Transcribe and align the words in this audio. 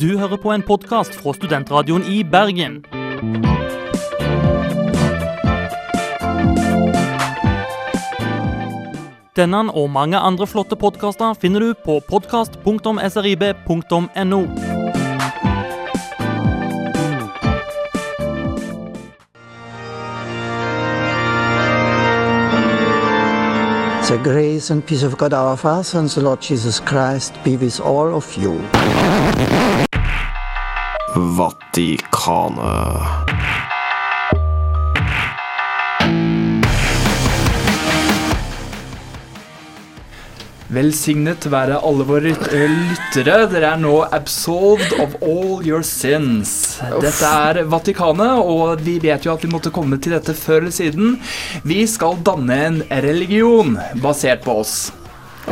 Du 0.00 0.18
hører 0.18 0.36
på 0.36 0.52
en 0.52 0.62
podkast 0.62 1.14
fra 1.16 1.32
Studentradioen 1.32 2.04
i 2.04 2.24
Bergen. 2.24 2.84
Denne 9.36 9.72
og 9.72 9.90
mange 9.90 10.18
andre 10.18 10.46
flotte 10.46 10.76
podkaster 10.76 11.34
finner 11.40 11.60
du 11.60 11.74
på 11.84 12.00
podkast.srib.no. 12.10 14.46
The 24.06 24.18
grace 24.22 24.70
and 24.70 24.86
peace 24.86 25.02
of 25.02 25.18
God 25.18 25.32
our 25.32 25.56
Father 25.56 25.98
and 25.98 26.08
the 26.08 26.20
Lord 26.20 26.40
Jesus 26.40 26.80
Christ 26.80 27.34
be 27.42 27.56
with 27.56 27.80
all 27.80 28.14
of 28.14 28.36
you. 28.36 28.62
Vatikanet. 31.16 32.60
Velsignet 40.68 41.46
være 41.48 41.78
alle 41.80 42.04
våre 42.04 42.34
eh, 42.34 42.66
lyttere. 42.68 43.38
Dere 43.48 43.70
er 43.70 43.80
nå 43.80 43.94
absolved 44.12 44.92
of 45.00 45.16
all 45.22 45.64
your 45.64 45.80
sins. 45.86 46.76
Dette 47.00 47.32
er 47.48 47.62
Vatikanet, 47.72 48.36
og 48.44 48.84
vi 48.84 48.98
vet 49.00 49.24
jo 49.24 49.32
at 49.32 49.46
vi 49.46 49.52
måtte 49.54 49.72
komme 49.72 49.96
til 49.96 50.18
dette 50.18 50.36
før 50.36 50.66
eller 50.66 50.76
siden. 50.82 51.16
Vi 51.64 51.80
skal 51.88 52.20
danne 52.28 52.60
en 52.68 52.78
religion 53.08 53.78
basert 54.04 54.44
på 54.44 54.60
oss. 54.66 54.76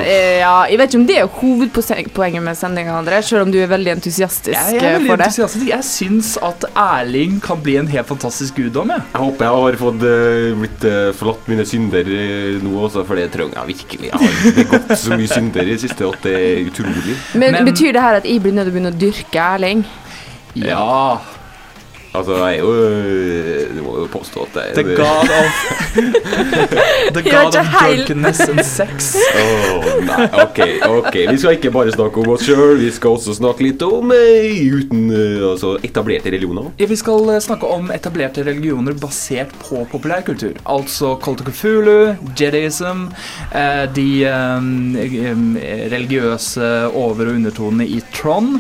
Eh, 0.00 0.40
Ja, 0.40 0.64
jeg 0.68 0.78
vet 0.80 0.90
ikke 0.92 0.98
om 1.00 1.06
det 1.06 1.16
er 1.20 1.28
hovedpoenget 1.38 2.42
med 2.42 2.56
sendinga, 2.58 2.96
André, 2.98 3.20
selv 3.22 3.44
om 3.46 3.52
du 3.52 3.58
er 3.62 3.68
veldig 3.70 3.92
entusiastisk 3.94 4.52
Jeg 4.56 4.76
er 4.76 4.86
eh, 4.88 4.94
veldig 4.98 5.10
for 5.10 5.16
det. 5.20 5.26
entusiastisk. 5.28 5.68
Jeg 5.70 5.84
syns 5.88 6.30
at 6.42 6.64
Erling 6.74 7.36
kan 7.44 7.62
bli 7.62 7.76
en 7.80 7.86
helt 7.88 8.08
fantastisk 8.10 8.56
guddom. 8.58 8.90
Jeg. 8.90 9.02
Jeg 9.14 9.22
håper 9.22 9.44
jeg 9.46 9.62
har 9.64 9.78
fått 9.84 10.02
uh, 10.02 10.58
blitt 10.60 10.86
uh, 10.90 11.12
forlatt 11.16 11.48
mine 11.52 11.66
synder 11.68 12.10
uh, 12.10 12.62
nå 12.64 12.74
også, 12.88 13.04
for 13.06 13.14
det 13.20 13.28
trenger 13.32 13.60
jeg 13.60 13.70
virkelig. 13.74 14.10
Jeg 14.10 14.18
har 14.18 14.58
begått 14.58 14.96
så 14.98 15.14
mye 15.14 15.30
synder 15.30 15.62
i 15.62 15.70
det 15.76 15.80
siste 15.86 16.08
at 16.10 16.26
det 16.26 16.34
er 16.40 16.64
utrolig. 16.72 17.16
Men, 17.34 17.52
Men- 17.60 17.70
betyr 17.70 17.92
det 17.94 18.02
her 18.02 18.18
at 18.20 18.26
jeg 18.28 18.42
blir 18.42 18.52
nødt 18.58 18.66
til 18.68 18.74
å 18.74 18.76
begynne 18.78 18.94
å 18.94 19.00
dyrke 19.06 19.46
Erling? 19.54 19.84
Ja. 20.54 21.18
Altså, 22.14 22.36
jeg 22.38 22.54
er 22.54 22.62
jo 22.62 22.72
eh, 22.86 23.70
Du 23.74 23.80
må 23.82 23.96
jo 23.98 24.04
påstå 24.12 24.44
at 24.46 24.58
jeg 24.60 24.74
The 24.78 24.84
god 24.94 25.30
of 25.34 25.62
The 27.14 27.22
er 27.22 27.26
god 27.26 27.56
of 27.58 27.70
drunkenness 27.74 28.40
and 28.46 28.62
sex. 28.66 29.14
Åh, 29.38 29.88
nei, 30.06 30.26
ok, 30.42 30.60
ok. 30.88 31.16
Vi 31.30 31.36
skal 31.40 31.56
ikke 31.58 31.72
bare 31.74 31.92
snakke 31.94 32.22
om 32.22 32.30
oss 32.34 32.44
sjøl, 32.46 32.76
vi 32.80 32.90
skal 32.94 33.16
også 33.16 33.34
snakke 33.36 33.66
litt 33.66 33.82
om 33.86 34.12
eh, 34.14 34.60
uten 34.74 35.08
eh, 35.10 35.42
altså, 35.48 35.74
etablerte 35.86 36.32
religioner. 36.34 36.70
Ja, 36.80 36.88
vi 36.90 36.98
skal 36.98 37.30
eh, 37.34 37.40
snakke 37.44 37.68
om 37.70 37.90
etablerte 37.94 38.44
religioner 38.46 38.96
basert 38.98 39.54
på 39.62 39.82
populærkultur. 39.92 40.58
Altså 40.70 41.14
of 41.24 41.54
Cthulhu, 41.54 42.14
Jediism, 42.38 43.08
eh, 43.50 43.84
de 43.94 44.08
religiøse 45.94 46.70
over- 46.94 47.30
og 47.30 47.34
undertonene 47.38 47.86
i 47.90 48.00
Tron. 48.14 48.58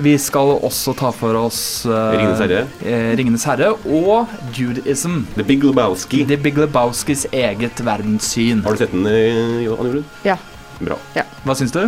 Vi 0.00 0.16
skal 0.18 0.56
også 0.64 0.96
ta 0.98 1.12
for 1.14 1.36
oss 1.44 1.62
Ringenes 1.86 2.40
herre. 2.42 2.64
Eh, 2.94 3.10
Ringenes 3.18 3.44
herre 3.48 3.72
og 3.74 4.30
Judaism. 4.56 5.24
The 5.34 5.44
Big 5.46 5.64
Lebowski. 5.66 6.22
The 6.30 6.38
Big 6.40 6.58
Lebowskis 6.60 7.26
eget 7.34 7.82
verdenssyn. 7.84 8.62
Har 8.64 8.76
du 8.76 8.84
sett 8.84 8.94
den, 8.94 9.06
eh, 9.10 9.64
Johan 9.66 9.90
Jorunn? 9.90 10.04
Ja. 10.24 10.38
Bra. 10.80 10.98
Hva 11.44 11.54
syns 11.58 11.74
du? 11.74 11.82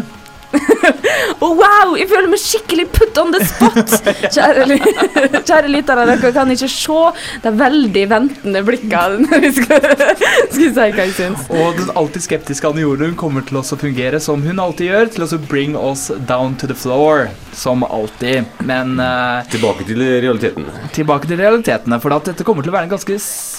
Å, 1.44 1.48
wow! 1.48 1.94
Jeg 1.98 2.08
føler 2.10 2.28
meg 2.30 2.40
skikkelig 2.42 2.86
put 2.94 3.18
on 3.20 3.32
the 3.34 3.42
spot! 3.44 3.94
Kjære, 4.36 4.78
kjære 5.48 5.70
lyttere, 5.72 6.06
dere 6.10 6.32
kan 6.34 6.52
ikke 6.52 6.70
se 6.70 7.00
de 7.44 7.52
veldig 7.60 8.04
ventende 8.10 8.62
blikkene 8.66 9.26
når 9.26 9.44
vi 9.44 9.52
skal, 9.58 9.86
skal 9.86 10.54
si 10.54 10.70
hva 10.74 10.88
jeg 10.88 11.14
syns. 11.16 11.46
Og 11.52 11.76
den 11.80 11.92
alltid 11.98 12.26
skeptiske 12.26 12.70
Anne 12.70 12.84
Jorunn 12.84 13.16
kommer 13.18 13.44
til 13.46 13.60
oss 13.60 13.74
å 13.74 13.80
fungere 13.80 14.20
som 14.22 14.44
hun 14.46 14.62
alltid 14.62 14.90
gjør, 14.90 15.12
til 15.16 15.26
å 15.26 15.42
bring 15.50 15.76
us 15.78 16.08
down 16.28 16.56
to 16.60 16.68
the 16.70 16.76
floor. 16.76 17.28
Som 17.56 17.84
alltid. 17.84 18.44
Men 18.68 18.98
uh, 19.00 19.44
Tilbake 19.52 19.86
til 19.88 20.02
realiteten. 20.02 20.66
tilbake 20.92 21.28
til 21.30 21.40
realitetene, 21.40 22.00
for 22.02 22.16
at 22.16 22.28
dette 22.28 22.44
kommer 22.46 22.64
til 22.66 22.72
å 22.72 22.76
være 22.76 22.90
en 22.90 22.96
ganske 22.96 23.16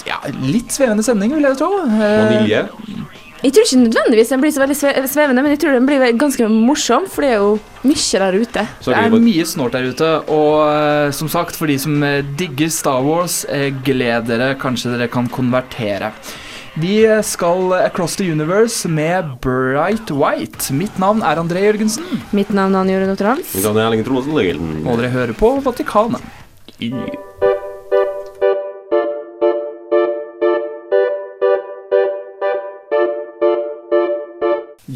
ja, 0.08 0.20
litt 0.42 0.74
svevende 0.74 1.06
sending, 1.06 1.34
vil 1.36 1.48
jeg 1.50 1.58
tro. 1.60 1.72
Eh, 1.86 2.04
Vanilje. 2.22 2.66
Jeg 3.38 3.52
tror 3.54 3.62
ikke 3.68 3.78
nødvendigvis 3.84 4.32
den 4.32 4.40
blir 4.42 4.50
så 4.50 4.62
veldig 4.64 4.76
svevende, 5.12 5.42
men 5.44 5.52
jeg 5.52 5.60
tror 5.62 5.76
den 5.76 5.86
blir 5.86 6.02
ganske 6.18 6.48
morsom, 6.50 7.04
for 7.06 7.22
det 7.22 7.30
er 7.36 7.38
jo 7.38 7.52
mye 7.86 8.18
der 8.24 8.34
ute. 8.40 8.64
Så 8.82 8.90
Det 8.90 8.98
er 8.98 9.14
mye 9.22 9.44
snålt 9.46 9.76
der 9.76 9.86
ute, 9.92 10.08
og 10.26 10.54
eh, 10.72 11.12
som 11.14 11.30
sagt, 11.30 11.54
for 11.54 11.70
de 11.70 11.76
som 11.78 12.02
eh, 12.02 12.24
digger 12.40 12.68
Star 12.74 12.98
Wars, 13.06 13.44
eh, 13.48 13.70
gled 13.86 14.26
dere, 14.26 14.56
kanskje 14.58 14.96
dere 14.96 15.06
kan 15.12 15.30
konvertere. 15.30 16.10
Vi 16.78 17.04
eh, 17.06 17.22
skal 17.22 17.72
across 17.78 18.16
the 18.18 18.26
universe 18.26 18.88
med 18.90 19.36
Bright 19.40 20.10
White. 20.10 20.72
Mitt 20.74 20.98
navn 20.98 21.22
er 21.22 21.38
André 21.38 21.62
Jørgensen, 21.68 22.10
Mitt 22.34 22.50
navn 22.50 22.74
er 22.74 22.82
Anne 22.82 22.98
Jorunn 22.98 23.14
Otterhals. 23.14 23.54
Mitt 23.54 23.64
navn 23.70 23.78
er 23.78 23.86
Erling 23.86 24.04
Trondheim. 24.06 24.86
og 24.86 24.98
dere 24.98 25.14
hører 25.14 25.38
på 25.38 25.54
Vatikanet. 25.62 26.22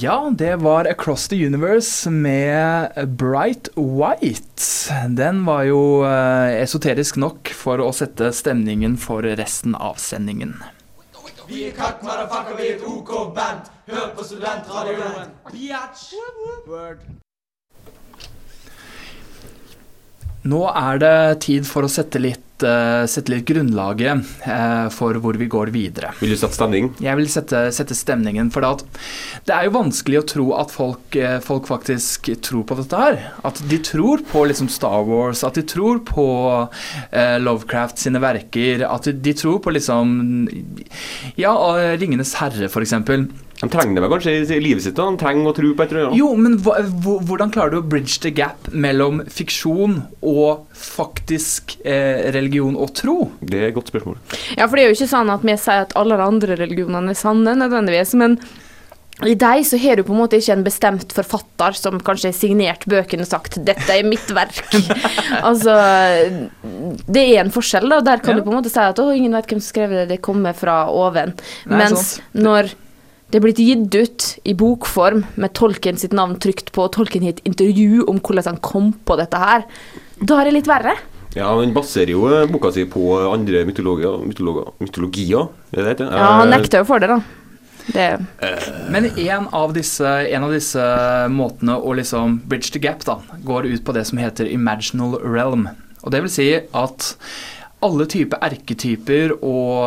Ja, 0.02 0.32
det 0.38 0.56
var 0.56 0.84
Across 0.84 1.28
the 1.28 1.46
Universe 1.46 2.10
med 2.10 2.90
Bright 3.08 3.68
White. 3.76 4.62
Den 5.08 5.44
var 5.44 5.62
jo 5.62 6.02
eh, 6.02 6.58
esoterisk 6.62 7.20
nok 7.22 7.52
for 7.54 7.78
å 7.78 7.92
sette 7.94 8.32
stemningen 8.34 8.96
for 8.98 9.22
resten 9.38 9.76
av 9.78 10.00
sendingen. 10.02 10.56
Vi 11.46 11.68
er 11.68 11.78
kakk, 11.78 12.02
motherfucker, 12.02 12.58
vi 12.58 12.72
er 12.72 12.80
et 12.80 12.86
OK 12.88 13.14
band. 13.36 13.70
Hør 13.94 14.10
på 14.18 14.26
studentradioen. 14.26 15.36
Biatch. 15.52 16.08
Word. 16.66 17.06
Nå 20.48 20.64
er 20.70 20.98
det 21.02 21.18
tid 21.44 21.66
for 21.68 21.86
å 21.86 21.90
sette 21.90 22.18
litt, 22.18 22.64
uh, 22.66 23.04
sette 23.10 23.30
litt 23.30 23.44
grunnlaget 23.46 24.24
uh, 24.42 24.88
for 24.90 25.14
hvor 25.22 25.38
vi 25.38 25.46
går 25.50 25.70
videre. 25.74 26.10
Vil 26.18 26.34
du 26.34 26.38
sette 26.38 26.58
stemning? 26.58 26.88
Jeg 27.02 27.18
vil 27.18 27.28
sette, 27.30 27.60
sette 27.74 27.94
stemningen, 27.94 28.50
for 28.54 28.66
at 28.66 28.82
det 29.46 29.54
er 29.54 29.68
jo 29.68 29.76
vanskelig 29.76 30.18
å 30.18 30.24
tro 30.34 30.46
at 30.58 30.74
folk, 30.74 31.14
uh, 31.14 31.38
folk 31.44 31.70
faktisk 31.70 32.32
tror 32.42 32.66
på 32.66 32.78
dette 32.80 33.04
her. 33.04 33.20
At 33.46 33.62
de 33.70 33.78
tror 33.86 34.24
på 34.32 34.42
liksom 34.50 34.70
Star 34.72 35.06
Wars, 35.06 35.44
at 35.46 35.58
de 35.58 35.62
tror 35.62 36.02
på 36.06 36.26
eh, 37.10 37.38
Lovecraft 37.42 38.02
sine 38.02 38.20
verker, 38.22 38.82
at 38.88 39.06
de, 39.06 39.14
de 39.22 39.34
tror 39.38 39.60
på 39.62 39.74
liksom 39.74 40.48
Ja, 41.38 41.54
eh, 41.78 41.94
Ringenes 42.00 42.34
herre, 42.40 42.70
eksempel. 42.82 43.28
De 43.62 43.68
trenger 43.70 43.94
det 43.94 44.02
vel 44.02 44.10
kanskje 44.10 44.32
i 44.56 44.60
livet 44.60 44.82
sitt? 44.82 44.96
da 44.98 45.04
De 45.06 45.18
trenger 45.20 45.46
å 45.46 45.54
tro 45.54 45.68
på 45.78 45.84
et 45.84 45.92
eller 45.94 46.08
annet. 46.08 46.18
Jo, 46.18 46.32
men 46.34 46.56
hva, 46.64 46.80
hvordan 47.22 47.52
klarer 47.54 47.70
du 47.76 47.78
å 47.78 47.84
bridge 47.86 48.18
the 48.24 48.32
gap 48.34 48.66
mellom 48.74 49.22
fiksjon 49.30 50.00
og 50.20 50.64
faktisk 50.74 51.76
eh, 51.86 52.26
religion 52.34 52.74
og 52.74 52.90
tro? 52.98 53.16
Det 53.40 53.60
er 53.60 53.68
et 53.70 53.76
godt 53.78 53.92
spørsmål. 53.94 54.18
Ja, 54.58 54.66
for 54.66 54.74
det 54.76 54.84
er 54.84 54.90
jo 54.90 54.98
ikke 54.98 55.12
sånn 55.14 55.30
at 55.30 55.46
vi 55.46 55.54
sier 55.62 55.86
at 55.86 55.94
alle 55.98 56.18
de 56.18 56.26
andre 56.26 56.58
religionene 56.58 57.14
er 57.14 57.22
sanne, 57.22 57.54
nødvendigvis, 57.62 58.16
men 58.18 58.36
i 59.22 59.36
deg 59.38 59.62
så 59.68 59.78
har 59.78 60.00
du 60.00 60.02
på 60.08 60.14
en 60.16 60.22
måte 60.24 60.38
ikke 60.40 60.54
en 60.56 60.64
bestemt 60.66 61.12
forfatter 61.14 61.76
som 61.78 62.00
kanskje 62.02 62.32
har 62.32 62.34
signert 62.34 62.86
bøkene 62.90 63.22
og 63.22 63.30
sagt 63.30 63.60
'dette 63.62 63.94
er 63.94 64.02
mitt 64.08 64.26
verk'. 64.34 64.64
altså 65.48 65.76
Det 67.06 67.22
er 67.22 67.42
en 67.44 67.52
forskjell, 67.54 67.86
da. 67.92 68.00
Der 68.00 68.18
kan 68.24 68.34
Ja. 68.34 68.40
du 68.40 68.46
på 68.48 68.50
en 68.50 68.58
måte 68.58 68.72
si 68.72 68.80
at 68.80 68.98
'å, 68.98 69.12
ingen 69.14 69.32
vet 69.36 69.46
hvem 69.46 69.60
som 69.60 69.70
skrev 69.70 69.90
det, 69.90 70.08
det 70.08 70.22
kommer 70.22 70.52
fra 70.56 70.88
oven'. 70.90 71.34
Nei, 71.66 71.78
Mens 71.78 72.16
sant. 72.16 72.24
når 72.34 72.72
det 73.32 73.38
er 73.40 73.44
blitt 73.46 73.60
gitt 73.64 73.94
ut 73.96 74.24
i 74.44 74.52
bokform 74.60 75.22
med 75.40 75.54
Tolkien 75.56 75.96
sitt 75.96 76.12
navn 76.12 76.36
trykt 76.42 76.68
på, 76.76 76.84
og 76.84 76.92
Tolkien 76.92 77.24
har 77.24 77.32
et 77.32 77.46
intervju 77.48 78.04
om 78.12 78.20
hvordan 78.20 78.50
han 78.50 78.60
kom 78.60 78.90
på 79.08 79.16
dette 79.16 79.40
her, 79.40 79.64
da 80.20 80.40
er 80.42 80.50
det 80.50 80.56
litt 80.58 80.68
verre. 80.68 80.92
Ja, 81.32 81.48
Han 81.56 81.72
baserer 81.72 82.12
jo 82.12 82.26
eh, 82.28 82.44
boka 82.52 82.68
si 82.74 82.84
på 82.84 83.06
andre 83.30 83.62
mytologier. 83.64 84.18
mytologier, 84.20 84.74
mytologier 84.84 85.46
er 85.72 85.78
det 85.78 85.84
det 85.86 85.92
heter? 85.94 86.10
Ja, 86.12 86.26
han 86.42 86.52
Eh, 86.52 86.58
nekter 86.58 86.82
jo 86.82 86.88
for 86.90 87.00
det, 87.00 87.08
da. 87.08 87.22
Det 87.92 88.26
Men 88.92 89.08
en 89.18 89.48
av 89.50 89.72
disse, 89.74 90.04
en 90.06 90.44
av 90.44 90.52
disse 90.52 90.84
måtene 91.32 91.74
å 91.80 91.96
liksom 91.96 92.36
bridge 92.46 92.70
the 92.70 92.78
gap 92.78 93.02
da, 93.08 93.16
går 93.42 93.66
ut 93.72 93.84
på 93.84 93.94
det 93.96 94.04
som 94.06 94.20
heter 94.20 94.46
imaginal 94.52 95.16
realm. 95.24 95.68
Og 96.04 96.12
det 96.12 96.20
vil 96.22 96.30
si 96.30 96.48
at 96.60 97.08
alle 97.82 98.06
typer 98.10 98.38
erketyper 98.46 99.32
og 99.38 99.84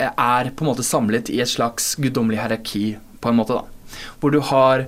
er 0.00 0.50
på 0.54 0.64
en 0.64 0.70
måte 0.70 0.84
samlet 0.86 1.30
i 1.32 1.40
et 1.44 1.50
slags 1.50 1.84
guddommelig 2.00 2.38
hierarki, 2.40 2.84
på 3.20 3.28
en 3.30 3.38
måte, 3.40 3.54
da. 3.58 3.64
Hvor 4.18 4.30
du 4.34 4.40
har 4.42 4.78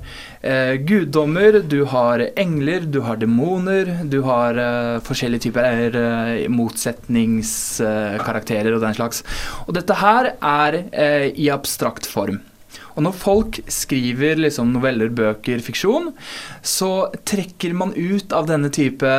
eh, 0.42 0.74
guddommer, 0.82 1.60
du 1.62 1.84
har 1.92 2.18
engler, 2.34 2.80
du 2.90 3.00
har 3.06 3.16
demoner, 3.20 3.84
du 4.10 4.22
har 4.26 4.58
eh, 4.58 4.98
forskjellige 5.06 5.44
typer 5.46 5.94
eh, 6.00 6.48
motsetningskarakterer 6.50 8.74
og 8.74 8.82
den 8.82 8.94
slags. 8.98 9.22
Og 9.66 9.74
dette 9.78 9.94
her 10.02 10.22
er 10.34 10.72
eh, 10.90 11.30
i 11.38 11.46
abstrakt 11.54 12.06
form. 12.10 12.42
Og 12.96 13.04
når 13.04 13.16
folk 13.16 13.58
skriver 13.68 14.38
liksom 14.40 14.72
noveller, 14.72 15.10
bøker, 15.12 15.60
fiksjon, 15.64 16.10
så 16.64 17.08
trekker 17.28 17.74
man 17.76 17.92
ut 17.92 18.32
av 18.36 18.48
denne 18.48 18.70
type 18.72 19.10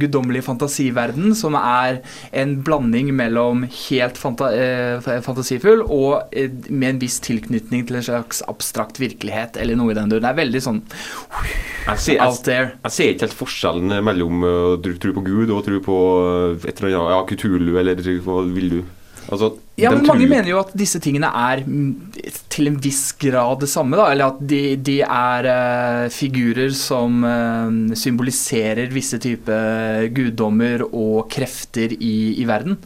guddommelig 0.00 0.44
fantasiverden, 0.44 1.32
som 1.38 1.56
er 1.58 2.02
en 2.36 2.58
blanding 2.64 3.14
mellom 3.16 3.64
helt 3.88 4.20
fanta 4.20 4.50
eh, 4.52 5.08
fantasifull 5.24 5.86
og 5.86 6.36
eh, 6.36 6.52
med 6.68 6.94
en 6.94 7.00
viss 7.00 7.18
tilknytning 7.24 7.86
til 7.88 8.00
en 8.00 8.06
slags 8.10 8.42
abstrakt 8.50 9.00
virkelighet, 9.00 9.56
eller 9.56 9.78
noe 9.78 9.94
i 9.94 9.98
den 9.98 10.12
duren. 10.12 10.26
Det 10.26 10.32
er 10.34 10.40
veldig 10.42 10.62
sånn 10.64 10.82
Jeg 11.88 12.04
ser, 12.04 12.20
out 12.20 12.44
there. 12.44 12.74
jeg 12.84 12.96
ser 12.98 13.14
ikke 13.14 13.28
helt 13.28 13.38
forskjellen 13.38 13.96
mellom 14.04 14.44
uh, 14.44 14.76
å 14.76 14.78
tro 14.84 15.14
på 15.16 15.24
Gud 15.24 15.48
og 15.54 15.64
tro 15.64 15.80
på 15.84 15.98
et 16.60 16.68
eller 16.76 16.92
annet, 16.92 17.12
ja, 17.14 17.20
Kutulu, 17.28 17.72
eller 17.80 18.04
hva 18.24 18.42
vil 18.52 18.72
du? 18.76 18.80
Altså, 19.28 19.52
Ja, 19.78 19.92
men 19.92 20.06
Mange 20.08 20.26
mener 20.26 20.48
jo 20.48 20.60
at 20.62 20.70
disse 20.76 20.98
tingene 21.02 21.28
er 21.28 21.60
til 22.50 22.70
en 22.70 22.78
viss 22.82 23.12
grad 23.20 23.60
det 23.62 23.68
samme. 23.70 23.96
da, 23.98 24.08
Eller 24.12 24.32
at 24.32 24.40
de, 24.40 24.62
de 24.76 25.00
er 25.04 25.48
uh, 25.52 26.08
figurer 26.10 26.72
som 26.74 27.22
uh, 27.22 27.94
symboliserer 27.94 28.90
visse 28.94 29.20
typer 29.22 30.08
guddommer 30.16 30.86
og 30.88 31.28
krefter 31.30 31.94
i, 31.94 32.40
i 32.40 32.46
verden. 32.48 32.78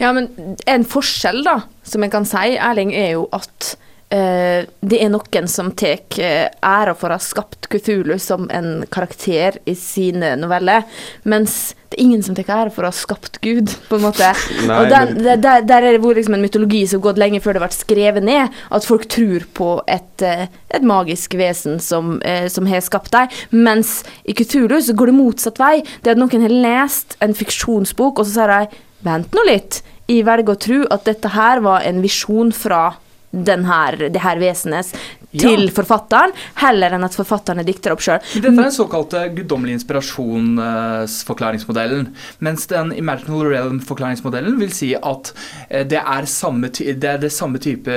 Ja, 0.00 0.10
men 0.16 0.30
en 0.66 0.88
forskjell, 0.88 1.44
da, 1.46 1.60
som 1.86 2.02
jeg 2.02 2.12
kan 2.14 2.26
si, 2.26 2.56
Erling, 2.58 2.90
er 2.96 3.14
jo 3.18 3.28
at 3.36 3.74
eh, 4.14 4.66
det 4.80 4.98
er 5.02 5.10
noen 5.12 5.48
som 5.50 5.70
tar 5.78 6.02
eh, 6.20 6.48
æra 6.62 6.94
for 6.98 7.10
å 7.10 7.18
ha 7.18 7.22
skapt 7.22 7.68
Cthulhu 7.70 8.16
som 8.20 8.48
en 8.50 8.84
karakter 8.90 9.60
i 9.70 9.76
sine 9.78 10.32
noveller, 10.40 10.82
mens 11.22 11.76
det 11.90 11.98
er 11.98 12.04
ingen 12.04 12.22
som 12.22 12.36
tar 12.38 12.50
æra 12.54 12.72
for 12.74 12.86
å 12.86 12.90
ha 12.90 12.94
skapt 12.94 13.40
Gud, 13.42 13.72
på 13.88 13.98
en 13.98 14.04
måte. 14.04 14.28
Nei, 14.68 14.76
og 14.78 14.90
der, 14.92 15.14
men- 15.14 15.42
der, 15.42 15.62
er 15.78 15.86
det 15.96 16.02
vært 16.02 16.20
liksom 16.20 16.36
en 16.38 16.44
mytologi 16.44 16.84
som 16.86 17.00
har 17.00 17.08
gått 17.08 17.22
lenge 17.22 17.42
før 17.44 17.58
det 17.58 17.64
ble 17.64 17.70
skrevet 17.78 18.26
ned, 18.26 18.60
at 18.70 18.86
folk 18.86 19.08
tror 19.10 19.46
på 19.58 19.70
et, 19.90 20.26
eh, 20.26 20.46
et 20.70 20.86
magisk 20.86 21.34
vesen 21.38 21.80
som, 21.82 22.18
som 22.50 22.68
har 22.70 22.82
skapt 22.84 23.10
deg, 23.14 23.32
mens 23.54 24.00
i 24.28 24.34
Cthulhu 24.38 24.78
så 24.82 24.94
går 24.94 25.10
det 25.10 25.18
motsatt 25.18 25.58
vei. 25.62 25.74
Det 26.02 26.12
er 26.12 26.18
at 26.18 26.22
noen 26.22 26.46
har 26.46 26.54
lest 26.66 27.18
en 27.22 27.34
fiksjonsbok, 27.36 28.18
og 28.20 28.26
så 28.28 28.40
sier 28.40 28.54
de 28.54 28.86
Vent 29.00 29.32
nå 29.32 29.44
litt. 29.48 29.78
Jeg 30.10 30.26
velger 30.26 30.52
å 30.52 30.60
tro 30.60 30.80
at 30.92 31.06
dette 31.08 31.30
her 31.32 31.62
var 31.64 31.86
en 31.88 32.02
visjon 32.04 32.50
fra 32.52 32.90
den 33.30 33.64
her, 33.64 33.96
det 34.10 34.22
her 34.22 34.40
vesenet 34.40 34.94
til 35.36 35.66
Ja. 35.68 35.70
forfatteren, 35.70 36.32
heller 36.58 36.90
enn 36.96 37.04
at 37.06 37.14
forfatterne 37.14 37.62
dikter 37.64 37.92
opp 37.94 38.00
sjøl. 38.02 38.18
Dette 38.34 38.48
er 38.48 38.52
den 38.56 38.72
såkalte 38.74 39.20
guddommelige 39.36 39.74
inspirasjonsforklaringsmodellen. 39.78 42.08
Mens 42.40 42.66
den 42.66 42.90
imaginal 42.92 43.46
realm-forklaringsmodellen 43.46 44.58
vil 44.58 44.72
si 44.74 44.94
at 44.94 45.32
eh, 45.68 45.84
det 45.86 45.98
er, 46.02 46.24
samme 46.26 46.68
det 46.70 47.04
er 47.04 47.18
det 47.22 47.30
samme 47.32 47.58
type 47.62 47.90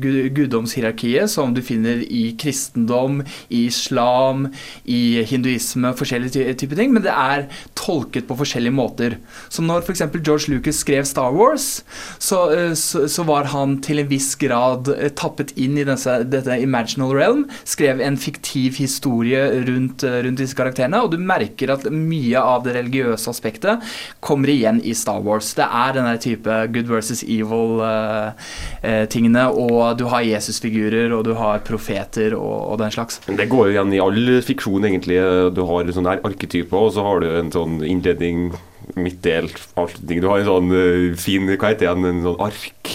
guddomshierarkiet 0.00 1.28
som 1.30 1.54
du 1.54 1.62
finner 1.62 1.96
i 2.06 2.36
kristendom, 2.38 3.22
i 3.50 3.66
islam, 3.66 4.52
i 4.84 5.24
hinduisme, 5.26 5.92
forskjellige 5.96 6.54
typer 6.54 6.76
ting, 6.76 6.92
men 6.94 7.02
det 7.02 7.12
er 7.12 7.48
tolket 7.74 8.26
på 8.28 8.36
forskjellige 8.38 8.72
måter. 8.72 9.16
Så 9.48 9.62
når 9.62 9.82
f.eks. 9.82 10.02
George 10.22 10.48
Lucas 10.52 10.76
skrev 10.84 11.04
Star 11.04 11.32
Wars, 11.34 11.82
så, 12.18 12.50
eh, 12.54 12.74
så, 12.78 13.08
så 13.10 13.22
var 13.26 13.44
han 13.50 13.80
til 13.82 13.98
en 13.98 14.08
viss 14.10 14.36
grad 14.38 14.88
eh, 14.94 15.10
tappet 15.10 15.52
inn 15.58 15.78
i 15.78 15.84
disse, 15.86 16.22
dette 16.30 16.60
imaginal 16.62 16.75
realm, 17.16 17.48
skrev 17.64 18.00
en 18.00 18.16
fiktiv 18.16 18.76
historie 18.76 19.64
rundt, 19.66 20.04
eh, 20.04 20.22
rundt 20.24 20.38
disse 20.38 20.54
karakterene, 20.56 21.02
og 21.02 21.10
du 21.10 21.18
merker 21.18 21.70
at 21.72 21.84
mye 21.90 22.40
av 22.40 22.64
det 22.64 22.74
religiøse 22.76 23.28
aspektet 23.30 23.80
kommer 24.20 24.48
igjen 24.48 24.80
i 24.84 24.94
Star 24.94 25.20
Wars. 25.22 25.54
Det 25.54 25.64
er 25.64 25.92
denne 25.94 26.18
type 26.18 26.66
good 26.72 26.86
versus 26.86 27.22
evil-tingene, 27.22 29.50
og 29.52 29.98
du 29.98 30.04
har 30.06 30.22
Jesus-figurer, 30.22 31.12
og 31.16 31.24
du 31.24 31.34
har 31.34 31.58
profeter 31.60 32.34
og, 32.36 32.70
og 32.72 32.78
den 32.78 32.90
slags. 32.90 33.20
Men 33.26 33.36
Det 33.36 33.48
går 33.48 33.66
jo 33.66 33.72
igjen 33.74 33.92
i 33.94 34.00
all 34.00 34.42
fiksjon, 34.42 34.84
egentlig. 34.84 35.16
Du 35.54 35.64
har 35.66 35.84
sånne 35.92 36.10
der 36.16 36.24
arketyper, 36.26 36.76
og 36.76 36.92
så 36.94 37.02
har 37.06 37.20
du 37.20 37.26
en 37.30 37.52
sånn 37.52 37.82
innledning, 37.86 38.52
midtdel, 38.94 39.50
avslutning. 39.74 40.20
Du 40.22 40.28
har 40.30 40.38
en 40.40 40.48
sånn 40.48 40.70
uh, 40.70 41.16
fin 41.18 41.48
Hva 41.48 41.72
heter 41.72 41.82
det 41.82 41.88
igjen? 41.88 42.04
En 42.10 42.22
sånn 42.28 42.40
ark? 42.46 42.86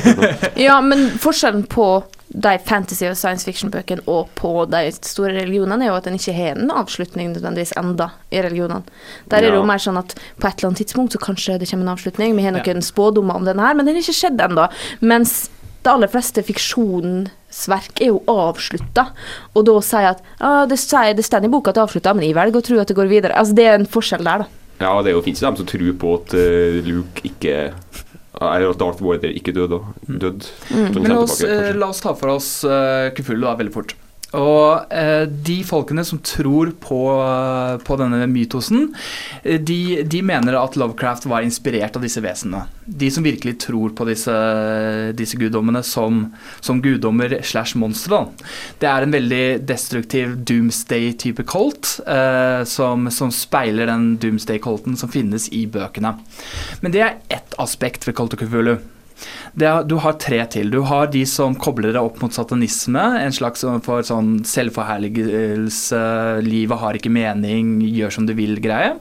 Ja, 0.60 0.76
men 0.84 1.00
forskjellen 1.20 1.64
på 1.70 1.86
de 2.30 2.58
fantasy- 2.62 3.08
og 3.10 3.16
science 3.18 3.44
fiction-bøkene 3.44 4.04
og 4.06 4.28
på 4.38 4.52
de 4.70 4.84
store 4.94 5.34
religionene, 5.34 5.84
er 5.84 5.90
jo 5.90 5.98
at 5.98 6.06
en 6.06 6.18
ikke 6.18 6.34
har 6.36 6.58
en 6.58 6.70
avslutning 6.70 7.32
nødvendigvis 7.32 7.74
enda 7.80 8.12
i 8.30 8.42
religionene. 8.44 8.86
Der 9.30 9.42
er 9.42 9.50
det 9.50 9.58
jo 9.58 9.66
mer 9.66 9.82
sånn 9.82 9.98
at 9.98 10.14
på 10.14 10.46
et 10.46 10.60
eller 10.60 10.70
annet 10.70 10.82
tidspunkt 10.84 11.16
så 11.16 11.22
kanskje 11.22 11.58
det 11.58 11.70
kommer 11.70 11.88
en 11.88 11.94
avslutning. 11.96 12.36
Vi 12.38 12.44
har 12.46 12.54
noen 12.54 12.84
spådommer 12.86 13.40
om 13.40 13.48
denne 13.48 13.66
her, 13.66 13.74
men 13.74 13.88
den 13.88 13.98
har 13.98 14.04
ikke 14.04 14.20
skjedd 14.20 14.44
ennå. 14.46 14.68
Mens 15.02 15.48
de 15.82 15.90
aller 15.90 16.10
fleste 16.12 16.44
fiksjonsverk 16.44 18.02
er 18.04 18.12
jo 18.12 18.22
avslutta, 18.30 19.08
og 19.56 19.66
da 19.66 19.76
sier 19.84 20.10
at 20.12 20.22
ah, 20.38 20.64
det, 20.68 20.78
sier, 20.78 21.14
det 21.16 21.24
står 21.26 21.48
i 21.48 21.52
boka 21.52 21.72
at 21.72 21.78
det 21.78 21.82
er 21.82 21.88
avslutta, 21.88 22.14
men 22.14 22.28
jeg 22.28 22.36
velger 22.36 22.60
å 22.60 22.66
tro 22.66 22.80
at 22.82 22.92
det 22.92 22.98
går 22.98 23.10
videre. 23.10 23.38
Altså 23.40 23.56
Det 23.56 23.66
er 23.66 23.78
en 23.78 23.88
forskjell 23.90 24.26
der, 24.26 24.44
da. 24.44 24.56
Ja, 24.80 24.94
det 25.04 25.10
er 25.10 25.18
jo 25.18 25.24
finnes 25.24 25.42
jo 25.42 25.48
dem 25.48 25.58
som 25.58 25.68
tror 25.68 25.90
på 26.00 26.14
at 26.16 26.34
eh, 26.40 26.78
Luke 26.86 27.24
ikke 27.28 27.56
er 28.40 28.68
at 28.70 28.78
Darth 28.80 29.02
Vader 29.04 29.34
ikke 29.36 29.52
døde. 29.56 29.80
død. 30.08 30.46
mm. 30.70 30.94
Men 30.96 31.10
la 31.12 31.18
oss, 31.24 31.40
eh, 31.44 31.72
la 31.76 31.90
oss 31.92 32.00
ta 32.00 32.14
for 32.16 32.36
oss 32.36 32.48
uh, 32.64 33.10
Kufulu 33.16 33.44
da, 33.44 33.56
veldig 33.58 33.74
fort. 33.74 33.96
Og 34.38 34.92
eh, 34.94 35.24
de 35.26 35.56
folkene 35.66 36.04
som 36.06 36.20
tror 36.22 36.70
på, 36.78 37.00
på 37.82 37.96
denne 37.98 38.26
mytosen, 38.30 38.92
eh, 39.42 39.58
de, 39.58 40.02
de 40.06 40.20
mener 40.22 40.54
at 40.58 40.76
Lovecraft 40.78 41.26
var 41.30 41.46
inspirert 41.46 41.98
av 41.98 42.06
disse 42.06 42.22
vesenene. 42.22 42.68
De 42.86 43.10
som 43.10 43.26
virkelig 43.26 43.56
tror 43.66 43.94
på 43.98 44.06
disse, 44.06 44.34
disse 45.18 45.38
guddommene 45.38 45.82
som, 45.86 46.22
som 46.62 46.82
guddommer 46.82 47.40
slash 47.46 47.78
monstre. 47.78 48.22
Det 48.82 48.90
er 48.90 49.06
en 49.06 49.14
veldig 49.14 49.44
destruktiv 49.66 50.38
doomsday-type 50.46 51.46
colt, 51.50 51.96
eh, 52.06 52.62
som, 52.70 53.10
som 53.14 53.34
speiler 53.34 53.90
den 53.90 54.14
doomsday-colten 54.22 54.98
som 54.98 55.10
finnes 55.10 55.50
i 55.54 55.66
bøkene. 55.70 56.14
Men 56.84 56.94
det 56.94 57.04
er 57.06 57.20
ett 57.34 57.58
aspekt 57.58 58.06
ved 58.06 58.18
Colt 58.18 58.38
of 58.38 58.42
Cthulhu. 58.42 58.78
Er, 59.60 59.82
du 59.84 59.96
har 60.00 60.16
tre 60.22 60.40
til. 60.52 60.70
Du 60.72 60.80
har 60.88 61.10
de 61.12 61.22
som 61.28 61.56
kobler 61.58 61.94
deg 61.94 62.02
opp 62.02 62.20
mot 62.22 62.34
satanisme. 62.34 63.02
En 63.20 63.34
slags 63.34 63.64
for 63.84 64.06
sånn 64.06 64.40
selvforherligelse, 64.46 66.02
livet 66.46 66.80
har 66.80 66.98
ikke 66.98 67.12
mening, 67.12 67.78
gjør 67.84 68.16
som 68.16 68.28
du 68.28 68.34
vil-greie. 68.38 68.94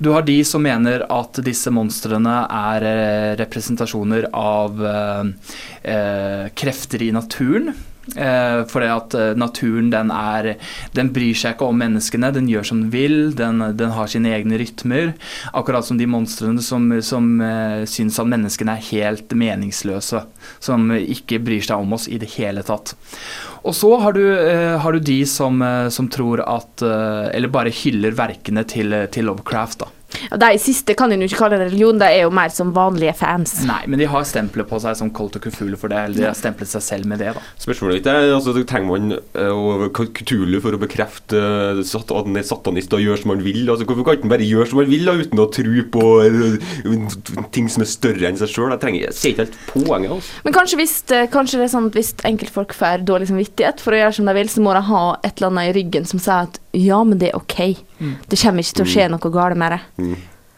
Du 0.00 0.12
har 0.14 0.24
de 0.24 0.38
som 0.48 0.62
mener 0.64 1.04
at 1.12 1.42
disse 1.44 1.72
monstrene 1.74 2.36
er 2.46 2.88
eh, 2.88 3.30
representasjoner 3.40 4.30
av 4.36 4.80
eh, 4.88 5.52
eh, 5.92 6.46
krefter 6.56 7.04
i 7.04 7.10
naturen. 7.16 7.74
Eh, 8.16 8.62
det 8.80 8.90
at 8.90 9.14
eh, 9.14 9.32
naturen 9.38 9.90
den 9.92 10.10
er 10.10 10.54
Den 10.96 11.12
bryr 11.14 11.36
seg 11.36 11.54
ikke 11.54 11.68
om 11.68 11.78
menneskene, 11.78 12.32
den 12.34 12.48
gjør 12.50 12.66
som 12.70 12.82
den 12.82 12.92
vil, 12.94 13.18
den, 13.36 13.62
den 13.76 13.94
har 13.94 14.10
sine 14.10 14.32
egne 14.34 14.58
rytmer. 14.60 15.12
Akkurat 15.52 15.86
som 15.86 16.00
de 16.00 16.08
monstrene 16.10 16.62
som, 16.64 16.88
som 17.04 17.30
eh, 17.44 17.84
syns 17.90 18.18
at 18.20 18.30
menneskene 18.30 18.76
er 18.76 18.88
helt 18.90 19.36
meningsløse. 19.36 20.24
Som 20.62 20.90
ikke 20.96 21.42
bryr 21.44 21.62
seg 21.64 21.82
om 21.82 21.96
oss 21.96 22.08
i 22.10 22.18
det 22.20 22.32
hele 22.38 22.64
tatt. 22.66 22.96
Og 23.62 23.76
så 23.76 23.92
har 24.00 24.16
du, 24.16 24.24
eh, 24.24 24.78
har 24.80 24.92
du 24.92 25.00
de 25.00 25.20
som, 25.26 25.60
eh, 25.62 25.88
som 25.88 26.08
tror 26.08 26.40
at 26.40 26.82
eh, 26.82 27.36
Eller 27.36 27.48
bare 27.48 27.70
hyller 27.70 28.12
verkene 28.16 28.64
til, 28.64 28.94
til 29.12 29.28
Lovecraft, 29.28 29.84
da. 29.84 29.88
Ja, 30.30 30.36
De 30.40 30.50
siste 30.58 30.94
kan 30.98 31.12
en 31.12 31.20
jo 31.22 31.28
ikke 31.30 31.38
kalle 31.44 31.58
en 31.58 31.64
religion, 31.68 31.98
de 32.00 32.06
er 32.08 32.24
jo 32.24 32.30
mer 32.34 32.50
som 32.54 32.72
vanlige 32.76 33.14
fans. 33.18 33.60
Nei, 33.68 33.82
men 33.90 34.00
de 34.02 34.08
har 34.10 34.24
stempelet 34.28 34.68
på 34.70 34.80
seg 34.82 34.96
som 34.98 35.10
Colt 35.14 35.36
og 35.38 35.44
Kufulu 35.46 35.76
for 35.80 35.92
det. 35.92 36.00
Eller 36.08 36.16
de 36.22 36.26
har 36.28 36.38
stemplet 36.38 36.68
seg 36.70 36.82
selv 36.82 37.06
med 37.10 37.20
det, 37.22 37.32
da. 37.36 37.42
Spørsmålet 37.62 38.00
mitt 38.00 38.08
er 38.10 38.32
altså, 38.34 38.54
trenger 38.66 38.90
man 38.90 39.14
eh, 39.14 39.86
Kutulu 39.94 40.58
for 40.64 40.76
å 40.76 40.80
bekrefte 40.82 41.38
eh, 41.38 41.82
at 42.00 42.14
han 42.16 42.36
er 42.40 42.46
satanist 42.46 42.92
og 42.96 43.02
gjør 43.04 43.22
som 43.22 43.34
han 43.34 43.44
vil? 43.44 43.62
Altså, 43.70 43.86
hvorfor 43.88 44.06
kan 44.06 44.16
han 44.16 44.22
ikke 44.22 44.32
bare 44.34 44.48
gjøre 44.50 44.70
som 44.72 44.80
han 44.82 44.90
vil 44.90 45.06
da, 45.08 45.16
uten 45.20 45.42
å 45.44 45.48
tro 45.54 45.84
på 45.96 46.04
eh, 46.24 47.46
ting 47.54 47.68
som 47.72 47.84
er 47.84 47.90
større 47.90 48.30
enn 48.30 48.40
seg 48.40 48.50
sjøl? 48.52 48.70
Jeg, 48.74 48.82
trenger- 48.84 49.06
jeg 49.08 49.16
ser 49.18 49.34
ikke 49.34 49.46
helt 49.46 49.58
poenget. 49.72 50.14
Altså. 50.16 50.40
Men 50.46 50.56
kanskje, 50.56 50.80
hvis, 50.80 50.96
kanskje 51.34 51.60
det 51.60 51.68
er 51.68 51.74
sånn 51.74 51.90
at 51.90 51.98
hvis 52.00 52.12
enkeltfolk 52.30 52.74
får 52.76 53.04
dårlig 53.08 53.30
samvittighet 53.30 53.82
for 53.84 53.96
å 53.96 54.02
gjøre 54.02 54.16
som 54.18 54.30
de 54.30 54.36
vil, 54.40 54.50
så 54.52 54.64
må 54.64 54.74
de 54.76 54.84
ha 54.90 55.04
et 55.26 55.32
eller 55.38 55.50
annet 55.52 55.70
i 55.70 55.76
ryggen 55.80 56.08
som 56.08 56.22
sier 56.22 56.48
at 56.48 56.60
ja, 56.76 57.00
men 57.04 57.18
det 57.18 57.30
er 57.30 57.38
OK. 57.38 57.56
Det 57.98 58.38
kommer 58.38 58.62
ikke 58.62 58.76
til 58.80 58.86
å 58.86 58.92
skje 58.94 59.08
noe 59.10 59.32
galt 59.34 59.58
med 59.58 59.74
det. 59.74 59.80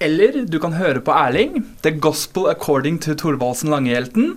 Eller 0.02 0.40
du 0.50 0.59
kan 0.59 0.75
høre 0.75 1.00
på 1.04 1.14
Erling, 1.14 1.61
The 1.85 1.92
Gospel 1.95 2.49
According 2.50 2.99
to 3.04 3.14
Thorvaldsen 3.14 3.71
Langehjelten, 3.71 4.33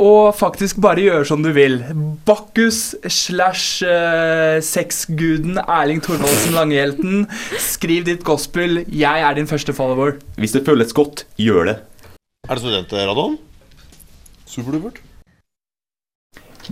og 0.00 0.34
faktisk 0.36 0.78
bare 0.84 1.02
gjøre 1.02 1.26
som 1.28 1.42
du 1.44 1.50
vil. 1.56 1.80
Bakkus 2.28 2.94
slash 3.08 3.82
eh, 3.84 4.60
sexguden 4.64 5.58
Erling 5.64 6.00
Thorvaldsen 6.04 6.56
Langehjelten. 6.56 7.26
Skriv 7.60 8.06
ditt 8.08 8.24
gospel. 8.24 8.84
Jeg 8.86 9.24
er 9.26 9.36
din 9.36 9.48
første 9.50 9.74
follower. 9.76 10.18
Hvis 10.40 10.56
det 10.56 10.64
føles 10.68 10.92
godt, 10.96 11.26
gjør 11.40 11.72
det. 11.72 11.76
Er 12.48 12.56
det 12.56 12.64
studentradioen? 12.64 13.38
Superdupert. 14.48 15.00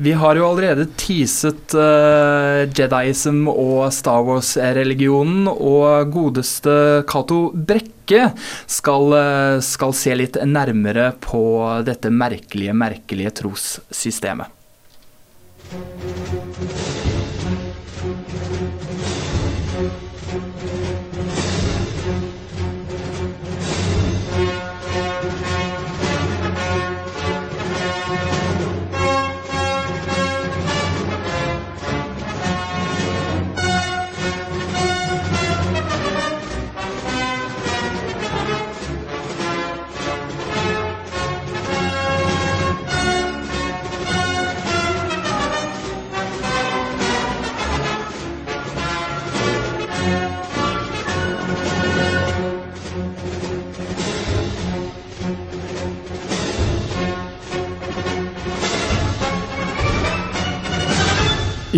Vi 0.00 0.12
har 0.14 0.38
jo 0.38 0.46
allerede 0.46 0.84
teaset 0.98 1.74
uh, 1.74 2.62
Jediism 2.70 3.48
og 3.50 3.88
Star 3.94 4.22
Wars-religionen, 4.22 5.48
og 5.50 6.12
godeste 6.14 7.02
Cato 7.10 7.40
Brekke 7.52 8.28
skal, 8.70 9.12
eh, 9.18 9.58
skal 9.64 9.92
se 9.92 10.14
litt 10.16 10.38
nærmere 10.48 11.10
på 11.20 11.42
dette 11.84 12.08
merkelige, 12.14 12.72
merkelige 12.72 13.34
trossystemet. 13.42 14.54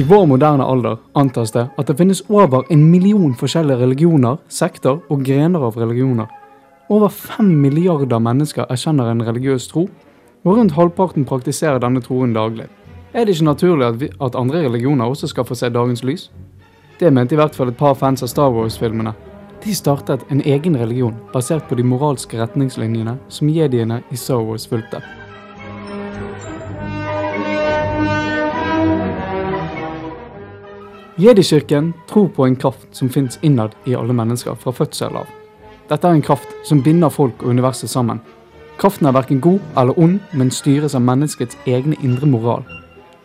I 0.00 0.02
vår 0.02 0.26
moderne 0.26 0.64
alder 0.64 0.96
antas 1.12 1.50
det 1.52 1.66
at 1.76 1.88
det 1.90 1.94
finnes 1.98 2.22
over 2.32 2.62
en 2.72 2.86
million 2.88 3.34
forskjellige 3.36 3.82
religioner, 3.82 4.38
sekter 4.48 4.96
og 5.12 5.26
grener 5.26 5.60
av 5.66 5.76
religioner. 5.76 6.30
Over 6.88 7.12
fem 7.12 7.50
milliarder 7.60 8.22
mennesker 8.24 8.64
erkjenner 8.72 9.10
en 9.10 9.20
religiøs 9.26 9.68
tro, 9.68 9.84
og 10.46 10.56
rundt 10.56 10.72
halvparten 10.78 11.28
praktiserer 11.28 11.82
denne 11.84 12.00
troen 12.00 12.32
daglig. 12.32 12.70
Er 13.12 13.28
det 13.28 13.36
ikke 13.36 13.50
naturlig 13.50 13.88
at, 13.90 14.00
vi, 14.00 14.08
at 14.24 14.40
andre 14.40 14.64
religioner 14.70 15.04
også 15.04 15.28
skal 15.34 15.44
få 15.44 15.58
se 15.60 15.68
dagens 15.68 16.00
lys? 16.00 16.30
Det 16.96 17.12
mente 17.12 17.36
i 17.36 17.42
hvert 17.42 17.58
fall 17.58 17.68
et 17.68 17.80
par 17.84 17.98
fans 18.00 18.24
av 18.24 18.32
Star 18.32 18.56
Wars-filmene. 18.56 19.12
De 19.60 19.76
startet 19.76 20.24
en 20.32 20.40
egen 20.40 20.80
religion 20.80 21.18
basert 21.34 21.68
på 21.68 21.76
de 21.76 21.84
moralske 21.84 22.40
retningslinjene 22.40 23.18
som 23.28 23.52
jediene 23.52 24.00
i 24.08 24.16
Star 24.16 24.40
Wars 24.48 24.64
fulgte. 24.64 25.04
Jedikirken 31.20 31.92
tror 32.08 32.28
på 32.28 32.46
en 32.46 32.56
kraft 32.56 32.86
som 32.92 33.08
finnes 33.08 33.38
innad 33.42 33.70
i 33.84 33.94
alle 33.94 34.14
mennesker 34.16 34.54
fra 34.56 34.72
fødsel 34.72 35.18
av. 35.20 35.26
Dette 35.90 36.08
er 36.08 36.16
en 36.16 36.22
kraft 36.24 36.54
som 36.64 36.80
binder 36.80 37.12
folk 37.12 37.42
og 37.42 37.50
universet 37.52 37.90
sammen. 37.92 38.22
Kraften 38.80 39.04
er 39.06 39.12
verken 39.12 39.42
god 39.44 39.58
eller 39.76 39.98
ond, 40.00 40.14
men 40.32 40.52
styres 40.54 40.94
av 40.96 41.04
menneskets 41.04 41.58
egne 41.68 41.98
indre 42.00 42.28
moral. 42.30 42.64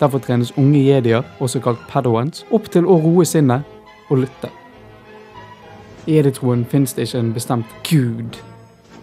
Derfor 0.02 0.20
trenes 0.20 0.52
unge 0.60 0.82
jedier, 0.82 1.24
også 1.40 1.62
kalt 1.64 1.86
padawans, 1.88 2.44
opp 2.52 2.68
til 2.74 2.84
å 2.84 2.98
roe 3.00 3.24
sinnet 3.24 3.64
og 4.10 4.25
lytte. 4.25 4.52
I 6.04 6.18
jeditroen 6.18 6.68
finnes 6.68 6.98
det 6.98 7.08
ikke 7.08 7.24
en 7.24 7.32
bestemt 7.38 7.80
gud. 7.88 8.42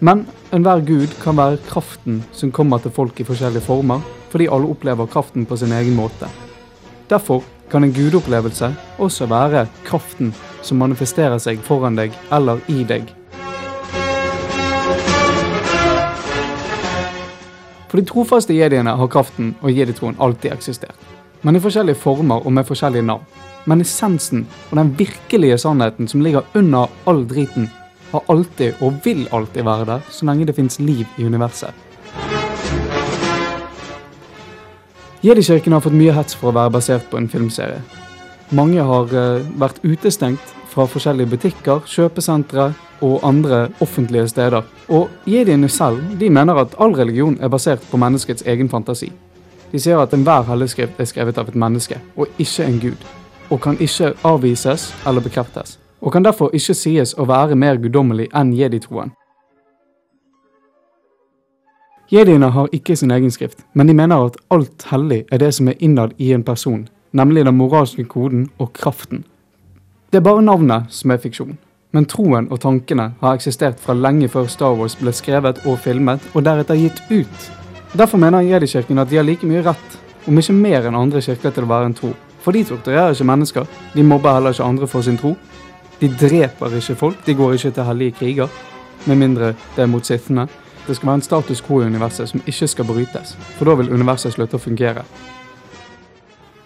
Men 0.04 0.26
enhver 0.52 0.84
gud 0.84 1.16
kan 1.22 1.40
være 1.40 1.62
kraften 1.70 2.20
som 2.36 2.52
kommer 2.52 2.84
til 2.84 2.92
folk 2.92 3.24
i 3.24 3.28
forskjellige 3.30 3.64
former, 3.70 4.04
fordi 4.28 4.52
alle 4.52 4.68
opplever 4.68 5.08
kraften 5.08 5.48
på 5.48 5.56
sin 5.56 5.72
egen 5.72 5.96
måte. 5.96 6.28
Derfor 7.08 7.40
kan 7.72 7.84
en 7.84 7.92
gudopplevelse 7.96 8.68
også 9.00 9.26
være 9.26 9.66
kraften 9.86 10.34
som 10.62 10.80
manifesterer 10.82 11.40
seg 11.40 11.60
foran 11.64 11.96
deg 11.96 12.12
eller 12.32 12.60
i 12.68 12.82
deg. 12.84 13.08
For 17.88 18.00
de 18.00 18.08
trofaste 18.08 18.56
jediene 18.56 18.94
har 18.96 19.10
kraften 19.12 19.54
og 19.60 19.72
jeditroen 19.72 20.16
alltid 20.20 20.52
eksistert. 20.54 20.96
Men 21.42 21.58
i 21.58 21.60
forskjellige 21.60 22.00
former 22.00 22.44
og 22.46 22.52
med 22.56 22.64
forskjellige 22.68 23.04
navn. 23.04 23.24
Men 23.68 23.84
essensen 23.84 24.46
og 24.70 24.78
den 24.78 24.92
virkelige 24.98 25.58
sannheten 25.60 26.08
som 26.08 26.22
ligger 26.24 26.46
under 26.58 26.88
all 27.06 27.24
driten, 27.28 27.68
har 28.12 28.24
alltid 28.28 28.80
og 28.80 29.00
vil 29.04 29.26
alltid 29.32 29.64
være 29.64 29.88
der 29.88 30.08
så 30.10 30.28
lenge 30.28 30.46
det 30.48 30.56
fins 30.56 30.78
liv 30.80 31.06
i 31.18 31.24
universet. 31.24 31.72
Jedikirken 35.22 35.72
har 35.72 35.80
fått 35.80 35.94
mye 35.94 36.10
hets 36.16 36.34
for 36.34 36.50
å 36.50 36.56
være 36.56 36.72
basert 36.74 37.04
på 37.06 37.14
en 37.14 37.28
filmserie. 37.30 37.78
Mange 38.58 38.82
har 38.82 39.12
eh, 39.14 39.44
vært 39.54 39.78
utestengt 39.86 40.48
fra 40.72 40.82
forskjellige 40.90 41.30
butikker, 41.30 41.84
kjøpesentre 41.86 42.72
og 43.06 43.22
andre 43.22 43.68
offentlige 43.84 44.26
steder. 44.32 44.66
Og 44.90 45.30
jediene 45.30 45.70
selv 45.70 46.02
de 46.18 46.26
mener 46.26 46.58
at 46.64 46.74
all 46.82 46.96
religion 46.98 47.38
er 47.38 47.52
basert 47.54 47.86
på 47.90 48.00
menneskets 48.02 48.42
egen 48.50 48.72
fantasi. 48.72 49.12
De 49.70 49.78
sier 49.78 50.02
at 50.02 50.10
enhver 50.12 50.42
helligskrift 50.50 50.98
er 50.98 51.06
skrevet 51.06 51.38
av 51.38 51.54
et 51.54 51.60
menneske, 51.68 52.02
og 52.18 52.26
ikke 52.42 52.66
en 52.66 52.82
gud. 52.82 53.08
Og 53.54 53.62
kan 53.62 53.78
ikke 53.78 54.16
avvises 54.26 54.90
eller 55.06 55.22
bekreftes. 55.22 55.78
Og 56.02 56.10
kan 56.12 56.26
derfor 56.26 56.50
ikke 56.50 56.74
sies 56.74 57.14
å 57.14 57.30
være 57.30 57.54
mer 57.54 57.78
guddommelig 57.78 58.26
enn 58.34 58.50
jeditroen. 58.58 59.14
Jediene 62.12 62.50
har 62.52 62.68
ikke 62.76 62.92
sin 62.96 63.10
egen 63.10 63.30
skrift, 63.32 63.62
men 63.72 63.88
de 63.88 63.94
mener 63.96 64.26
at 64.26 64.34
alt 64.52 64.82
hellig 64.90 65.22
er 65.32 65.40
det 65.40 65.48
som 65.56 65.70
er 65.70 65.78
innad 65.80 66.10
i 66.20 66.34
en 66.36 66.42
person, 66.44 66.82
nemlig 67.16 67.46
den 67.46 67.56
moralske 67.56 68.04
koden 68.04 68.50
og 68.60 68.74
kraften. 68.76 69.22
Det 70.12 70.20
er 70.20 70.26
bare 70.26 70.42
navnet 70.44 70.92
som 70.92 71.14
er 71.14 71.22
fiksjon, 71.22 71.56
men 71.96 72.04
troen 72.04 72.50
og 72.52 72.60
tankene 72.60 73.06
har 73.22 73.38
eksistert 73.38 73.80
fra 73.80 73.96
lenge 73.96 74.28
før 74.28 74.50
Star 74.52 74.76
Wars 74.76 74.98
ble 75.00 75.14
skrevet 75.16 75.64
og 75.64 75.80
filmet, 75.80 76.20
og 76.34 76.44
deretter 76.44 76.76
gitt 76.76 77.00
ut. 77.08 77.48
Derfor 77.96 78.20
mener 78.20 78.44
Jedikirken 78.44 79.00
at 79.00 79.08
de 79.08 79.16
har 79.16 79.24
like 79.24 79.48
mye 79.48 79.64
rett, 79.64 79.98
om 80.28 80.36
ikke 80.36 80.60
mer 80.60 80.90
enn 80.90 80.98
andre 80.98 81.24
kirker 81.24 81.56
til 81.56 81.64
å 81.64 81.72
være 81.72 81.94
en 81.94 81.96
tro. 81.96 82.12
For 82.44 82.52
de 82.52 82.66
torturerer 82.68 83.16
ikke 83.16 83.30
mennesker, 83.32 83.64
de 83.94 84.04
mobber 84.04 84.36
heller 84.36 84.52
ikke 84.52 84.68
andre 84.68 84.86
for 84.86 85.00
sin 85.00 85.16
tro. 85.16 85.32
De 85.96 86.12
dreper 86.12 86.76
ikke 86.76 87.00
folk, 87.06 87.24
de 87.24 87.40
går 87.40 87.56
ikke 87.56 87.72
til 87.72 87.88
hellige 87.88 88.18
kriger, 88.20 88.52
med 89.06 89.16
mindre 89.16 89.54
det 89.78 89.86
er 89.86 89.88
mot 89.88 90.04
sittende. 90.04 90.50
Det 90.86 90.96
skal 90.96 91.06
være 91.06 91.14
en 91.14 91.22
status 91.22 91.60
quo 91.62 91.80
i 91.82 91.86
universet 91.86 92.28
som 92.28 92.42
ikke 92.46 92.66
skal 92.66 92.86
brytes, 92.88 93.36
for 93.58 93.70
da 93.70 93.76
vil 93.78 93.92
universet 93.94 94.34
slutte 94.34 94.58
å 94.58 94.62
fungere. 94.62 95.04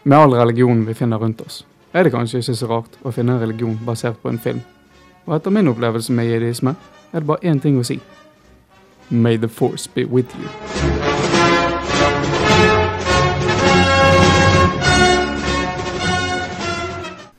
Med 0.05 0.17
all 0.19 0.37
religionen 0.39 0.87
vi 0.87 0.95
finner 0.97 1.21
rundt 1.21 1.43
oss, 1.45 1.65
er 1.93 2.07
det 2.07 2.15
kanskje 2.15 2.41
ikke 2.41 2.55
så 2.57 2.71
rart 2.71 2.97
å 3.05 3.13
finne 3.13 3.37
en 3.37 3.43
religion 3.45 3.77
basert 3.85 4.17
på 4.23 4.33
en 4.33 4.41
film. 4.41 4.63
Og 5.27 5.37
etter 5.37 5.53
min 5.53 5.69
opplevelse 5.69 6.13
med 6.17 6.31
jihadisme 6.31 6.73
er 7.13 7.21
det 7.21 7.29
bare 7.29 7.45
én 7.45 7.61
ting 7.61 7.77
å 7.77 7.85
si. 7.85 8.01
May 9.11 9.37
the 9.37 9.49
force 9.49 9.91
be 9.93 10.05
with 10.05 10.33
you. 10.41 10.49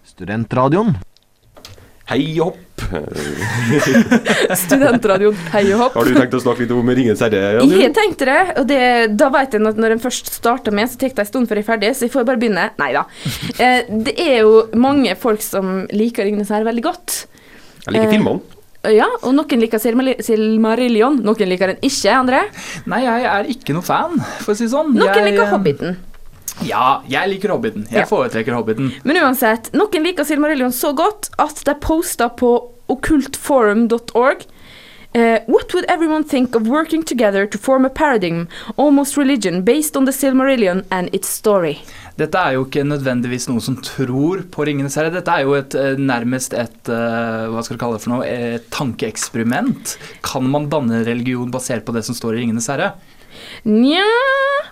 Studentradioen. 0.04 0.98
Hei 2.08 2.38
og 2.40 2.54
hopp. 2.54 2.84
Studentradioen 4.64 5.36
Hei 5.52 5.66
og 5.74 5.82
hopp. 5.82 5.96
Har 5.98 6.08
du 6.08 6.16
tenkt 6.16 6.38
å 6.38 6.40
snakke 6.40 6.64
litt 6.64 6.72
om 6.72 6.92
Ringens 6.96 7.20
herre? 7.26 7.42
Jan? 7.58 7.74
Jeg 7.82 7.92
tenkte 7.98 8.28
det, 8.30 8.38
og 8.62 8.68
det, 8.70 8.80
da 9.20 9.28
vet 9.34 9.58
jeg 9.58 9.66
at 9.68 9.82
når 9.82 9.98
en 9.98 10.04
først 10.06 10.32
starter 10.38 10.76
med, 10.76 10.88
så 10.88 11.02
tar 11.02 11.12
det 11.18 11.26
en 11.26 11.30
stund 11.34 11.50
før 11.52 11.60
jeg 11.60 11.66
er 11.66 11.70
ferdig, 11.74 11.92
så 11.98 12.08
jeg 12.08 12.14
får 12.16 12.28
bare 12.30 12.40
begynne. 12.40 12.70
Nei 12.80 12.94
da. 12.96 13.04
Eh, 13.58 13.88
det 14.06 14.14
er 14.22 14.44
jo 14.46 14.68
mange 14.78 15.16
folk 15.18 15.42
som 15.42 15.88
liker 15.90 16.28
Ringenes 16.28 16.52
herre 16.54 16.68
veldig 16.68 16.84
godt. 16.86 17.16
Jeg 17.88 17.96
liker 17.96 18.08
Eh, 18.08 18.14
filmene. 18.14 18.58
Ja, 18.94 19.08
og 19.26 19.34
noen 19.36 19.60
liker 19.60 19.82
Silmarillion, 19.82 21.18
noen 21.26 21.50
liker 21.50 21.74
den 21.74 21.82
ikke, 21.84 22.14
André. 22.14 22.44
Nei, 22.88 23.02
jeg 23.04 23.26
er 23.34 23.50
ikke 23.52 23.76
noe 23.76 23.84
fan, 23.84 24.16
for 24.46 24.54
å 24.54 24.56
si 24.56 24.68
det 24.68 24.72
sånn. 24.76 24.94
Noen 24.96 25.10
jeg, 25.12 25.34
liker 25.34 25.50
Hobbiten. 25.52 25.98
Ja, 26.66 27.02
jeg 27.08 27.30
liker 27.30 27.50
Hobbiten. 27.54 27.86
Jeg 27.92 28.00
Ja. 28.02 28.06
foretrekker 28.06 28.54
Hobbiten. 28.54 28.92
Men 29.04 29.18
uansett, 29.18 29.72
noen 29.74 30.04
liker 30.04 30.24
Silmarillion 30.26 30.72
så 30.72 30.94
godt 30.96 31.30
at 31.38 31.64
de 31.66 31.76
poster 31.76 32.30
på 32.30 32.72
okkultforum.org 32.90 34.46
Uh, 35.16 35.40
What 35.48 35.74
would 35.74 35.86
everyone 35.90 36.24
think 36.26 36.54
of 36.54 36.68
working 36.68 37.02
together 37.02 37.48
to 37.48 37.58
form 37.58 37.86
a 37.86 37.90
paradigm, 37.90 38.48
almost 38.76 39.18
religion, 39.18 39.64
based 39.64 39.96
on 39.98 40.06
the 40.06 40.12
Silmarillion 40.12 40.84
and 40.92 41.10
its 41.14 41.30
story? 41.30 41.80
Dette 42.18 42.36
er 42.38 42.52
jo 42.54 42.66
ikke 42.66 42.84
nødvendigvis 42.86 43.48
noen 43.48 43.62
som 43.64 43.78
tror 43.82 44.44
på 44.52 44.66
Ringenes 44.68 44.96
herre. 45.00 45.10
Dette 45.10 45.32
er 45.32 45.44
jo 45.48 45.54
et, 45.58 45.74
eh, 45.74 45.96
nærmest 45.96 46.54
et 46.54 46.90
eh, 46.92 47.48
hva 47.50 47.64
skal 47.64 47.78
du 47.78 47.82
kalle 47.82 47.98
det 47.98 48.04
for 48.04 48.10
noe, 48.18 48.60
tankeeksperiment. 48.70 49.96
Kan 50.22 50.52
man 50.52 50.68
danne 50.70 51.04
religion 51.08 51.50
basert 51.52 51.86
på 51.86 51.94
det 51.94 52.04
som 52.06 52.14
står 52.14 52.36
i 52.36 52.42
Ringenes 52.44 52.68
herre? 52.68 52.92
Nja 53.68 54.06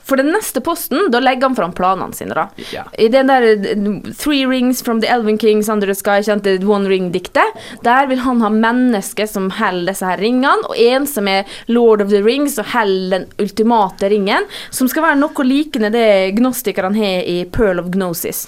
For 0.05 0.21
den 0.21 0.29
neste 0.33 0.61
posten, 0.61 1.09
da 1.11 1.19
legger 1.23 1.49
han 1.49 1.57
fram 1.57 1.73
planene 1.75 2.13
sine, 2.13 2.35
da. 2.37 2.47
Ja. 2.73 2.85
I 3.01 3.07
den 3.09 3.29
der 3.31 3.45
eh, 3.49 4.13
Three 4.13 4.45
Rings 4.45 4.83
from 4.85 5.01
the 5.01 5.09
Elven 5.09 5.39
Kings 5.41 5.69
Under 5.69 5.89
the 5.89 5.95
Sky, 5.97 6.19
kjente 6.25 6.57
One 6.65 6.89
Ring-diktet, 6.89 7.57
der 7.85 8.07
vil 8.11 8.21
han 8.21 8.41
ha 8.45 8.51
mennesker 8.53 9.27
som 9.29 9.49
holder 9.57 9.91
disse 9.91 10.05
her 10.05 10.21
ringene, 10.21 10.69
og 10.69 10.77
en 10.77 11.07
som 11.09 11.27
er 11.31 11.49
Lord 11.67 12.05
of 12.05 12.13
the 12.13 12.21
Rings 12.25 12.59
og 12.61 12.69
holder 12.75 13.19
den 13.19 13.27
ultimate 13.41 14.09
ringen, 14.13 14.45
som 14.69 14.89
skal 14.91 15.07
være 15.09 15.19
noe 15.21 15.47
likende 15.47 15.91
det 15.93 16.35
gnostikerne 16.37 16.97
har 16.97 17.25
i 17.25 17.39
Pearl 17.49 17.81
of 17.81 17.89
Gnosis. 17.93 18.45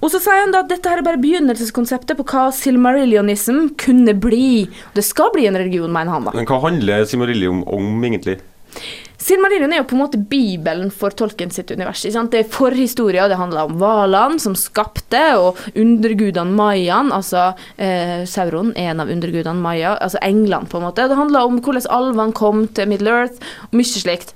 Og 0.00 0.08
så 0.12 0.20
sier 0.22 0.46
han 0.46 0.54
da 0.54 0.62
at 0.64 0.70
dette 0.70 0.88
her 0.88 1.02
er 1.02 1.04
bare 1.04 1.20
begynnelseskonseptet 1.20 2.16
på 2.16 2.24
hva 2.30 2.46
silmarillionism 2.56 3.74
kunne 3.80 4.14
bli. 4.16 4.64
Det 4.96 5.04
skal 5.04 5.32
bli 5.34 5.44
en 5.48 5.58
religion, 5.60 5.92
mener 5.92 6.14
han 6.14 6.28
da. 6.28 6.34
Men 6.36 6.48
hva 6.48 6.60
handler 6.64 7.04
silmarillion 7.08 7.62
om, 7.68 7.92
egentlig? 8.08 8.38
Silmarillion 9.20 9.72
er 9.74 9.82
jo 9.82 9.86
på 9.90 9.96
en 9.96 10.00
måte 10.00 10.20
bibelen 10.30 10.88
for 10.94 11.12
Tolkien 11.12 11.52
sitt 11.52 11.70
univers. 11.74 12.02
ikke 12.04 12.14
sant? 12.14 12.32
Det 12.32 12.40
er 12.40 12.54
forhistoria, 12.54 13.28
det 13.28 13.36
handler 13.40 13.68
om 13.68 13.76
hvalene 13.80 14.40
som 14.40 14.56
skapte, 14.56 15.20
og 15.36 15.60
undergudene 15.76 16.56
mayaen, 16.56 17.12
altså 17.12 17.50
eh, 17.76 18.24
Sauron 18.24 18.72
er 18.72 18.94
en 18.94 19.04
av 19.04 19.12
undergudene 19.12 19.60
maya, 19.60 19.96
altså 20.00 20.22
englene, 20.24 20.70
på 20.70 20.80
en 20.80 20.88
måte. 20.88 21.08
Det 21.10 21.20
handler 21.20 21.50
om 21.50 21.60
hvordan 21.60 21.90
alvene 21.92 22.36
kom 22.36 22.64
til 22.72 22.88
Middle 22.88 23.12
Earth, 23.12 23.52
og 23.68 23.76
mye 23.76 23.92
slikt. 23.92 24.32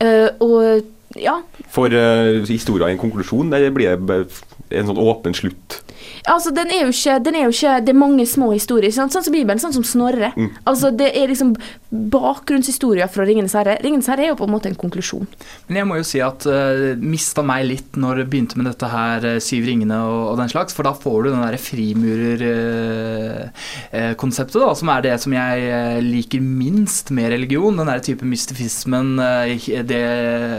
Eh, 0.00 0.30
og 0.40 0.90
ja, 1.20 1.36
For 1.70 1.92
uh, 1.94 2.42
historien 2.48 2.90
en 2.90 2.98
konklusjon, 2.98 3.52
eller 3.54 3.70
blir 3.74 3.94
det 3.94 4.24
en 4.70 4.90
sånn 4.90 5.00
åpen 5.00 5.34
slutt? 5.36 5.80
Altså, 6.24 6.48
den 6.56 6.70
er 6.72 6.86
jo 6.86 6.92
ikke, 6.92 7.18
den 7.24 7.34
er 7.36 7.42
jo 7.44 7.50
ikke 7.52 7.80
Det 7.84 7.90
er 7.92 7.98
mange 7.98 8.24
små 8.28 8.52
historier, 8.54 8.92
sant? 8.94 9.12
sånn 9.12 9.24
som 9.26 9.34
Bibelen, 9.34 9.60
sånn 9.60 9.76
som 9.76 9.84
Snorre. 9.84 10.32
Mm. 10.36 10.50
Altså, 10.64 10.90
Det 10.94 11.10
er 11.12 11.28
liksom 11.28 11.56
bakgrunnshistorier 11.94 13.06
fra 13.12 13.24
Ringenes 13.28 13.54
herre. 13.54 13.76
Ringenes 13.84 14.08
herre 14.10 14.22
er 14.24 14.28
jo 14.32 14.38
på 14.40 14.46
en 14.48 14.54
måte 14.54 14.68
en 14.70 14.78
konklusjon. 14.78 15.26
Men 15.68 15.76
jeg 15.78 15.86
må 15.86 15.94
jo 16.00 16.06
si 16.08 16.20
at 16.24 16.40
uh, 16.48 16.96
mista 16.98 17.42
meg 17.46 17.60
litt 17.68 17.96
når 18.00 18.12
det 18.22 18.30
begynte 18.32 18.58
med 18.58 18.66
dette 18.66 18.86
her 18.90 19.24
eh, 19.28 19.42
Syv 19.44 19.64
ringene 19.68 19.98
og, 20.02 20.32
og 20.32 20.38
den 20.40 20.50
slags, 20.50 20.74
for 20.74 20.82
da 20.86 20.92
får 20.96 21.18
du 21.22 21.28
den 21.30 21.44
derre 21.44 21.60
frimurerkonseptet, 21.60 24.60
da, 24.64 24.70
som 24.80 24.88
er 24.90 25.00
det 25.06 25.16
som 25.22 25.32
jeg 25.36 25.54
eh, 25.68 26.00
liker 26.02 26.40
minst 26.44 27.10
med 27.14 27.30
religion. 27.34 27.78
Den 27.78 27.90
der 27.92 28.00
type 28.04 28.24
mystifismen, 28.26 29.08
eh, 29.22 29.84
det 29.86 30.04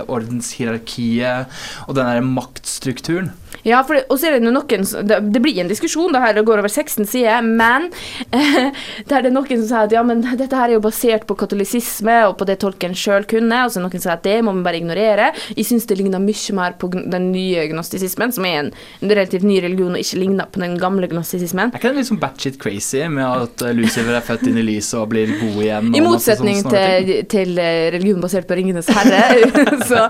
ordenshierarkiet 0.06 1.46
og 1.90 1.94
den 1.98 2.06
der 2.06 2.22
maktstrukturen. 2.26 3.30
Ja, 3.64 3.82
for 3.88 3.98
det, 3.98 4.06
er 4.28 4.38
det 4.40 4.46
noen 4.46 4.86
det, 5.08 5.20
det 5.34 5.42
blir 5.42 5.60
en 5.62 5.70
diskusjon, 5.72 6.12
det 6.14 6.22
her 6.22 6.36
det 6.38 6.46
går 6.48 6.62
over 6.62 6.72
16 6.72 7.08
sider, 7.10 7.42
men 7.46 7.90
eh, 8.36 8.72
der 9.10 9.26
det 9.26 9.32
er 9.32 9.36
noen 9.36 9.50
som 9.50 9.66
sier 9.68 9.88
at 9.88 9.96
ja, 9.96 10.04
men 10.06 10.24
dette 10.26 10.56
her 10.58 10.70
er 10.70 10.78
jo 10.78 10.84
basert 10.84 11.26
på 11.30 11.38
katolisisme 11.40 12.18
og 12.30 12.38
på 12.40 12.48
det 12.50 12.60
tolken 12.62 12.96
sjøl 12.98 13.28
kunne, 13.30 13.64
og 13.66 13.74
så 13.74 13.80
er 13.80 13.86
noen 13.86 13.96
som 13.96 14.06
sier 14.08 14.16
at 14.18 14.26
det 14.26 14.38
må 14.46 14.54
vi 14.58 14.66
bare 14.66 14.82
ignorere. 14.82 15.32
Jeg 15.56 15.70
syns 15.70 15.88
det 15.90 16.00
ligner 16.00 16.22
mye 16.24 16.58
mer 16.58 16.76
på 16.82 16.90
den 16.94 17.30
nye 17.32 17.66
gnostisismen, 17.72 18.34
som 18.36 18.48
er 18.48 18.60
en, 18.64 18.72
en 19.02 19.14
relativt 19.14 19.46
ny 19.48 19.60
religion 19.64 19.96
og 19.96 20.04
ikke 20.04 20.22
ligner 20.22 20.50
på 20.52 20.62
den 20.62 20.78
gamle 20.82 21.10
gnostisismen. 21.12 21.74
Er 21.74 21.82
ikke 21.82 21.94
den 21.94 22.02
litt 22.02 22.10
sånn 22.12 22.22
batshit 22.22 22.60
crazy 22.62 23.04
med 23.12 23.26
at 23.26 23.66
eh, 23.66 23.76
Lucifer 23.78 24.16
er 24.16 24.26
født 24.26 24.48
inn 24.50 24.60
i 24.62 24.66
lyset 24.66 25.00
og 25.02 25.10
blir 25.14 25.32
god 25.40 25.60
igjen? 25.64 25.92
I 25.96 26.04
motsetning 26.06 26.62
til, 26.68 27.12
til 27.32 27.56
eh, 27.62 27.88
religion 27.96 28.22
basert 28.24 28.50
på 28.50 28.58
Ringenes 28.60 28.90
herre. 28.94 29.50
så, 29.90 30.06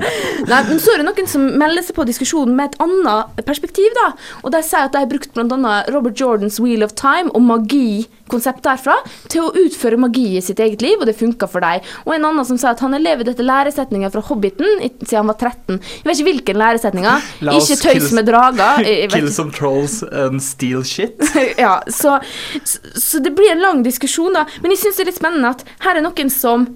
nei, 0.49 0.61
men 0.69 0.81
så 0.81 0.95
er 0.95 1.01
det 1.01 1.07
noen 1.09 1.29
som 1.29 1.47
melder 1.59 1.85
seg 1.85 1.97
på 1.97 2.07
diskusjonen 2.07 2.55
med 2.57 2.73
et 2.73 2.79
annet 2.85 3.34
perspektiv. 3.43 3.91
da, 3.95 4.11
og 4.43 4.51
De 4.53 4.61
sier 4.63 4.85
at 4.87 4.93
de 4.93 5.01
har 5.03 5.09
brukt 5.09 5.33
bl.a. 5.35 5.73
Robert 5.93 6.19
Jordans 6.19 6.59
Wheel 6.59 6.83
of 6.85 6.93
Time 6.95 7.33
og 7.35 7.43
magikonsept 7.43 8.63
derfra 8.63 8.95
til 9.31 9.43
å 9.43 9.51
utføre 9.65 9.99
magi 9.99 10.37
i 10.37 10.43
sitt 10.43 10.59
eget 10.63 10.81
liv, 10.85 10.99
og 10.99 11.09
det 11.09 11.17
funka 11.19 11.49
for 11.51 11.65
dem. 11.65 11.83
Og 12.05 12.15
en 12.15 12.27
annen 12.29 12.47
som 12.47 12.59
sier 12.59 12.71
at 12.71 12.83
han 12.83 12.95
har 12.95 13.03
levd 13.03 13.33
etter 13.33 13.47
læresetninger 13.47 14.13
fra 14.13 14.23
Hobbiten 14.29 14.79
siden 14.79 15.17
han 15.23 15.31
var 15.33 15.39
13. 15.41 15.81
Jeg 15.81 16.07
vet 16.07 16.19
ikke 16.19 16.29
hvilken 16.31 16.61
læresetninga. 16.61 17.17
Ikke 17.55 17.79
tøys 17.81 18.11
med 18.15 18.29
drager. 18.29 18.85
Kill 19.15 19.31
some 19.33 19.51
trolls 19.55 20.01
and 20.03 20.43
steal 20.43 20.83
shit. 20.85 21.19
ja, 21.65 21.79
så, 21.87 22.19
så, 22.63 22.79
så 22.95 23.23
det 23.23 23.35
blir 23.35 23.53
en 23.53 23.63
lang 23.63 23.83
diskusjon, 23.85 24.35
da. 24.35 24.45
Men 24.61 24.75
jeg 24.75 24.85
syns 24.85 24.99
det 24.99 25.05
er 25.05 25.11
litt 25.11 25.19
spennende 25.21 25.53
at 25.55 25.65
her 25.85 25.99
er 25.99 26.05
noen 26.05 26.31
som 26.33 26.67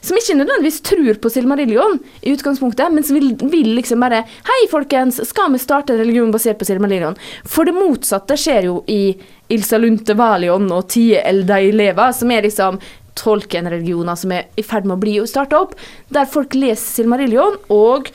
som 0.00 0.18
ikke 0.18 0.38
nødvendigvis 0.38 0.80
tror 0.86 1.20
på 1.22 1.32
Silmarillion 1.32 1.98
i 2.22 2.32
utgangspunktet, 2.34 2.92
men 2.94 3.06
som 3.06 3.18
vil, 3.18 3.34
vil 3.52 3.74
liksom 3.76 4.02
bare 4.02 4.24
Hei, 4.48 4.62
folkens, 4.70 5.20
skal 5.28 5.52
vi 5.52 5.60
starte 5.62 5.94
en 5.94 6.02
religion 6.02 6.32
basert 6.34 6.60
på 6.60 6.68
Silmarillion? 6.68 7.18
For 7.44 7.68
det 7.68 7.76
motsatte 7.76 8.38
skjer 8.38 8.68
jo 8.70 8.80
i 8.90 9.14
Ilsa 9.52 9.78
Lunte 9.78 10.16
Valion 10.16 10.70
og 10.72 10.88
Tie 10.92 11.20
Eldeileva, 11.28 12.10
som 12.16 12.30
er 12.32 12.46
liksom 12.46 12.80
Tolkien-religioner 13.18 14.16
som 14.16 14.32
er 14.32 14.46
i 14.56 14.64
ferd 14.64 14.86
med 14.88 14.96
å 14.96 15.02
bli 15.02 15.18
starta 15.28 15.60
opp, 15.60 15.74
der 16.12 16.28
folk 16.30 16.56
leser 16.56 17.02
Silmarillion, 17.02 17.58
og 17.72 18.08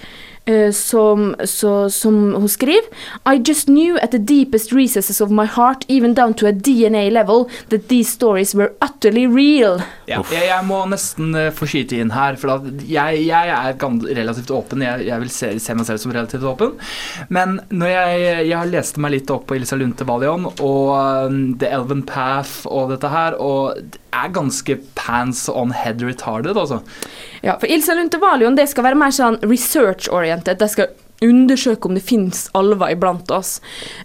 eh, 0.50 0.72
som, 0.74 1.30
så, 1.46 1.90
som 1.94 2.34
hun 2.34 2.50
skriver 2.50 2.90
I 3.30 3.38
just 3.38 3.68
knew 3.70 4.00
at 4.02 4.12
the 4.12 4.20
deepest 4.20 4.74
recesses 4.74 5.22
of 5.22 5.32
my 5.32 5.46
heart, 5.46 5.86
even 5.88 6.14
down 6.14 6.34
to 6.36 6.48
a 6.48 6.54
DNA 6.54 7.12
level, 7.12 7.50
that 7.70 7.90
these 7.90 8.10
stories 8.10 8.56
were 8.56 8.74
utterly 8.82 9.28
real. 9.28 9.82
Ja, 10.08 10.22
jeg, 10.32 10.46
jeg 10.48 10.64
må 10.64 10.80
nesten 10.88 11.36
eh, 11.36 11.50
få 11.52 11.68
skyte 11.68 11.98
inn 12.00 12.14
her, 12.16 12.38
for 12.40 12.64
jeg, 12.88 13.24
jeg 13.28 13.52
er 13.52 13.76
relativt 14.16 14.54
åpen. 14.56 14.84
Jeg, 14.86 15.04
jeg 15.10 15.24
vil 15.24 15.32
se, 15.34 15.50
se 15.60 15.76
meg 15.76 15.88
selv 15.90 16.00
som 16.00 16.14
relativt 16.16 16.46
åpen. 16.48 16.78
Men 17.34 17.58
når 17.76 17.92
jeg, 17.92 18.22
jeg 18.48 18.56
har 18.56 18.72
lest 18.72 19.00
meg 19.04 19.18
litt 19.18 19.34
opp 19.34 19.50
på 19.50 19.58
Ilsa 19.60 19.76
Lunte 19.80 20.08
Valion 20.08 20.48
og 20.48 20.94
um, 21.28 21.42
The 21.60 21.74
Elven 21.76 22.06
Path 22.08 22.64
og 22.72 22.94
dette 22.94 23.12
her, 23.12 23.36
og 23.36 23.82
det 23.84 24.00
er 24.16 24.32
ganske 24.34 24.80
pants 24.96 25.44
on 25.52 25.76
head 25.76 26.00
retarded, 26.06 26.56
altså. 26.56 26.80
Ja, 27.44 27.58
for 27.60 27.68
Ilsa 27.68 27.98
Lunte 27.98 28.22
Valion 28.24 28.56
det 28.56 28.70
skal 28.72 28.88
være 28.88 29.02
mer 29.04 29.12
sånn 29.12 29.42
research-oriented. 29.44 30.64
Det 30.64 30.72
skal 30.72 30.96
undersøke 31.24 31.90
om 31.90 31.98
det 31.98 32.06
finnes 32.06 32.46
alver 32.58 32.94
iblant 32.94 33.32
oss. 33.34 33.58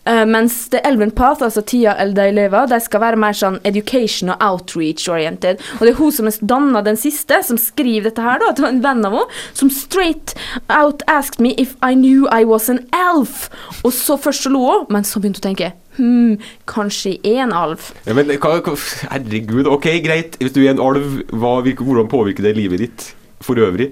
Uh, 0.07 0.25
mens 0.29 0.69
The 0.73 0.83
Elven 0.89 1.13
Path, 1.15 1.45
altså 1.45 1.65
Tia 1.67 1.97
Eldeileva, 2.03 2.65
de 2.71 2.81
skal 2.83 3.05
være 3.05 3.21
mer 3.21 3.37
sånn 3.37 3.61
education 3.69 4.33
og 4.35 4.43
outreach-oriented. 4.47 5.61
Og 5.79 5.85
det 5.87 5.95
er 5.95 6.01
hun 6.01 6.15
som 6.15 6.31
er 6.31 6.41
danna 6.55 6.83
den 6.87 6.99
siste, 7.01 7.43
som 7.47 7.61
skriver 7.61 8.11
dette 8.11 8.25
her, 8.25 8.41
da. 8.43 8.53
Det 8.53 8.65
var 8.65 8.75
en 8.75 8.83
venn 8.85 9.07
av 9.09 9.19
henne 9.19 9.41
som 9.59 9.71
straight 9.73 10.35
out 10.73 11.05
asked 11.11 11.41
me 11.43 11.55
if 11.61 11.77
I 11.83 11.95
knew 11.95 12.27
I 12.33 12.45
was 12.49 12.71
an 12.73 12.85
elf. 12.97 13.49
Og 13.83 13.93
så 13.97 14.17
først 14.21 14.47
så 14.47 14.53
lo 14.53 14.65
hun, 14.67 14.89
men 14.93 15.07
så 15.07 15.21
begynte 15.21 15.43
hun 15.43 15.47
å 15.47 15.49
tenke 15.53 15.73
Hm, 15.99 16.39
kanskje 16.65 17.19
jeg 17.19 17.37
er 17.37 17.43
en 17.45 17.53
alv. 17.53 17.91
Ja, 18.07 18.15
men 18.17 18.31
hva, 18.41 18.55
hva, 18.65 18.77
herregud, 19.13 19.69
ok, 19.69 19.89
greit. 20.05 20.39
Hvis 20.41 20.55
du 20.57 20.63
er 20.63 20.73
en 20.73 20.81
alv, 20.81 21.19
hva, 21.29 21.59
hvordan 21.61 22.09
påvirker 22.09 22.47
det 22.47 22.55
livet 22.57 22.81
ditt 22.87 23.09
for 23.45 23.61
øvrig? 23.61 23.91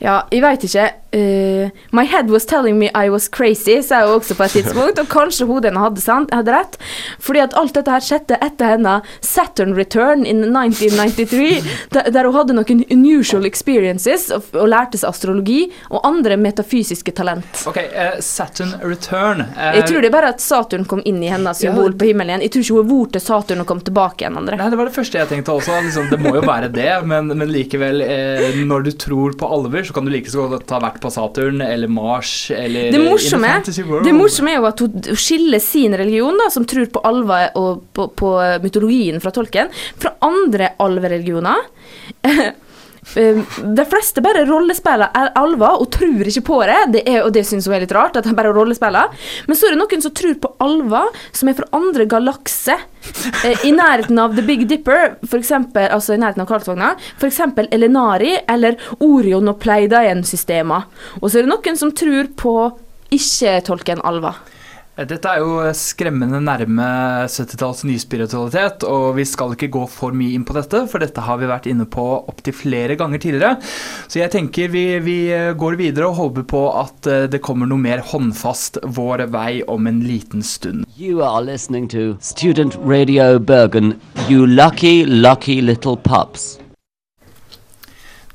Ja, 0.00 0.20
jeg 0.30 0.44
veit 0.44 0.64
ikke. 0.68 0.86
Eh, 1.12 1.70
my 1.90 2.04
head 2.04 2.30
was 2.30 2.46
telling 2.46 2.78
me 2.78 2.90
I 2.94 3.10
was 3.10 3.28
crazy, 3.28 3.82
sa 3.82 4.04
hun 4.06 4.20
også 4.20 4.36
på 4.38 4.44
et 4.46 4.52
tidspunkt. 4.60 5.00
Og 5.02 5.08
kanskje 5.10 5.46
hodet 5.48 5.70
hennes 5.72 5.82
hadde, 5.82 6.02
sant, 6.04 6.34
hadde 6.34 6.54
rett. 6.54 6.76
Fordi 7.18 7.42
at 7.42 7.56
alt 7.58 7.74
dette 7.74 7.90
her 7.90 8.04
skjedde 8.04 8.38
etter 8.38 8.74
henne 8.76 8.92
Saturn 9.24 9.74
Return 9.74 10.22
in 10.28 10.44
1993, 10.46 11.66
der, 11.94 12.10
der 12.14 12.28
hun 12.28 12.38
hadde 12.38 12.56
noen 12.58 12.84
unusual 12.94 13.48
experiences 13.48 14.28
og, 14.34 14.46
og 14.54 14.70
lærte 14.70 15.00
seg 15.00 15.10
astrologi 15.10 15.64
og 15.90 16.04
andre 16.06 16.38
metafysiske 16.40 17.14
talent. 17.18 17.64
Ok, 17.66 17.80
uh, 17.90 18.20
Saturn 18.22 18.76
Return. 18.84 19.42
uh, 19.50 19.72
Jeg 19.80 19.88
tror 19.90 20.04
det 20.04 20.12
er 20.12 20.14
bare 20.14 20.32
at 20.36 20.44
Saturn 20.44 20.86
kom 20.90 21.02
inn 21.04 21.18
i 21.24 21.32
hennes 21.32 21.58
Ja, 21.64 21.72
symbol 21.72 21.96
på 21.98 22.06
himmelen 22.10 22.36
igjen. 22.36 22.46
Jeg 22.46 22.54
tror 22.54 22.66
ikke 22.66 22.78
hun 22.78 22.90
var 22.92 23.12
til 23.16 23.24
Saturn 23.26 23.64
og 23.64 23.70
kom 23.70 23.82
tilbake 23.86 24.24
igjen, 24.24 24.38
Andre. 24.38 24.60
Nei, 24.60 24.70
Det 24.70 24.78
var 24.78 24.90
det 24.90 24.94
første 24.94 25.18
jeg 25.18 25.32
tenkte 25.32 25.58
også. 25.58 25.80
Liksom, 25.88 26.10
det 26.12 26.20
må 26.22 26.36
jo 26.38 26.44
være 26.46 26.70
det, 26.72 26.88
men, 27.10 27.32
men 27.34 27.50
likevel, 27.50 28.04
når 28.70 28.86
du 28.86 28.92
tror 29.00 29.34
på 29.40 29.50
alver, 29.50 29.82
så 29.86 29.96
kan 29.96 30.06
du 30.06 30.12
like 30.14 30.30
så 30.30 30.46
godt 30.50 30.70
ha 30.70 30.80
vært 31.00 31.04
på 31.04 31.10
Saturn 31.14 31.60
eller 31.64 31.88
Mars 31.88 32.50
eller 32.50 32.92
Det 32.92 33.00
morsomme, 33.00 33.62
det 34.04 34.14
morsomme 34.14 34.52
er 34.52 34.60
jo 34.60 34.68
at 34.68 34.80
hun 34.80 35.16
skiller 35.16 35.60
sin 35.60 35.94
religion, 35.96 36.36
da, 36.38 36.50
som 36.50 36.64
tror 36.64 36.86
på 36.92 37.02
alver 37.04 37.50
og 37.56 37.82
på, 37.94 38.08
på 38.14 38.60
mytologien 38.62 39.20
fra 39.20 39.32
tolken, 39.32 39.70
fra 39.98 40.14
andre 40.20 40.74
alvereligioner. 40.78 41.68
Eh, 43.16 43.40
De 43.76 43.84
fleste 43.90 44.22
bare 44.22 44.44
rollespiller 44.46 45.10
er 45.16 45.32
alver 45.38 45.80
og 45.82 45.88
tror 45.90 46.28
ikke 46.30 46.44
på 46.46 46.58
det, 46.68 46.78
det 46.94 47.02
er, 47.08 47.22
og 47.24 47.32
det 47.34 47.42
syns 47.48 47.66
hun 47.66 47.74
er 47.74 47.80
litt 47.84 47.92
rart. 47.96 48.16
at 48.16 48.24
de 48.24 48.34
bare 48.34 48.52
rollespiller. 48.54 49.08
Men 49.48 49.56
så 49.56 49.66
er 49.66 49.74
det 49.74 49.80
noen 49.82 50.02
som 50.02 50.12
tror 50.14 50.34
på 50.42 50.52
alver 50.60 51.08
som 51.32 51.48
er 51.48 51.54
fra 51.58 51.68
andre 51.72 52.06
galakser. 52.06 52.78
eh, 53.44 53.66
I 53.66 53.72
nærheten 53.72 54.18
av 54.18 54.36
The 54.36 54.42
Big 54.42 54.66
Dipper, 54.68 55.16
for 55.26 55.38
eksempel, 55.38 55.88
altså 55.90 56.14
i 56.14 56.20
nærheten 56.20 56.42
av 56.42 56.48
Karlsvogna. 56.48 56.92
F.eks. 57.18 57.40
Elenari 57.72 58.36
eller 58.48 58.76
Orion 59.00 59.48
og 59.48 59.58
Pleidaien-systemer. 59.60 60.84
Og 61.22 61.30
så 61.30 61.38
er 61.40 61.46
det 61.48 61.52
noen 61.54 61.76
som 61.76 61.92
tror 61.92 62.28
på 62.36 62.54
ikke-tolken 63.10 64.00
alver. 64.06 64.36
Dette 65.00 65.30
er 65.32 65.40
jo 65.40 65.60
skremmende 65.72 66.42
nærme 66.44 66.86
70-talls 67.24 67.86
nyspiritualitet, 67.88 68.84
og 68.84 69.14
vi 69.16 69.24
skal 69.24 69.54
ikke 69.54 69.70
gå 69.72 69.86
for 69.88 70.12
mye 70.12 70.34
inn 70.36 70.44
på 70.44 70.52
dette, 70.58 70.82
for 70.92 71.00
dette 71.00 71.24
har 71.24 71.40
vi 71.40 71.48
vært 71.48 71.68
inne 71.70 71.86
på 71.88 72.04
opptil 72.28 72.52
flere 72.56 72.98
ganger 73.00 73.22
tidligere. 73.22 73.56
Så 74.12 74.20
jeg 74.20 74.34
tenker 74.34 74.68
vi, 74.68 74.84
vi 75.00 75.18
går 75.56 75.78
videre 75.80 76.10
og 76.10 76.18
håper 76.20 76.44
på 76.52 76.64
at 76.82 77.08
eh, 77.08 77.26
det 77.32 77.40
kommer 77.46 77.70
noe 77.70 77.80
mer 77.80 78.04
håndfast 78.12 78.82
vår 78.84 79.24
vei 79.32 79.62
om 79.64 79.88
en 79.88 80.04
liten 80.04 80.44
stund. 80.44 80.84
You 81.00 81.24
are 81.24 81.40
listening 81.40 81.88
to 81.96 82.18
Student 82.20 82.76
Radio 82.84 83.38
Bergen, 83.38 83.94
you 84.28 84.44
lucky, 84.44 85.06
lucky 85.06 85.62
little 85.64 85.96
pups. 85.96 86.58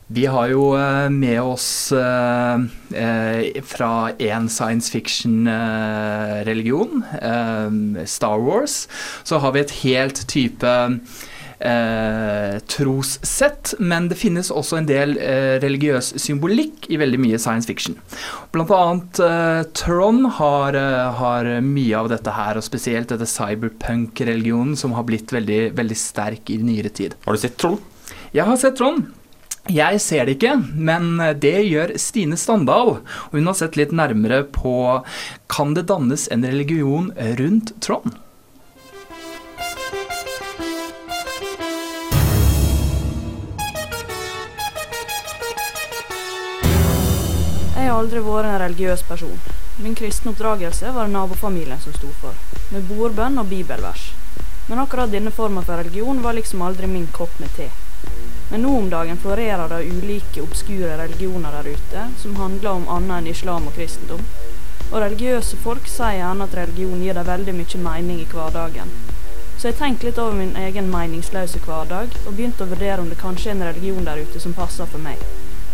Vi 0.07 0.25
har 0.29 0.47
jo 0.51 0.75
eh, 0.77 1.09
med 1.09 1.39
oss 1.41 1.91
eh, 1.91 2.59
eh, 2.93 3.61
fra 3.65 4.11
en 4.21 4.49
science 4.53 4.91
fiction-religion, 4.93 7.01
eh, 7.21 7.69
Star 8.05 8.37
Wars, 8.37 8.87
så 9.23 9.37
har 9.41 9.51
vi 9.55 9.59
et 9.63 9.71
helt 9.79 10.27
type 10.29 10.73
eh, 11.57 12.59
trossett, 12.69 13.73
men 13.81 14.05
det 14.11 14.19
finnes 14.21 14.51
også 14.53 14.77
en 14.77 14.85
del 14.93 15.17
eh, 15.17 15.57
religiøs 15.65 16.21
symbolikk 16.21 16.85
i 16.93 17.01
veldig 17.01 17.19
mye 17.25 17.41
science 17.41 17.65
fiction. 17.65 17.97
Blant 18.53 18.69
annet 18.77 19.17
eh, 19.25 19.65
Tron 19.73 20.29
har, 20.37 20.77
eh, 20.77 21.17
har 21.17 21.49
mye 21.65 21.97
av 21.97 22.13
dette 22.13 22.29
her, 22.37 22.61
og 22.61 22.67
spesielt 22.69 23.09
dette 23.09 23.25
cyberpunk-religionen 23.33 24.77
som 24.77 24.93
har 24.99 25.09
blitt 25.09 25.33
veldig, 25.33 25.73
veldig 25.81 25.97
sterk 25.97 26.53
i 26.53 26.61
nyere 26.61 26.93
tid. 26.93 27.17
Har 27.25 27.33
du 27.33 27.41
sett 27.41 27.57
Tron? 27.57 27.81
Jeg 28.37 28.45
har 28.45 28.53
sett 28.61 28.77
Trond. 28.77 29.09
Jeg 29.65 29.97
ser 29.97 30.28
det 30.28 30.36
ikke, 30.36 30.60
men 30.78 31.17
det 31.41 31.63
gjør 31.65 31.95
Stine 31.97 32.38
Standal. 32.38 32.99
Og 33.01 33.34
hun 33.34 33.47
har 33.49 33.56
sett 33.58 33.73
litt 33.80 33.89
nærmere 33.89 34.43
på 34.45 35.01
kan 35.49 35.73
det 35.73 35.88
dannes 35.89 36.28
en 36.30 36.45
religion 36.45 37.08
rundt 37.39 37.71
Trond. 37.82 38.13
Jeg 47.73 47.89
har 47.89 47.97
aldri 47.97 48.21
vært 48.21 48.51
en 48.51 48.62
religiøs 48.67 49.01
person. 49.10 49.39
Min 49.82 49.97
kristne 49.97 50.36
oppdragelse 50.36 50.93
var 50.93 51.10
det 51.10 51.15
nabofamilien 51.17 51.82
som 51.82 51.97
sto 51.97 52.12
for, 52.21 52.38
med 52.69 52.86
bordbønn 52.86 53.41
og 53.41 53.49
bibelvers. 53.49 54.12
Men 54.69 54.86
akkurat 54.86 55.10
denne 55.10 55.34
formen 55.34 55.65
for 55.65 55.82
religion 55.82 56.21
var 56.21 56.38
liksom 56.38 56.62
aldri 56.62 56.86
min 56.86 57.10
kopp 57.17 57.34
med 57.41 57.49
te. 57.58 57.71
Men 58.51 58.62
nå 58.62 58.77
om 58.77 58.89
dagen 58.89 59.17
florerer 59.17 59.69
det 59.69 59.88
ulike 59.89 60.43
obskure 60.43 60.97
religioner 60.99 61.55
der 61.58 61.71
ute, 61.73 62.03
som 62.21 62.36
handler 62.36 62.71
om 62.71 62.89
annet 62.97 63.17
enn 63.17 63.31
islam 63.31 63.67
og 63.67 63.73
kristendom. 63.77 64.21
Og 64.91 64.99
religiøse 65.01 65.58
folk 65.63 65.88
sier 65.89 66.19
gjerne 66.19 66.45
at 66.45 66.58
religion 66.60 67.01
gir 67.01 67.17
deg 67.17 67.25
veldig 67.25 67.55
mye 67.58 67.81
mening 67.88 68.21
i 68.21 68.27
hverdagen. 68.29 68.93
Så 69.58 69.71
jeg 69.71 69.79
tenkte 69.79 70.10
litt 70.10 70.21
over 70.21 70.38
min 70.38 70.55
egen 70.62 70.91
meningsløse 70.93 71.60
hverdag, 71.65 72.13
og 72.25 72.34
begynte 72.36 72.67
å 72.67 72.69
vurdere 72.69 73.01
om 73.01 73.10
det 73.10 73.17
kanskje 73.17 73.49
er 73.49 73.55
en 73.55 73.67
religion 73.69 74.05
der 74.05 74.21
ute 74.21 74.39
som 74.43 74.53
passer 74.53 74.86
for 74.91 75.01
meg. 75.01 75.21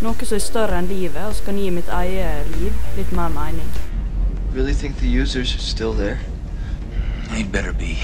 Noe 0.01 0.25
som 0.25 0.37
er 0.37 0.43
større 0.45 0.77
enn 0.79 0.87
livet, 0.89 1.21
og 1.27 1.35
som 1.35 1.49
kan 1.49 1.59
gi 1.59 1.69
mitt 1.75 1.89
eget 1.99 2.53
liv 2.55 2.77
litt 2.97 3.11
mer 3.17 3.33
mening. 3.35 3.67
Really 4.53 4.73
think 4.73 4.97
the 4.99 5.07
users 5.07 5.55
are 5.55 5.59
still 5.59 5.93
there? 5.93 6.19
They'd 7.29 7.51
better 7.51 7.73
be. 7.73 7.97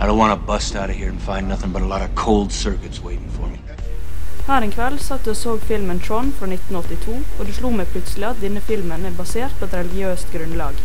I 0.00 0.06
don't 0.06 0.18
want 0.18 0.32
to 0.38 0.46
bust 0.46 0.74
out 0.74 0.90
of 0.90 0.96
here 0.96 1.08
and 1.08 1.20
find 1.20 1.48
nothing 1.48 1.70
but 1.72 1.82
a 1.82 1.86
lot 1.86 2.02
of 2.02 2.14
cold 2.14 2.52
circuits 2.52 3.00
waiting 3.02 3.28
for 3.30 3.46
me. 3.46 3.58
Her 4.46 4.62
en 4.62 4.72
kveld 4.72 4.98
satt 5.00 5.24
jeg 5.24 5.32
og 5.32 5.36
så 5.40 5.52
filmen 5.68 6.00
Tron 6.00 6.32
fra 6.38 6.46
1982, 6.50 7.14
og 7.38 7.46
det 7.46 7.54
slo 7.56 7.70
meg 7.72 7.88
plutselig 7.94 8.26
at 8.28 8.42
denne 8.42 8.60
filmen 8.60 9.06
er 9.08 9.14
basert 9.16 9.54
på 9.60 9.68
et 9.68 9.76
religiøst 9.78 10.34
grunnlag. 10.34 10.82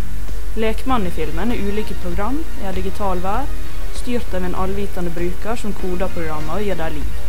Lekmannen 0.56 1.10
i 1.10 1.16
filmen 1.18 1.52
er 1.52 1.66
ulike 1.68 1.98
program 2.04 2.40
er 2.64 2.78
digital 2.78 3.20
vær, 3.26 3.50
styrt 3.98 4.38
av 4.38 4.46
en 4.48 4.56
allvitende 4.56 5.12
bruker 5.18 5.60
som 5.60 5.76
koder 5.82 6.14
programmer 6.16 6.62
og 6.62 6.70
gir 6.70 6.80
dem 6.80 7.02
liv. 7.02 7.20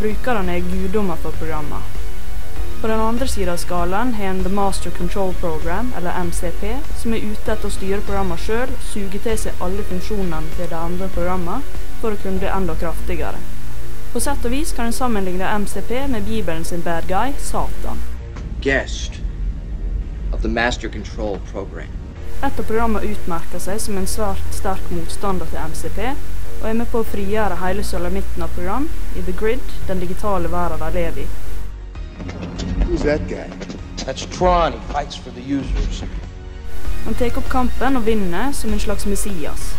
Brukerne 0.00 0.58
er 0.58 0.66
guddommer 0.72 1.22
for 1.22 1.38
programmer. 1.38 1.95
På 2.80 2.86
den 2.86 3.00
andre 3.00 3.28
sida 3.28 3.52
av 3.52 3.56
skalaen 3.56 4.14
har 4.14 4.24
en 4.24 4.42
The 4.44 4.48
Master 4.48 4.90
Control 4.90 5.34
Program, 5.34 5.92
eller 5.96 6.20
MCP, 6.24 6.76
som 7.02 7.14
er 7.14 7.24
ute 7.24 7.52
etter 7.52 7.70
å 7.70 7.72
styre 7.72 8.02
programmene 8.04 8.40
sjøl, 8.40 8.72
suge 8.90 9.20
til 9.24 9.38
seg 9.40 9.62
alle 9.64 9.84
funksjonene 9.88 10.56
til 10.58 10.68
de 10.68 10.76
andre 10.76 11.08
programmene 11.14 11.78
for 12.02 12.12
å 12.12 12.18
kunne 12.20 12.42
bli 12.42 12.50
enda 12.52 12.76
kraftigere. 12.76 13.40
På 14.12 14.20
sett 14.20 14.44
og 14.44 14.52
vis 14.52 14.74
kan 14.76 14.90
en 14.90 14.96
sammenligne 14.96 15.48
MCP 15.64 16.02
med 16.12 16.28
Bibelen 16.28 16.68
sin 16.68 16.84
bad 16.84 17.08
guy, 17.08 17.32
Satan. 17.40 18.04
Guest 18.60 19.22
of 20.32 20.42
the 20.42 20.52
Master 20.52 20.92
Control 20.92 21.40
Program. 21.52 21.88
Et 22.44 22.60
av 22.60 22.68
programmene 22.68 23.08
utmerker 23.08 23.62
seg 23.62 23.80
som 23.80 23.96
en 23.96 24.08
svært 24.10 24.52
sterk 24.52 24.92
motstander 24.92 25.48
til 25.48 25.64
MCP, 25.72 26.12
og 26.60 26.68
er 26.68 26.76
med 26.76 26.92
på 26.92 27.00
å 27.00 27.08
frigjøre 27.08 27.56
hele 27.64 27.84
sølamitten 27.84 28.44
av 28.44 28.52
program 28.52 28.90
i 29.16 29.24
The 29.24 29.32
Grid, 29.40 29.76
den 29.88 30.04
digitale 30.04 30.52
verden 30.52 30.84
de 30.84 30.92
lever 31.00 31.24
i. 31.24 31.45
Who's 32.96 33.04
that 33.04 33.28
guy? 33.28 33.46
That's 34.06 34.24
Tron. 34.24 34.72
He 34.72 34.78
fights 34.92 35.16
for 35.16 35.30
the 35.30 35.42
users. 35.42 36.02
Han 37.04 37.14
tar 37.14 37.36
opp 37.36 37.48
kampen 37.52 37.96
og 37.98 38.06
vinner 38.06 38.52
som 38.56 38.72
en 38.72 38.80
slags 38.80 39.04
Messias. 39.06 39.74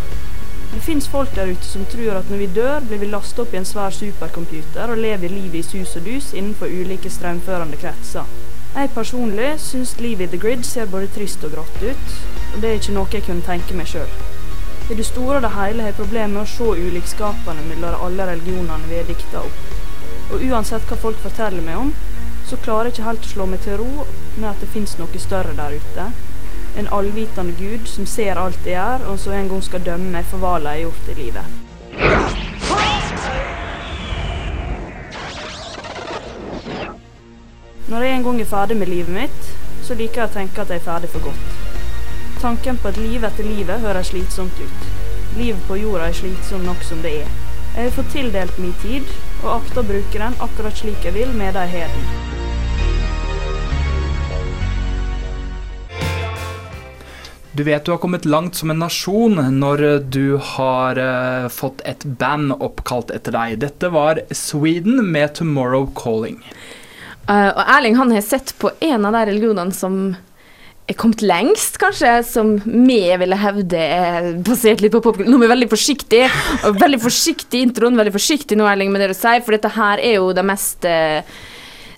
Det 0.73 0.82
fins 0.86 1.08
folk 1.10 1.32
der 1.36 1.49
ute 1.49 1.65
som 1.65 1.86
tror 1.89 2.19
at 2.19 2.30
når 2.30 2.38
vi 2.38 2.49
dør, 2.56 2.84
blir 2.86 2.99
vi 3.01 3.10
lastet 3.10 3.39
opp 3.41 3.56
i 3.56 3.58
en 3.58 3.65
svær 3.65 3.89
supercomputer 3.89 4.93
og 4.93 5.01
lever 5.01 5.34
livet 5.34 5.58
i 5.58 5.63
sus 5.65 5.95
og 5.97 6.06
dus 6.06 6.27
innenfor 6.34 6.69
ulike 6.69 7.10
strømførende 7.10 7.80
kretser. 7.82 8.30
Jeg 8.75 8.91
personlig 8.93 9.49
syns 9.65 9.95
livet 9.99 10.27
i 10.27 10.32
The 10.36 10.41
Grid 10.43 10.63
ser 10.63 10.86
både 10.86 11.10
trist 11.15 11.47
og 11.47 11.56
grått 11.56 11.82
ut, 11.82 12.13
og 12.53 12.62
det 12.62 12.69
er 12.69 12.77
ikke 12.77 12.97
noe 12.99 13.13
jeg 13.13 13.25
kunne 13.25 13.47
tenke 13.47 13.80
meg 13.80 13.89
sjøl. 13.89 14.12
I 14.91 14.99
det 14.99 15.08
store 15.10 15.39
og 15.39 15.47
det 15.47 15.56
hele 15.56 15.82
har 15.82 15.89
jeg 15.89 16.01
problemer 16.03 16.36
med 16.36 16.43
å 16.43 16.51
se 16.53 16.69
ulikskapene 16.86 17.65
mellom 17.71 18.06
alle 18.12 18.30
religionene 18.30 18.91
vi 18.91 19.01
er 19.01 19.10
dikta 19.10 19.41
opp. 19.41 19.73
Og 20.36 20.45
uansett 20.51 20.86
hva 20.86 20.99
folk 21.01 21.17
forteller 21.25 21.65
meg 21.65 21.82
om, 21.82 21.91
så 22.47 22.57
klarer 22.63 22.88
jeg 22.88 22.95
ikke 22.95 23.07
helt 23.10 23.25
å 23.25 23.29
slå 23.33 23.45
meg 23.51 23.60
til 23.65 23.77
ro 23.81 24.05
med 24.38 24.49
at 24.49 24.62
det 24.63 24.69
fins 24.71 24.95
noe 24.99 25.19
større 25.19 25.55
der 25.57 25.75
ute. 25.75 26.05
En 26.79 26.88
allvitende 26.95 27.53
gud 27.60 27.88
som 27.91 28.05
ser 28.07 28.39
alt 28.39 28.63
jeg 28.63 28.77
gjør, 28.77 29.07
og 29.12 29.19
som 29.19 29.33
en 29.36 29.49
gang 29.51 29.63
skal 29.65 29.83
dømme 29.83 30.13
meg 30.13 30.25
for 30.31 30.39
valg 30.43 30.63
jeg 30.63 30.71
har 30.71 30.83
gjort 30.86 31.10
i 31.12 31.17
livet. 31.17 31.45
Når 37.88 38.03
jeg 38.03 38.15
en 38.15 38.23
gang 38.23 38.41
er 38.41 38.49
ferdig 38.51 38.77
med 38.77 38.91
livet 38.91 39.13
mitt, 39.15 39.51
så 39.83 39.95
liker 39.95 40.21
jeg 40.21 40.29
å 40.29 40.36
tenke 40.38 40.62
at 40.62 40.71
jeg 40.71 40.81
er 40.81 40.88
ferdig 40.88 41.12
for 41.12 41.27
godt. 41.27 41.47
Tanken 42.41 42.79
på 42.79 42.91
at 42.91 42.99
liv 43.01 43.23
etter 43.25 43.47
livet 43.47 43.83
høres 43.83 44.12
slitsomt 44.13 44.60
ut. 44.62 44.89
Livet 45.36 45.63
på 45.67 45.79
jorda 45.81 46.12
er 46.12 46.19
slitsomt 46.19 46.67
nok 46.67 46.83
som 46.86 47.03
det 47.03 47.15
er. 47.23 47.38
Jeg 47.75 47.89
har 47.89 47.95
fått 47.97 48.13
tildelt 48.13 48.57
min 48.62 48.75
tid, 48.81 49.05
og 49.43 49.53
akter 49.60 49.83
å 49.83 49.88
bruke 49.91 50.19
den 50.19 50.41
akkurat 50.41 50.83
slik 50.83 51.07
jeg 51.07 51.17
vil 51.17 51.33
med 51.38 51.57
de 51.57 51.65
har. 51.75 52.37
Du 57.58 57.63
vet 57.63 57.86
du 57.86 57.91
har 57.91 57.98
kommet 57.98 58.26
langt 58.26 58.56
som 58.56 58.70
en 58.70 58.78
nasjon 58.84 59.39
når 59.58 59.82
du 60.13 60.38
har 60.54 61.00
uh, 61.02 61.48
fått 61.50 61.80
et 61.89 62.04
band 62.20 62.54
oppkalt 62.54 63.10
etter 63.15 63.34
deg. 63.34 63.56
Dette 63.63 63.89
var 63.89 64.22
Sweden 64.30 65.02
med 65.10 65.34
'Tomorrow 65.34 65.88
Calling'. 65.98 66.43
Uh, 67.26 67.50
og 67.50 67.63
Erling 67.63 67.98
han 67.98 68.13
har 68.13 68.22
sett 68.22 68.54
på 68.62 68.70
en 68.78 69.10
av 69.10 69.17
de 69.17 69.26
religionene 69.32 69.74
som 69.74 69.98
er 70.88 71.00
kommet 71.02 71.26
lengst, 71.26 71.82
kanskje, 71.82 72.13
som 72.30 72.54
vi 72.62 73.02
ville 73.24 73.41
hevde 73.41 73.82
er 73.82 74.30
basert 74.46 74.86
litt 74.86 74.93
på 74.93 75.02
popkultur. 75.02 75.34
Nå 75.34 75.41
er 75.41 75.48
vi 75.48 75.54
veldig 75.56 75.72
forsiktig, 75.74 76.24
og 76.62 76.78
veldig 76.78 77.02
forsiktig 77.10 77.65
introen, 77.72 77.98
veldig 77.98 78.13
forsiktig 78.15 78.60
nå, 78.60 78.70
Erling, 78.70 78.93
med 78.93 79.02
det 79.02 79.15
du 79.15 79.17
sier, 79.17 79.41
for 79.41 79.58
dette 79.58 79.74
her 79.76 79.98
er 79.98 80.20
jo 80.22 80.30
det 80.38 80.46
mest 80.46 80.86
eh, 80.88 81.26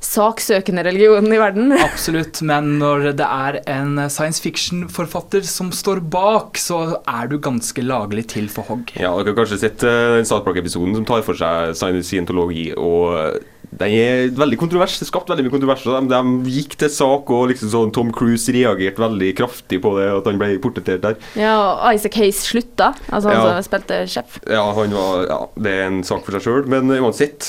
saksøkende 0.04 0.84
religionen 0.88 1.34
i 1.34 1.40
verden. 1.42 1.74
Absolutt, 1.90 2.42
men 2.46 2.78
når 2.82 3.12
det 3.20 3.28
er 3.28 3.60
en 3.70 4.00
science 4.12 4.42
fiction-forfatter 4.44 5.46
som 5.48 5.74
står 5.76 6.04
bak, 6.12 6.60
så 6.60 7.00
er 7.04 7.30
du 7.32 7.38
ganske 7.44 7.84
laglig 7.86 8.28
til 8.34 8.50
for 8.52 8.68
hogg. 8.70 8.96
Ja, 8.96 9.14
dere 9.20 9.34
har 9.34 9.40
kanskje 9.42 9.62
sett 9.66 9.86
uh, 9.86 10.18
den 10.18 10.28
South 10.30 10.46
Park-episoden 10.48 10.98
som 10.98 11.08
tar 11.10 11.26
for 11.28 11.40
seg 11.40 12.02
scientologi 12.06 12.70
og 12.78 13.40
den 13.72 13.92
er 13.94 14.30
veldig 14.34 14.58
kontrovers, 14.58 14.96
det 14.98 15.06
skapte 15.08 15.30
veldig 15.30 15.46
mye 15.46 15.54
kontrovers. 15.54 15.84
De, 15.86 16.08
de 16.10 16.52
gikk 16.56 16.74
til 16.82 16.90
sak, 16.90 17.30
og 17.30 17.50
liksom 17.52 17.70
sånn 17.70 17.92
Tom 17.94 18.10
Cruise 18.16 18.50
reagerte 18.56 18.98
veldig 19.04 19.30
kraftig 19.38 19.78
på 19.84 19.92
det, 20.00 20.08
at 20.18 20.26
han 20.26 20.40
ble 20.42 20.56
portrettert 20.64 21.04
der. 21.06 21.18
Ja, 21.38 21.54
og 21.76 21.94
Isaac 21.94 22.18
Hayes 22.18 22.42
slutta, 22.50 22.96
altså 23.12 23.30
han 23.30 23.38
Ja. 23.38 23.62
som 23.62 23.68
spilte 23.70 24.00
sjef. 24.10 24.40
Ja, 24.50 24.64
han 24.74 24.90
var, 24.98 25.28
ja, 25.30 25.40
Det 25.60 25.72
er 25.76 25.86
en 25.88 26.02
sak 26.04 26.26
for 26.26 26.34
seg 26.34 26.42
sjøl. 26.48 26.66
Men 26.68 26.90
uansett, 26.98 27.46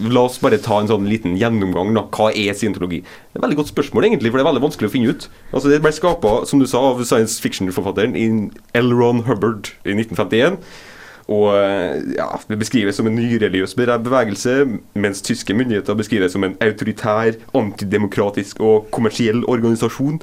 la 0.00 0.26
oss 0.26 0.38
bare 0.42 0.58
ta 0.58 0.80
en 0.80 0.88
sånn 0.90 1.06
liten 1.08 1.38
gjennomgang. 1.38 1.94
da. 1.94 2.02
Hva 2.10 2.30
er 2.34 2.52
scientologi? 2.58 3.00
Det 3.04 3.38
er 3.38 3.40
et 3.40 3.46
veldig 3.46 3.60
godt 3.62 3.70
spørsmål, 3.74 4.04
egentlig, 4.10 4.30
for 4.32 4.38
det 4.38 4.46
er 4.46 4.50
veldig 4.52 4.66
vanskelig 4.66 4.90
å 4.90 4.94
finne 4.96 5.14
ut. 5.14 5.28
Altså, 5.54 5.68
Det 5.70 5.82
ble 5.82 5.92
skapa, 5.92 6.46
som 6.46 6.58
du 6.58 6.66
sa, 6.66 6.78
av 6.90 7.04
science 7.04 7.38
fiction-forfatteren 7.40 8.50
Elron 8.74 9.22
Hubbard 9.24 9.70
i 9.86 9.94
1951. 9.94 10.58
Og 11.28 11.50
eh, 11.54 12.14
ja, 12.16 12.28
Det 12.48 12.58
beskrives 12.60 12.96
som 12.96 13.06
en 13.10 13.18
nyreligiøs 13.18 13.76
bevegelse, 13.78 14.54
mens 14.94 15.22
tyske 15.26 15.54
myndigheter 15.54 15.98
beskriver 15.98 16.26
det 16.26 16.34
som 16.34 16.46
en 16.46 16.56
autoritær, 16.64 17.36
antidemokratisk 17.54 18.60
og 18.64 18.88
kommersiell 18.94 19.44
organisasjon. 19.48 20.20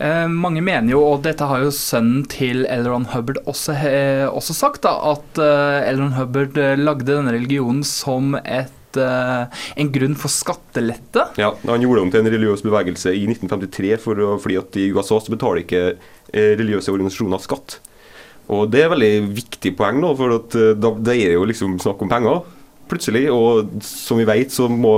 Eh, 0.00 0.26
mange 0.32 0.62
mener 0.64 0.94
jo, 0.94 1.02
og 1.04 1.22
dette 1.26 1.46
har 1.46 1.62
jo 1.64 1.72
sønnen 1.74 2.24
til 2.30 2.64
Elron 2.72 3.08
Hubbard 3.12 3.42
også, 3.50 3.76
eh, 3.76 4.26
også 4.26 4.56
sagt, 4.56 4.82
da, 4.86 4.94
at 5.12 5.40
eh, 5.42 5.90
Elron 5.90 6.14
Hubbard 6.16 6.56
eh, 6.58 6.76
lagde 6.80 7.10
denne 7.10 7.34
religionen 7.36 7.84
som 7.86 8.34
et, 8.40 8.96
eh, 8.96 9.60
en 9.76 9.92
grunn 9.92 10.16
for 10.18 10.32
skattelette. 10.32 11.26
Ja, 11.40 11.52
Han 11.66 11.84
gjorde 11.84 12.06
om 12.06 12.14
til 12.14 12.24
en 12.24 12.32
religiøs 12.32 12.64
bevegelse 12.66 13.12
i 13.14 13.26
1953 13.28 13.92
for 14.00 14.24
å, 14.24 14.32
fordi 14.40 14.58
at 14.62 14.80
i 14.80 14.88
USA 14.94 15.20
så 15.20 15.36
betaler 15.36 15.64
ikke 15.66 15.84
religiøse 16.30 16.92
organisasjoner 16.94 17.42
skatt. 17.42 17.80
Og 18.50 18.70
det 18.72 18.82
er 18.84 18.90
veldig 18.94 19.12
viktig 19.36 19.76
poeng, 19.78 20.00
nå, 20.02 20.14
for 20.18 20.38
at, 20.40 20.56
eh, 20.58 20.72
da, 20.74 20.90
da 20.98 21.14
er 21.14 21.30
det 21.30 21.38
jo 21.38 21.44
liksom 21.52 21.78
snakk 21.82 22.02
om 22.02 22.10
penger. 22.10 22.42
Plutselig, 22.90 23.28
og 23.30 23.68
som 23.86 24.18
vi 24.18 24.24
vet, 24.26 24.50
så 24.50 24.64
må 24.66 24.90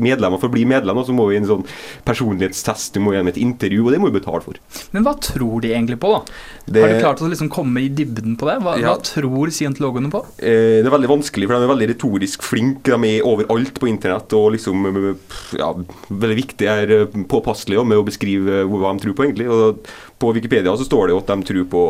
medlemmer 0.00 0.40
for 0.40 0.48
å 0.48 0.54
bli 0.54 0.62
medlem, 0.64 0.96
så 1.04 1.12
må 1.12 1.26
vi 1.28 1.34
i 1.36 1.40
en 1.42 1.44
sånn 1.50 1.66
personlighetstest, 2.08 2.94
du 2.96 3.02
må 3.04 3.12
gjennom 3.12 3.28
et 3.28 3.36
intervju, 3.42 3.82
og 3.84 3.92
det 3.92 3.98
må 4.00 4.08
vi 4.08 4.14
betale 4.16 4.40
for. 4.40 4.56
Men 4.94 5.04
hva 5.04 5.12
tror 5.20 5.60
de 5.60 5.74
egentlig 5.74 5.98
på, 6.00 6.14
da? 6.14 6.22
Det- 6.64 6.80
Har 6.80 6.94
du 6.94 7.02
klart 7.04 7.20
å 7.20 7.28
liksom 7.28 7.50
komme 7.52 7.82
i 7.84 7.90
dybden 7.92 8.38
på 8.40 8.48
det? 8.48 8.56
Hva, 8.64 8.78
Ja. 8.80 8.94
hva 8.94 9.02
tror 9.04 9.52
scientologene 9.52 10.10
på? 10.10 10.24
Eh, 10.40 10.80
det 10.80 10.86
er 10.86 10.96
veldig 10.96 11.12
vanskelig, 11.12 11.46
for 11.46 11.60
de 11.60 11.68
er 11.68 11.74
veldig 11.76 11.90
retorisk 11.92 12.40
flinke. 12.40 12.84
De 12.96 13.04
er 13.18 13.22
overalt 13.22 13.74
på 13.78 13.86
internett 13.92 14.32
og 14.32 14.52
liksom 14.56 14.86
eh, 14.88 15.14
ja, 15.58 15.74
veldig 16.08 16.38
viktig 16.40 16.66
er 16.66 16.90
eh, 17.02 17.04
påpasselige 17.28 17.84
med 17.86 17.98
å 17.98 18.06
beskrive 18.08 18.64
hva 18.64 18.96
de 18.96 19.04
tror 19.04 19.12
på, 19.14 19.28
egentlig. 19.28 19.50
Og 19.52 19.84
på 20.18 20.32
Wikipedia 20.32 20.72
så 20.72 20.88
står 20.88 21.08
det 21.08 21.12
jo 21.12 21.18
at 21.20 21.26
de 21.36 21.42
tror 21.52 21.64
på 21.68 21.84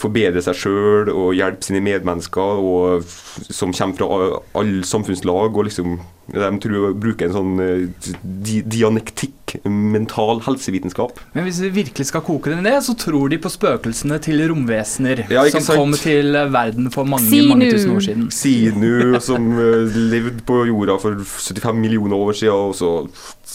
forbedre 0.00 0.42
seg 0.44 0.56
sjøl 0.56 1.10
og 1.12 1.32
hjelpe 1.36 1.66
sine 1.66 1.82
medmennesker, 1.84 2.60
og 2.62 3.06
som 3.52 3.72
kommer 3.76 3.96
fra 3.98 4.42
alle 4.60 4.84
samfunnslag. 4.88 5.56
og 5.56 5.66
liksom 5.68 5.98
De 6.32 6.46
tror 6.58 6.72
bruker 6.74 6.94
bruke 7.04 7.26
en 7.28 7.34
sånn 7.36 7.50
eh, 7.62 8.12
di 8.24 8.60
dianektikk, 8.66 9.56
mental 9.70 10.40
helsevitenskap. 10.42 11.20
Men 11.36 11.46
hvis 11.46 11.60
vi 11.62 11.68
virkelig 11.76 12.08
skal 12.08 12.24
koke 12.26 12.50
det 12.50 12.58
ned, 12.64 12.80
så 12.82 12.96
tror 12.98 13.30
de 13.30 13.38
på 13.38 13.52
spøkelsene 13.52 14.18
til 14.24 14.42
romvesener 14.50 15.22
Ja, 15.30 15.44
som 15.54 15.62
sant? 15.62 15.78
kom 15.78 15.94
til 16.00 16.32
verden 16.50 16.90
for 16.90 17.06
mange, 17.06 17.28
Si 17.30 17.42
mange 17.46 17.70
tusen 17.70 17.94
år 17.94 18.06
siden. 18.08 18.26
Sinu, 18.34 19.20
som 19.22 19.52
eh, 19.60 19.98
levde 20.14 20.42
på 20.48 20.64
jorda 20.66 20.98
for 21.02 21.20
75 21.22 21.78
millioner 21.78 22.16
år 22.16 22.32
siden. 22.40 22.72
Og 22.72 22.74
så, 22.74 22.90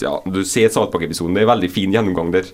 ja, 0.00 0.16
du 0.24 0.40
ser 0.48 0.72
South 0.72 0.90
Park-episoden. 0.94 1.34
Det 1.36 1.42
er 1.44 1.48
en 1.50 1.54
veldig 1.56 1.72
fin 1.74 1.92
gjennomgang 1.92 2.32
der. 2.38 2.48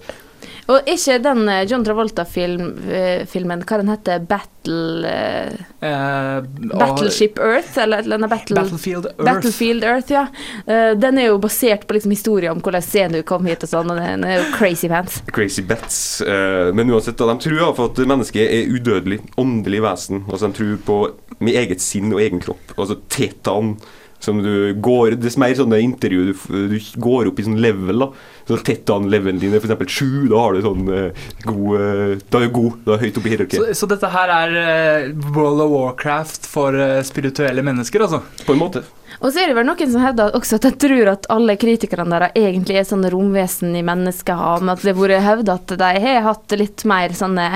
Og 0.69 0.91
ikke 0.91 1.19
den 1.25 1.49
eh, 1.49 1.65
John 1.69 1.85
Travolta-filmen, 1.87 3.65
hva 3.65 3.81
den 3.81 3.93
heter, 3.93 4.25
Battle 4.29 5.09
uh, 5.09 5.69
Eh, 5.81 6.43
Battleship 6.79 7.39
Earth, 7.39 7.79
eller 7.79 7.99
et 7.99 8.05
eller 8.05 8.29
Battle, 8.29 8.57
Battlefield 8.57 9.07
Earth. 9.07 9.25
Battlefield 9.25 9.85
Earth, 9.85 10.13
ja. 10.13 10.27
uh, 10.67 10.99
den 10.99 11.19
er 11.19 11.29
jo 11.29 11.39
basert 11.39 11.87
på 11.87 11.95
liksom 11.95 12.11
historien 12.11 12.57
om 12.57 12.63
hvordan 12.65 12.83
Zenu 12.83 13.21
kom 13.23 13.47
hit 13.47 13.63
og 13.63 13.71
sånn, 13.71 13.93
og 13.95 14.01
den 14.01 14.27
er 14.27 14.41
jo 14.41 14.49
crazy 14.57 14.91
pants. 14.91 15.21
Crazy 15.31 15.63
Bets. 15.63 16.01
eh, 16.27 16.73
men 16.75 16.91
uansett, 16.91 17.19
da, 17.21 17.31
de 17.31 17.47
tror 17.47 17.63
i 17.63 17.71
at 17.87 18.03
mennesket 18.11 18.43
er 18.43 18.75
udødelig, 18.75 19.21
åndelig 19.39 19.85
vesen. 19.87 20.25
Altså 20.27 20.51
De 20.51 20.59
tror 20.59 20.77
på 20.89 20.99
med 21.39 21.55
eget 21.61 21.83
sinn 21.85 22.11
og 22.11 22.21
egen 22.25 22.43
kropp. 22.43 22.75
Altså 22.77 22.99
Tetan 23.09 23.77
Som 24.21 24.41
du 24.43 24.75
går 24.83 25.15
Det 25.15 25.31
er 25.31 25.39
mer 25.39 25.55
sånne 25.55 25.79
intervju 25.79 26.25
du, 26.27 26.33
du 26.73 26.77
går 26.99 27.31
opp 27.31 27.39
i 27.39 27.47
sånn 27.47 27.61
level, 27.63 28.03
da. 28.03 28.09
Så 28.49 28.59
Tettan-levelen 28.67 29.39
din 29.39 29.55
er 29.55 29.63
f.eks. 29.63 29.93
sju, 29.93 30.27
da 30.33 30.41
har 30.43 30.57
du 30.57 30.63
sånn 30.65 30.89
uh, 30.91 31.27
god 31.47 31.75
uh, 31.79 32.15
Da 32.25 32.41
er 32.41 32.49
du 32.49 32.55
god. 32.57 32.79
Da 32.87 32.97
er 32.97 33.03
du 33.03 33.07
høyt 33.07 33.21
oppe 33.21 33.29
i 33.29 33.31
Så, 33.31 33.35
hierarkiet. 33.37 33.79
så 33.79 33.91
dette 33.91 34.11
her 34.15 34.33
er 34.35 34.57
uh, 34.59 35.29
World 35.37 35.63
of 35.67 35.75
Warcraft 35.75 36.49
for 36.51 36.79
spirituelle 37.07 37.63
mennesker, 37.67 38.07
altså? 38.07 38.23
På 38.47 38.57
en 38.57 38.63
måte. 38.63 38.83
Og 39.19 39.33
så 39.33 39.43
er 39.43 39.51
det 39.51 39.57
vel 39.59 39.67
noen 39.67 39.91
som 39.91 40.03
hevder 40.05 40.35
også 40.37 40.59
at 40.59 40.67
jeg 40.69 40.79
tror 40.83 41.13
at 41.15 41.29
alle 41.33 41.57
kritikerne 41.59 42.11
der 42.13 42.29
egentlig 42.39 42.79
er 42.81 42.89
sånne 42.89 43.11
romvesen 43.15 43.75
i 43.79 43.85
menneskehav, 43.87 44.63
men 44.63 44.75
at 44.75 44.85
det 44.85 44.93
har 44.95 45.01
vært 45.01 45.25
hevda 45.27 45.57
at 45.59 45.79
de 45.81 45.93
har 46.05 46.27
hatt 46.27 46.59
litt 46.59 46.85
mer 46.89 47.15
sånne 47.17 47.49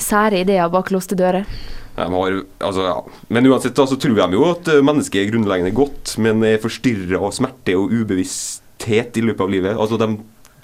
sære 0.00 0.42
ideer 0.44 0.72
bak 0.72 0.90
låste 0.94 1.16
dører. 1.18 1.46
Har, 1.96 2.36
altså, 2.64 2.84
ja. 2.86 3.24
Men 3.28 3.48
uansett 3.50 3.76
da, 3.76 3.86
så 3.88 3.98
tror 4.00 4.16
de 4.16 4.38
jo 4.38 4.44
at 4.48 4.68
eh, 4.72 4.82
mennesket 4.84 5.20
er 5.20 5.32
grunnleggende 5.32 5.74
godt, 5.76 6.14
men 6.22 6.44
er 6.46 6.62
forstyrra 6.62 7.20
av 7.20 7.34
smerte 7.36 7.74
og 7.76 7.92
ubevissthet 7.92 9.18
i 9.20 9.24
løpet 9.26 9.44
av 9.44 9.52
livet. 9.52 9.74
Altså, 9.76 9.98
de 10.00 10.14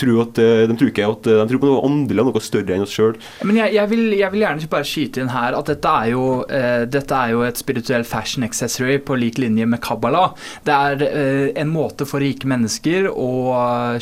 tror, 0.01 0.23
at, 0.27 0.41
eh, 0.43 0.65
de 0.69 0.77
tror 0.77 0.93
ikke 0.93 1.11
at 1.11 1.29
de 1.31 1.47
tror 1.51 1.63
på 1.63 1.71
noe 1.71 1.85
åndelig 1.87 2.23
og 2.23 2.31
noe 2.31 2.45
større 2.45 2.77
enn 2.77 2.87
oss 2.87 2.95
sjøl. 2.97 3.17
Men 3.47 3.61
jeg, 3.63 3.75
jeg, 3.77 3.91
vil, 3.93 4.05
jeg 4.17 4.33
vil 4.35 4.45
gjerne 4.45 4.71
bare 4.73 4.89
skyte 4.89 5.23
inn 5.23 5.33
her 5.33 5.57
at 5.59 5.71
dette 5.71 5.93
er 6.03 6.13
jo, 6.13 6.25
eh, 6.53 6.85
dette 6.91 7.19
er 7.19 7.35
jo 7.35 7.45
et 7.47 7.61
spirituell 7.61 8.07
fashion 8.07 8.47
accessory 8.47 8.99
på 9.03 9.19
lik 9.19 9.41
linje 9.43 9.67
med 9.69 9.83
kabbala. 9.85 10.29
Det 10.67 10.75
er 10.75 11.05
eh, 11.07 11.47
en 11.61 11.73
måte 11.73 12.07
for 12.09 12.23
rike 12.25 12.49
mennesker 12.49 13.09
å 13.11 13.31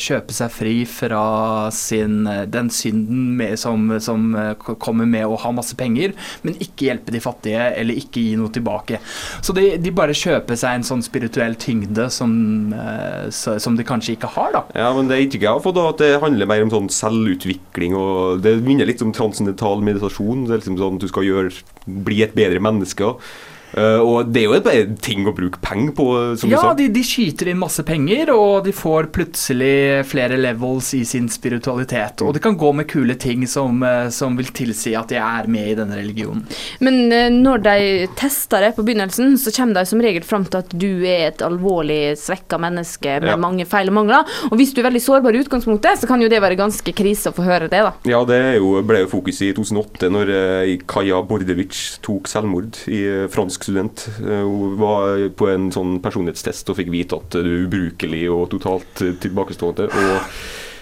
kjøpe 0.01 0.35
seg 0.35 0.53
fri 0.53 0.75
fra 0.89 1.23
sin, 1.75 2.25
eh, 2.27 2.43
den 2.51 2.71
synden 2.73 3.35
med, 3.39 3.57
som, 3.61 3.87
som 4.03 4.35
eh, 4.39 4.53
kommer 4.81 5.09
med 5.09 5.27
å 5.27 5.39
ha 5.41 5.53
masse 5.55 5.77
penger, 5.79 6.15
men 6.45 6.57
ikke 6.61 6.89
hjelpe 6.89 7.13
de 7.15 7.23
fattige 7.23 7.69
eller 7.75 7.97
ikke 7.99 8.23
gi 8.23 8.35
noe 8.39 8.53
tilbake. 8.53 9.01
Så 9.45 9.55
de, 9.55 9.75
de 9.81 9.93
bare 9.95 10.15
kjøper 10.15 10.59
seg 10.59 10.79
en 10.79 10.87
sånn 10.87 11.03
spirituell 11.05 11.57
tyngde 11.61 12.09
som, 12.13 12.35
eh, 12.75 13.29
som 13.31 13.77
de 13.77 13.85
kanskje 13.87 14.15
ikke 14.15 14.31
har, 14.35 14.53
da. 14.55 14.63
Ja, 14.77 14.91
men 14.95 15.09
det 15.09 15.17
er 15.17 15.25
ikke 15.27 15.43
jeg 15.45 15.51
har 15.51 15.63
fått 15.63 15.79
at 15.89 16.01
det 16.01 16.21
handler 16.23 16.49
mer 16.49 16.63
om 16.65 16.71
sånn 16.73 16.91
selvutvikling 16.93 17.95
og 17.97 18.43
Det 18.45 18.57
minner 18.65 18.87
litt 18.89 19.03
om 19.05 19.13
transcendental 19.15 19.83
meditasjon. 19.85 20.45
Det 20.45 20.53
er 20.53 20.61
liksom 20.63 20.79
sånn 20.79 20.99
at 20.99 21.05
du 21.05 21.11
skal 21.11 21.27
gjøre, 21.27 21.51
bli 21.85 22.21
et 22.25 22.35
bedre 22.37 22.61
menneske. 22.63 23.15
Eh, 23.15 23.54
og 23.75 24.29
det 24.31 24.41
er 24.41 24.45
jo 24.47 24.53
et 24.57 24.63
bare 24.65 24.85
ting 25.03 25.25
å 25.27 25.33
bruke 25.35 25.59
penger 25.63 25.91
på, 25.97 26.05
som 26.39 26.49
du 26.49 26.55
Ja, 26.55 26.73
de, 26.77 26.87
de 26.95 27.01
skyter 27.03 27.49
inn 27.51 27.59
masse 27.59 27.83
penger, 27.85 28.31
og 28.33 28.63
de 28.65 28.71
får 28.75 29.09
plutselig 29.15 30.05
flere 30.07 30.37
levels 30.39 30.93
i 30.95 31.03
sin 31.07 31.27
spiritualitet. 31.31 32.21
Og 32.25 32.33
det 32.37 32.41
kan 32.45 32.55
gå 32.57 32.71
med 32.75 32.87
kule 32.91 33.15
ting 33.19 33.45
som, 33.49 33.81
eh, 33.83 34.07
som 34.15 34.37
vil 34.39 34.47
tilsi 34.55 34.95
at 34.95 35.11
de 35.11 35.19
er 35.19 35.49
med 35.51 35.71
i 35.73 35.75
denne 35.77 35.97
religionen. 35.99 36.45
Men 36.79 37.11
eh, 37.11 37.29
når 37.33 37.63
de 37.65 38.07
tester 38.19 38.63
det 38.65 38.73
på 38.77 38.85
begynnelsen, 38.87 39.35
så 39.41 39.51
kommer 39.55 39.81
de 39.81 39.85
som 39.89 40.01
regel 40.03 40.23
fram 40.25 40.45
til 40.47 40.61
at 40.63 40.71
du 40.75 40.87
er 41.03 41.27
et 41.33 41.43
alvorlig 41.45 42.15
svekka 42.21 42.59
menneske 42.61 43.19
med 43.21 43.33
Ja. 43.33 43.37
mange 43.41 43.65
feil 43.67 43.89
og 43.91 43.97
mangler. 43.99 44.23
Og 44.51 44.57
hvis 44.59 44.73
du 44.73 44.79
er 44.81 44.87
veldig 44.89 45.01
sårbar 45.03 45.35
i 45.35 45.43
utgangspunktet, 45.43 45.99
så 46.01 46.07
kan 46.07 46.21
jo 46.23 46.29
det 46.31 46.39
være 46.41 46.55
ganske 46.59 46.93
krise 46.95 47.31
å 47.31 47.35
få 47.35 47.43
høre 47.47 47.67
det, 47.69 47.81
da. 47.83 47.93
Ja, 48.07 48.23
det 48.25 48.35
er 48.39 48.57
jo, 48.61 48.75
ble 48.85 49.03
jo 49.03 49.11
fokus 49.11 49.41
i 49.43 49.51
2008 49.57 50.09
når 50.13 50.31
eh, 50.35 50.75
Kaja 50.87 51.21
Bordevic 51.25 51.99
tok 52.05 52.29
selvmord 52.31 52.79
i 52.87 53.01
eh, 53.03 53.27
fransk 53.33 53.64
student. 53.65 54.05
Eh, 54.21 54.43
Hun 54.45 54.77
var 54.81 55.25
på 55.37 55.49
en 55.51 55.71
sånn 55.73 55.97
personlighetstest 56.03 56.69
og 56.71 56.79
fikk 56.81 56.93
vite 56.93 57.19
at 57.19 57.35
du 57.35 57.41
er 57.41 57.65
ubrukelig 57.65 58.27
og 58.33 58.47
totalt 58.53 59.03
eh, 59.05 59.17
tilbakestående. 59.25 59.89
Og 59.89 60.15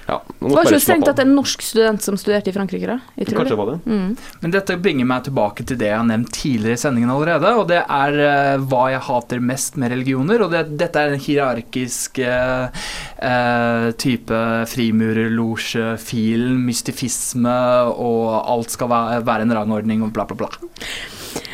ja, 0.04 0.18
Det 0.40 0.50
var 0.52 0.68
ikke 0.68 0.80
strengt 0.84 1.08
at 1.08 1.16
det 1.16 1.24
er 1.24 1.30
en 1.30 1.38
norsk 1.38 1.62
student 1.64 2.04
som 2.04 2.18
studerte 2.20 2.52
i 2.52 2.56
Frankrike, 2.56 2.88
da? 2.90 2.98
Jeg 3.16 3.30
tror 3.30 3.40
Kanskje 3.40 3.58
var 3.60 3.70
det. 3.72 3.78
Mm. 3.88 4.10
Men 4.42 4.56
dette 4.56 4.76
bringer 4.84 5.08
meg 5.08 5.24
tilbake 5.30 5.64
til 5.68 5.80
det 5.80 5.88
jeg 5.88 5.96
har 5.96 6.10
nevnt 6.10 6.34
tidligere 6.36 6.76
i 6.76 6.82
sendingen 6.82 7.14
allerede, 7.14 7.54
og 7.56 7.70
det 7.72 7.80
er 7.82 8.12
uh, 8.20 8.66
hva 8.68 8.84
jeg 8.92 9.06
hater 9.08 9.40
mest 9.52 9.80
med 9.80 9.94
religioner. 9.96 10.44
Og 10.44 10.52
det, 10.52 10.66
dette 10.82 11.00
er 11.00 11.16
en 11.16 11.24
hierarkisk 11.24 12.20
uh, 12.20 12.68
eh, 13.24 13.88
type 14.04 14.44
frimurerlosje-filen, 14.74 16.60
mystifisme, 16.68 17.58
og 17.96 18.24
alt 18.44 18.76
skal 18.76 18.92
være, 18.92 19.24
være 19.28 19.48
en 19.48 19.56
rangordning 19.62 20.04
og 20.04 20.12
bla, 20.16 20.28
bla, 20.28 20.44
bla. 20.44 20.52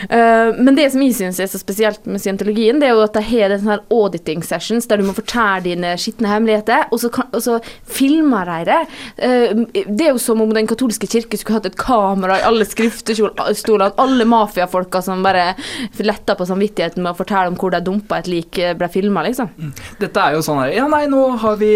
Eh, 0.08 0.50
men 0.58 0.78
det 0.78 0.88
som 0.94 1.04
jeg 1.04 1.16
syns 1.18 1.40
er 1.42 1.50
så 1.52 1.60
spesielt 1.62 2.06
med 2.10 2.22
scientologien, 2.22 2.80
det 2.80 2.90
er 2.90 2.96
jo 2.96 3.04
at 3.06 3.18
de 3.18 3.24
har 3.26 3.54
en 3.54 3.64
sånn 3.64 3.84
auditing 3.94 4.44
sessions 4.46 4.88
der 4.90 5.02
du 5.02 5.08
må 5.08 5.16
fortelle 5.18 5.66
dine 5.66 5.96
skitne 6.00 6.32
hemmeligheter, 6.32 6.88
og 6.94 7.02
så, 7.02 7.12
og 7.28 7.42
så 7.44 7.58
filmer 7.90 8.50
de 8.50 8.60
det. 8.70 8.80
Uh, 9.20 9.64
det 9.90 10.08
er 10.08 10.14
jo 10.14 10.22
som 10.22 10.42
om 10.44 10.54
den 10.56 10.68
katolske 10.70 11.10
kirke 11.10 11.40
skulle 11.40 11.60
hatt 11.60 11.70
et 11.70 11.80
kamera 11.80 12.40
i 12.40 12.46
alle 12.48 12.68
skriftestolene. 12.68 13.92
Alle 14.00 14.28
mafiafolka 14.30 15.02
som 15.04 15.24
bare 15.26 15.52
letta 16.00 16.36
på 16.38 16.48
samvittigheten 16.48 17.04
med 17.04 17.14
å 17.14 17.20
fortelle 17.20 17.52
om 17.52 17.58
hvor 17.60 17.74
de 17.74 17.82
dumpa 17.84 18.22
et 18.22 18.30
lik, 18.32 18.60
eh, 18.62 18.76
ble 18.78 18.90
filma, 18.92 19.24
liksom. 19.28 19.52
Dette 20.00 20.24
er 20.24 20.38
jo 20.38 20.44
sånn 20.46 20.62
her 20.64 20.76
Ja, 20.78 20.88
nei, 20.92 21.06
nå 21.12 21.26
har 21.42 21.58
vi, 21.60 21.74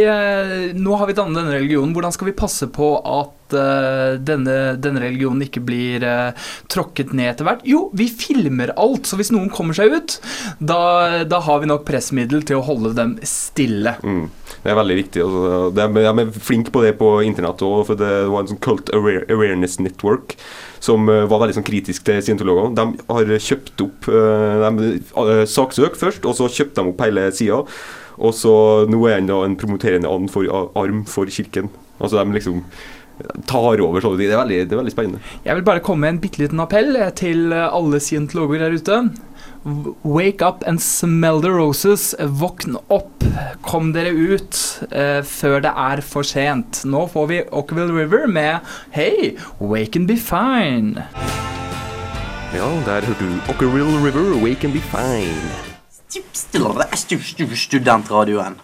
nå 0.77 0.99
har 0.99 1.09
vi 1.09 1.17
dannet 1.17 1.41
denne 1.41 1.57
religionen. 1.57 1.93
Hvordan 1.95 2.13
skal 2.15 2.29
vi 2.29 2.37
passe 2.37 2.69
på 2.71 2.93
at 3.01 3.42
eh, 3.51 4.15
denne, 4.23 4.55
denne 4.79 5.03
religionen 5.03 5.43
ikke 5.45 5.63
blir 5.67 6.05
uh, 6.07 6.49
tråkket 6.71 7.11
ned 7.17 7.33
etter 7.33 7.47
hvert? 7.47 7.65
Jo, 7.67 7.89
vi 7.97 8.07
filmer 8.07 8.71
alt. 8.79 9.09
Så 9.09 9.19
hvis 9.19 9.33
noen 9.35 9.51
kommer 9.53 9.75
seg 9.77 9.91
ut, 9.91 10.17
da, 10.63 11.23
da 11.27 11.41
har 11.43 11.63
vi 11.63 11.71
nok 11.71 11.83
pressmiddel 11.87 12.45
til 12.47 12.61
å 12.61 12.65
holde 12.65 12.93
dem 12.97 13.17
stille. 13.27 13.97
Mm, 14.03 14.27
det 14.63 14.71
er 14.71 14.79
veldig 14.79 14.99
viktig. 15.01 15.25
Altså. 15.25 15.63
De, 15.75 15.87
er- 16.05 16.35
flinke 16.43 16.73
på 16.73 16.85
det 16.85 16.95
på 17.01 17.15
internett 17.27 17.65
òg, 17.65 17.91
det 17.99 18.13
var 18.31 18.45
en 18.45 18.53
sånn 18.53 18.63
Cult 18.63 18.93
Awareness 18.95 19.79
Network 19.83 20.37
som 20.83 21.07
eh, 21.09 21.23
var 21.29 21.43
veldig 21.43 21.57
sånn 21.59 21.67
kritisk 21.67 22.05
til 22.07 22.21
scientologene. 22.23 22.75
De 22.75 23.05
har 23.07 23.33
kjøpt 23.47 23.83
opp 23.85 24.07
De 24.09 24.87
uh, 25.15 25.43
saksøk 25.47 25.95
først, 25.99 26.25
og 26.27 26.35
så 26.37 26.49
kjøpte 26.51 26.81
de 26.81 26.91
opp 26.91 27.03
hele 27.05 27.27
sida. 27.35 27.61
Og 28.21 28.35
så 28.37 28.53
nå 28.89 28.99
er 29.09 29.21
han 29.21 29.29
da 29.31 29.39
en 29.45 29.57
promoterende 29.59 30.11
arm 30.11 31.05
for 31.09 31.31
kirken. 31.33 31.71
Altså 31.99 32.19
de 32.19 32.35
liksom 32.35 32.61
tar 33.45 33.81
over 33.81 34.01
ting. 34.01 34.17
Det 34.17 34.31
er 34.31 34.41
veldig, 34.41 34.61
det 34.69 34.75
er 34.75 34.81
veldig 34.81 34.95
spennende. 34.95 35.21
Jeg 35.45 35.59
vil 35.59 35.67
bare 35.67 35.83
komme 35.83 36.05
med 36.05 36.15
en 36.15 36.23
bitte 36.23 36.41
liten 36.41 36.63
appell 36.63 36.95
eh, 36.95 37.11
til 37.17 37.53
eh, 37.53 37.69
alle 37.69 38.01
scientologer 38.03 38.65
der 38.65 38.77
ute. 38.77 39.03
Wake 40.03 40.43
up 40.43 40.63
and 40.67 40.81
smell 40.83 41.39
the 41.41 41.51
roses. 41.51 42.13
Våkn 42.19 42.75
opp. 42.91 43.23
Kom 43.63 43.93
dere 43.95 44.11
ut 44.11 44.59
eh, 44.91 45.21
før 45.23 45.63
det 45.63 45.71
er 45.71 46.03
for 46.03 46.27
sent. 46.27 46.83
Nå 46.85 47.07
får 47.13 47.29
vi 47.31 47.41
Ockville 47.51 47.93
River 47.95 48.27
med 48.27 48.75
Hey, 48.91 49.37
wake 49.59 49.99
and 49.99 50.07
be 50.11 50.19
fine. 50.19 51.07
Ja, 52.53 52.67
der 52.85 53.01
hørte 53.01 53.25
du 53.25 53.33
Ockerrill 53.49 53.97
River, 54.05 54.43
Wake 54.43 54.67
and 54.67 54.73
Be 54.73 54.79
Fine. 54.79 55.49
Studentradioen. 57.55 58.55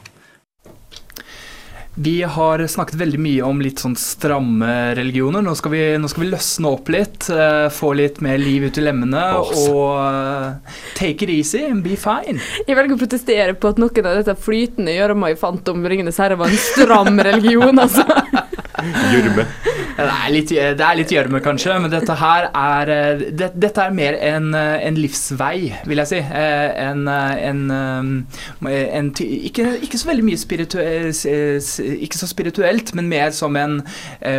Vi 2.02 2.24
har 2.24 2.68
snakket 2.68 2.96
veldig 2.96 3.20
mye 3.20 3.44
om 3.44 3.58
litt 3.60 3.82
sånn 3.84 3.96
stramme 4.00 4.96
religioner. 4.96 5.44
Nå 5.44 5.52
skal 5.60 5.74
vi, 5.74 5.82
nå 6.00 6.08
skal 6.08 6.24
vi 6.24 6.30
løsne 6.30 6.72
opp 6.72 6.88
litt, 6.96 7.28
uh, 7.28 7.68
få 7.76 7.92
litt 8.00 8.22
mer 8.24 8.40
liv 8.40 8.70
ut 8.70 8.80
i 8.80 8.84
lemmene 8.86 9.24
Åh, 9.36 9.52
og 9.68 9.98
uh, 10.00 10.78
take 10.96 11.28
it 11.28 11.34
easy 11.34 11.66
and 11.68 11.84
be 11.84 11.98
fine. 12.00 12.40
Jeg 12.64 12.78
velger 12.80 12.96
å 12.96 13.02
protestere 13.02 13.58
på 13.60 13.74
at 13.74 13.84
noen 13.84 14.08
av 14.08 14.22
dette 14.22 14.38
flytende 14.40 14.96
gjørma 14.96 15.34
jeg 15.34 15.42
fant 15.44 15.74
om 15.74 15.84
Ringenes 15.92 16.22
herre, 16.24 16.40
var 16.40 16.48
en 16.48 16.64
stram 16.70 17.20
religion, 17.30 17.84
altså. 17.84 18.08
Gjørme. 19.12 19.50
Det 20.00 20.16
er 20.16 20.32
litt, 20.34 20.54
det 20.80 20.86
er 20.86 20.98
litt 21.00 21.12
gjørme, 21.14 21.42
kanskje, 21.44 21.76
men 21.84 21.92
dette 21.94 22.16
her 22.20 22.50
er 22.50 22.92
eh, 22.94 23.26
det, 23.36 23.52
Dette 23.60 23.84
er 23.86 23.96
mer 23.96 24.18
en, 24.30 24.54
eh, 24.58 24.78
en 24.88 25.00
livsvei, 25.00 25.74
vil 25.90 26.04
jeg 26.04 26.12
si. 26.14 26.22
Eh, 26.24 26.68
En, 26.80 27.08
en, 27.10 27.62
en 28.62 29.10
ikke, 29.20 29.66
ikke 29.84 30.00
så 30.00 30.10
veldig 30.10 30.26
mye 30.26 30.40
spirituelt 30.40 31.24
Ikke 31.26 32.18
så 32.20 32.30
spirituelt, 32.30 32.94
men 32.96 33.10
mer 33.12 33.32
som 33.36 33.58
en 33.60 33.82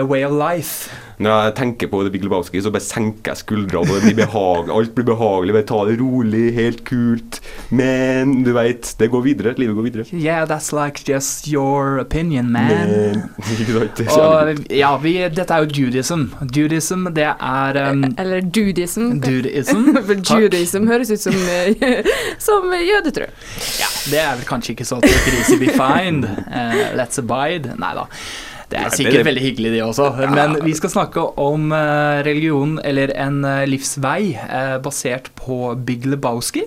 way 0.08 0.24
of 0.24 0.32
life. 0.34 0.90
Når 1.20 1.42
jeg 1.44 1.54
tenker 1.58 1.88
på 1.92 1.98
The 2.00 2.10
Big 2.14 2.22
Lebowski, 2.24 2.62
så 2.64 2.70
bare 2.72 2.84
senker 2.84 3.34
jeg 3.34 3.40
skuldrene, 3.42 3.82
og 3.92 4.04
det 4.06 4.14
blir. 4.16 4.36
Alt 4.72 4.94
blir 4.96 5.04
behagelig. 5.10 5.52
Bare 5.52 5.66
ta 5.68 5.80
det 5.84 5.98
rolig, 6.00 6.46
helt 6.56 6.80
kult. 6.88 7.40
Men 7.76 8.38
du 8.46 8.54
veit, 8.56 8.94
det 8.98 9.10
går 9.12 9.26
videre. 9.26 9.52
Livet 9.60 9.76
går 9.76 9.86
videre. 9.90 10.06
Yeah, 10.16 10.46
that's 10.48 10.72
like 10.72 11.04
just 11.04 11.48
your 11.50 11.98
opinion, 12.00 12.48
man. 12.54 12.70
Men, 12.72 13.22
ikke 13.52 13.76
sant? 13.76 14.00
Det 14.00 14.08
Og 14.16 14.72
ja, 14.72 14.94
vi, 15.02 15.14
dette 15.36 15.49
er 15.56 15.64
jo 15.64 15.84
Judaism. 15.84 16.26
Judaism, 16.54 17.06
det 17.16 17.26
er 17.26 17.78
um, 17.90 18.04
Eller 18.18 18.40
dudism. 18.40 19.20
Takk. 19.22 20.30
judaism 20.30 20.86
høres 20.90 21.10
ut 21.10 21.22
som, 21.22 21.34
eh, 21.34 22.06
som 22.48 22.70
jødetro. 22.74 23.30
Ja, 23.80 23.88
det 24.12 24.22
er 24.22 24.38
vel 24.38 24.46
kanskje 24.48 24.76
ikke 24.76 24.88
så 24.88 25.00
crazy 25.04 25.58
be 25.60 25.72
find. 25.74 26.28
Uh, 26.46 26.94
let's 26.98 27.20
abide. 27.22 27.74
Nei 27.80 27.92
da. 27.98 28.06
Det 28.70 28.78
er 28.78 28.92
sikkert 28.94 29.26
veldig 29.26 29.42
hyggelig, 29.42 29.70
det 29.74 29.80
også. 29.82 30.12
Men 30.30 30.54
vi 30.62 30.76
skal 30.78 30.92
snakke 30.92 31.24
om 31.42 31.72
eh, 31.74 32.20
religion, 32.22 32.76
eller 32.86 33.10
en 33.18 33.40
livsvei, 33.66 34.36
basert 34.84 35.32
på 35.34 35.72
Big 35.88 36.06
Lebowski. 36.06 36.62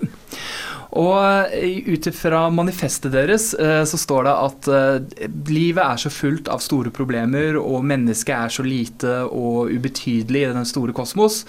Og 0.94 1.50
eh, 1.50 1.80
ut 1.90 2.06
ifra 2.06 2.44
manifestet 2.54 3.12
deres 3.14 3.48
eh, 3.58 3.82
så 3.88 3.98
står 3.98 4.28
det 4.28 4.34
at 4.46 4.68
eh, 4.70 5.24
livet 5.50 5.82
er 5.82 5.98
så 6.04 6.12
fullt 6.12 6.50
av 6.52 6.62
store 6.62 6.92
problemer, 6.94 7.58
og 7.58 7.86
mennesket 7.86 8.34
er 8.36 8.54
så 8.54 8.66
lite 8.66 9.16
og 9.26 9.72
ubetydelig 9.74 10.44
i 10.44 10.52
den 10.54 10.68
store 10.68 10.94
kosmos. 10.94 11.42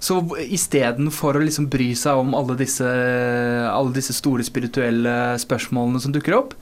Så 0.00 0.22
istedenfor 0.46 1.36
å 1.36 1.44
liksom 1.44 1.68
bry 1.72 1.90
seg 1.98 2.22
om 2.22 2.32
alle 2.38 2.56
disse, 2.62 2.88
alle 3.68 3.92
disse 3.96 4.16
store 4.16 4.46
spirituelle 4.46 5.36
spørsmålene 5.44 6.00
som 6.00 6.16
dukker 6.16 6.38
opp, 6.38 6.56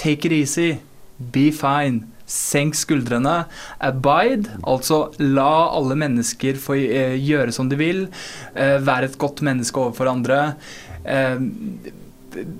take 0.00 0.30
it 0.30 0.36
easy, 0.40 0.74
be 1.18 1.50
fine. 1.52 2.08
Senk 2.24 2.72
skuldrene. 2.72 3.42
Abide, 3.84 4.54
altså 4.64 5.10
la 5.20 5.66
alle 5.76 5.92
mennesker 6.00 6.56
få 6.56 6.78
gjøre 6.80 7.52
som 7.52 7.68
de 7.68 7.76
vil. 7.76 8.00
Vær 8.56 9.04
et 9.04 9.18
godt 9.20 9.42
menneske 9.44 9.82
overfor 9.82 10.08
andre. 10.08 10.38
Eh, 11.04 11.92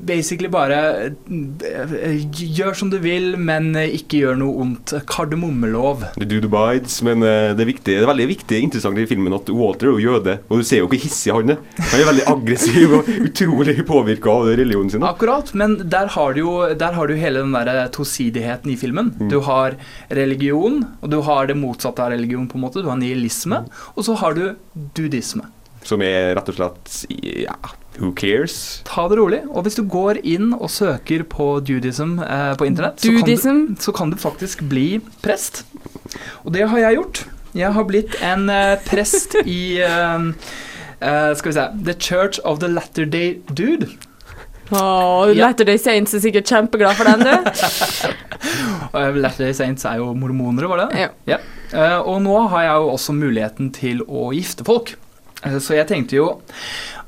basically 0.06 0.48
bare 0.52 0.78
eh, 1.06 2.22
gjør 2.30 2.76
som 2.78 2.90
du 2.92 2.98
vil, 3.02 3.34
men 3.40 3.72
eh, 3.78 3.94
ikke 3.98 4.20
gjør 4.22 4.38
noe 4.40 4.64
ondt. 4.64 4.94
Kardemommelov. 5.10 6.04
Det 6.18 6.28
dude 6.30 6.48
abides, 6.50 7.00
men 7.06 7.24
eh, 7.26 7.52
det 7.56 7.64
er, 7.64 7.70
viktig, 7.70 7.96
det 7.96 8.02
er 8.02 8.10
veldig 8.10 8.28
viktig 8.30 8.60
interessant 8.66 9.00
i 9.00 9.06
filmen 9.10 9.34
at 9.36 9.50
Walter 9.54 9.90
er 9.90 9.96
jo 9.96 10.04
jøde, 10.14 10.36
og 10.48 10.60
du 10.60 10.66
ser 10.66 10.82
jo 10.82 10.90
hvor 10.90 11.00
hissig 11.00 11.34
han 11.34 11.54
er. 11.56 11.60
Han 11.80 12.02
er 12.02 12.10
veldig 12.10 12.26
aggressiv 12.34 12.96
og 13.00 13.10
utrolig 13.28 13.76
påvirka 13.88 14.34
av 14.34 14.52
religionen 14.52 14.94
sin. 14.94 15.06
Akkurat, 15.06 15.52
men 15.58 15.78
der 15.82 16.12
har 16.14 16.36
du 16.36 16.44
jo 16.44 16.54
der 16.78 16.96
har 16.96 17.10
du 17.10 17.16
hele 17.18 17.44
den 17.44 17.54
der 17.56 17.88
tosidigheten 17.94 18.72
i 18.72 18.78
filmen. 18.80 19.12
Du 19.30 19.40
har 19.46 19.78
religion, 20.14 20.82
og 21.00 21.12
du 21.12 21.20
har 21.26 21.50
det 21.50 21.58
motsatte 21.58 22.04
av 22.04 22.14
religion, 22.14 22.48
på 22.50 22.58
en 22.58 22.66
måte. 22.66 22.82
Du 22.84 22.90
har 22.90 22.98
nihilisme, 23.00 23.64
og 23.94 24.06
så 24.06 24.16
har 24.20 24.36
du 24.36 24.44
dudisme. 24.96 25.48
Som 25.84 26.00
er 26.04 26.32
rett 26.36 26.48
og 26.48 26.56
slett 26.56 26.94
ja, 27.44 27.56
who 28.00 28.12
cares? 28.16 28.80
Ta 28.88 29.06
det 29.08 29.18
rolig. 29.20 29.42
Og 29.50 29.64
hvis 29.66 29.76
du 29.78 29.82
går 29.90 30.20
inn 30.26 30.52
og 30.56 30.70
søker 30.72 31.22
på 31.30 31.60
dudism 31.66 32.16
eh, 32.24 32.54
på 32.58 32.66
internett, 32.68 33.00
så 33.00 33.12
kan, 33.12 33.66
du, 33.68 33.76
så 33.80 33.92
kan 33.94 34.10
du 34.10 34.16
faktisk 34.20 34.64
bli 34.70 35.00
prest. 35.22 35.64
Og 36.44 36.52
det 36.56 36.66
har 36.70 36.78
jeg 36.86 36.98
gjort. 37.00 37.24
Jeg 37.54 37.70
har 37.76 37.84
blitt 37.86 38.16
en 38.22 38.48
eh, 38.50 38.74
prest 38.88 39.36
i 39.46 39.78
eh, 39.78 40.26
eh, 40.98 41.30
Skal 41.38 41.52
vi 41.52 41.54
se 41.60 41.68
The 41.86 41.94
Church 41.94 42.40
of 42.44 42.58
the 42.64 42.68
Latter 42.72 43.06
Day 43.06 43.36
Dude. 43.52 43.92
Oh, 44.72 45.28
Ja. 45.28 45.50
Latter 45.50 45.66
Day 45.68 45.76
Saints 45.78 46.14
er 46.16 46.22
sikkert 46.24 46.48
kjempeglad 46.48 46.96
for 46.96 47.04
den, 47.04 47.20
du. 47.20 47.34
Og 48.96 49.18
Latter 49.20 49.44
Day 49.44 49.54
Saints 49.56 49.84
er 49.86 49.98
jo 50.00 50.10
mormonere, 50.16 50.70
var 50.72 50.86
det? 50.86 51.08
Ja. 51.28 51.38
Eh, 51.74 51.98
og 52.00 52.20
nå 52.24 52.36
har 52.52 52.64
jeg 52.64 52.80
jo 52.80 52.92
også 52.94 53.14
muligheten 53.16 53.68
til 53.76 54.00
å 54.08 54.30
gifte 54.34 54.64
folk. 54.66 54.94
Eh, 55.44 55.58
Så 55.60 55.76
jeg 55.76 55.86
tenkte 55.90 56.16
jo 56.16 56.26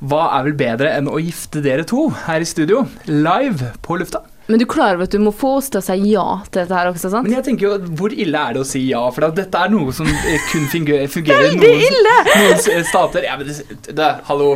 Hva 0.04 0.26
er 0.36 0.48
vel 0.48 0.56
bedre 0.58 0.92
enn 0.92 1.08
å 1.08 1.20
gifte 1.22 1.62
dere 1.64 1.86
to 1.88 2.10
her 2.26 2.44
i 2.44 2.48
studio? 2.48 2.84
Live 3.08 3.72
på 3.84 3.96
lufta. 4.00 4.26
Men 4.46 4.60
du 4.60 4.66
er 4.66 4.70
klar 4.70 4.94
over 4.94 5.08
at 5.08 5.14
du 5.14 5.18
må 5.18 5.32
få 5.34 5.56
oss 5.58 5.72
til 5.72 5.80
å 5.80 5.84
si 5.84 5.96
ja 6.12 6.26
til 6.44 6.60
dette 6.60 6.76
her 6.76 6.90
også, 6.92 7.10
sant? 7.10 7.26
Men 7.26 7.38
jeg 7.40 7.46
tenker 7.48 7.66
jo, 7.66 7.78
hvor 7.98 8.14
ille 8.14 8.38
er 8.38 8.54
det 8.54 8.62
å 8.62 8.68
si 8.68 8.84
ja? 8.92 9.02
For 9.14 9.26
dette 9.34 9.62
er 9.64 9.72
noe 9.72 9.94
som 9.96 10.06
eh, 10.06 10.44
kun 10.52 10.68
fungerer 10.70 11.08
i 11.50 11.58
noen, 11.58 11.98
noen 12.30 12.86
stater. 12.86 13.26
Ja, 13.26 13.34
men 13.40 13.50
det, 13.50 13.90
det, 13.90 14.10
hallo, 14.28 14.52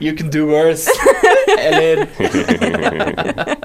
you 0.00 0.16
can 0.16 0.30
do 0.30 0.46
worse. 0.46 0.88
Eller 1.58 2.06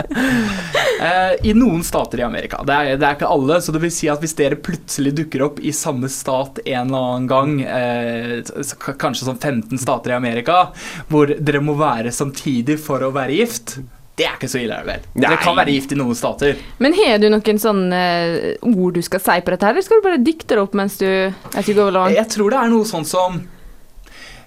Eh, 1.06 1.50
I 1.50 1.54
noen 1.54 1.84
stater 1.84 2.20
i 2.20 2.24
Amerika. 2.24 2.62
Det 2.64 2.74
er, 2.74 2.98
det 2.98 3.08
er 3.08 3.18
ikke 3.18 3.30
alle. 3.30 3.60
Så 3.62 3.74
det 3.76 3.82
vil 3.84 3.92
si 3.94 4.08
at 4.12 4.22
hvis 4.24 4.36
dere 4.38 4.58
plutselig 4.58 5.12
dukker 5.20 5.44
opp 5.50 5.60
i 5.60 5.74
samme 5.76 6.10
stat 6.12 6.62
en 6.64 6.88
eller 6.88 7.10
annen 7.10 7.28
gang, 7.30 7.52
eh, 7.62 8.96
kanskje 9.02 9.28
sånn 9.28 9.42
15 9.42 9.82
stater 9.82 10.14
i 10.14 10.18
Amerika, 10.18 10.70
hvor 11.12 11.30
dere 11.36 11.62
må 11.64 11.76
være 11.80 12.14
samtidig 12.16 12.80
for 12.82 13.04
å 13.06 13.12
være 13.16 13.38
gift, 13.38 13.78
det 14.16 14.30
er 14.30 14.38
ikke 14.38 14.48
så 14.48 14.62
ille, 14.64 14.78
er 14.80 15.02
det 15.20 15.40
kan 15.44 15.58
være 15.58 15.74
gift 15.76 15.92
i 15.92 15.98
noen 16.00 16.16
stater. 16.16 16.56
Men 16.80 16.96
har 16.96 17.20
du 17.20 17.28
noen 17.34 17.60
sånne 17.60 18.00
eh, 18.00 18.70
ord 18.72 18.96
du 18.96 19.04
skal 19.04 19.22
si 19.26 19.42
på 19.44 19.52
dette 19.52 19.68
her, 19.68 19.76
eller 19.76 19.86
skal 19.86 20.00
du 20.00 20.08
bare 20.08 20.24
dikte 20.24 20.56
det 20.56 20.64
opp 20.64 20.78
mens 20.80 20.96
du 21.02 21.10
går 21.52 21.90
along? 21.90 22.16
Jeg 22.16 22.32
tror 22.32 22.56
det 22.56 22.62
er 22.62 22.72
noe 22.72 22.88
sånn 22.88 23.08
som 23.08 23.44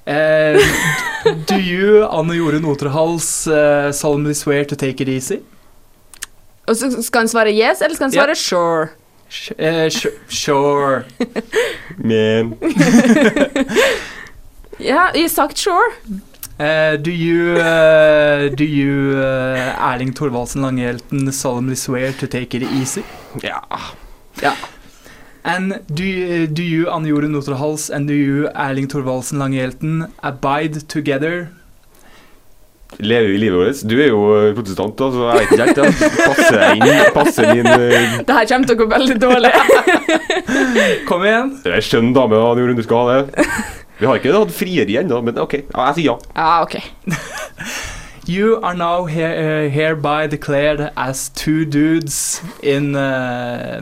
eh, 0.09 0.59
Do 1.47 1.57
you, 1.61 2.05
Anne 2.09 2.35
Jorunn 2.39 2.65
Oterhals, 2.65 3.47
uh, 3.47 3.93
solemnly 3.93 4.35
swear 4.35 4.65
to 4.65 4.77
take 4.77 5.01
it 5.05 5.09
easy? 5.09 5.39
Og 6.69 6.77
så 6.77 6.89
skal 7.03 7.25
han 7.25 7.29
svare 7.29 7.53
yes, 7.53 7.81
eller 7.83 7.95
skal 7.97 8.09
han 8.09 8.15
Ja. 8.17 8.23
svare 8.25 8.35
sure? 8.37 8.89
Sh- 9.31 9.53
eh, 9.59 9.89
sh- 9.93 10.17
sure. 10.29 11.05
Men 11.99 12.55
Ja, 14.81 15.09
jeg 15.15 15.23
har 15.27 15.29
sagt 15.33 15.59
sure. 15.59 15.91
Eh, 16.59 16.97
do 16.99 17.11
you, 17.11 17.57
eh, 17.59 18.49
do 18.59 18.65
you 18.65 19.15
eh, 19.19 19.93
Erling 19.93 20.13
Thorvaldsen 20.15 20.63
Langhelten 20.63 21.33
solemnly 21.33 21.77
swear 21.77 22.13
to 22.13 22.27
take 22.27 22.55
it 22.57 22.63
easy? 22.81 23.03
Ja. 23.43 23.61
Ja. 24.43 24.53
And 25.45 25.81
do 25.95 26.05
you, 26.05 26.47
do 26.47 26.63
you 26.63 26.91
Anne 26.91 27.07
Jorunn 27.07 27.31
Noterhals 27.31 27.91
and 27.91 28.09
do 28.09 28.15
you 28.15 28.49
Erling 28.55 28.89
Thorvaldsen 28.89 29.39
Langehjelten 29.39 30.09
abide 30.23 30.81
together? 30.89 31.49
lever 32.97 33.29
vi 33.29 33.39
livet 33.39 33.59
vårt? 33.59 33.83
Du 33.89 33.95
er 34.01 34.09
jo 34.11 34.21
eh, 34.35 34.55
protestant, 34.57 34.95
da, 34.99 35.09
så 35.13 35.27
jeg 35.29 35.39
vet 35.39 35.51
ikke 35.53 35.85
helt. 35.85 36.01
Passer 36.25 36.63
jeg 36.63 36.79
inn? 36.79 37.03
Passer 37.15 37.51
min 37.53 37.69
eh, 37.69 38.15
Det 38.25 38.39
her 38.39 38.49
kommer 38.51 38.71
til 38.71 38.77
å 38.77 38.81
gå 38.81 38.89
veldig 38.95 39.19
dårlig. 39.23 39.53
Kom 41.11 41.27
igjen. 41.27 41.53
Det 41.65 41.77
er 41.77 41.85
skjønn 41.85 42.15
dame, 42.17 42.41
Anne 42.41 42.65
Jorunn, 42.65 42.81
du 42.81 42.87
skal 42.87 43.05
ha 43.05 43.19
det. 43.19 43.47
Vi 43.99 44.07
har 44.07 44.19
ikke 44.21 44.35
hatt 44.35 44.55
frieri 44.55 44.99
ennå, 45.01 45.21
men 45.27 45.39
OK. 45.43 45.61
Ja, 45.67 45.91
jeg 45.91 46.01
sier 46.01 46.13
ja. 46.13 46.19
Ja, 46.39 46.51
ok. 46.65 46.79
You 48.29 48.61
are 48.63 48.75
now 48.75 49.07
her, 49.07 49.31
uh, 49.33 49.71
hereby 49.71 50.27
declared 50.27 50.91
as 50.99 51.31
two 51.31 51.65
dudes 51.65 52.43
in 52.63 52.95
uh, 52.95 53.81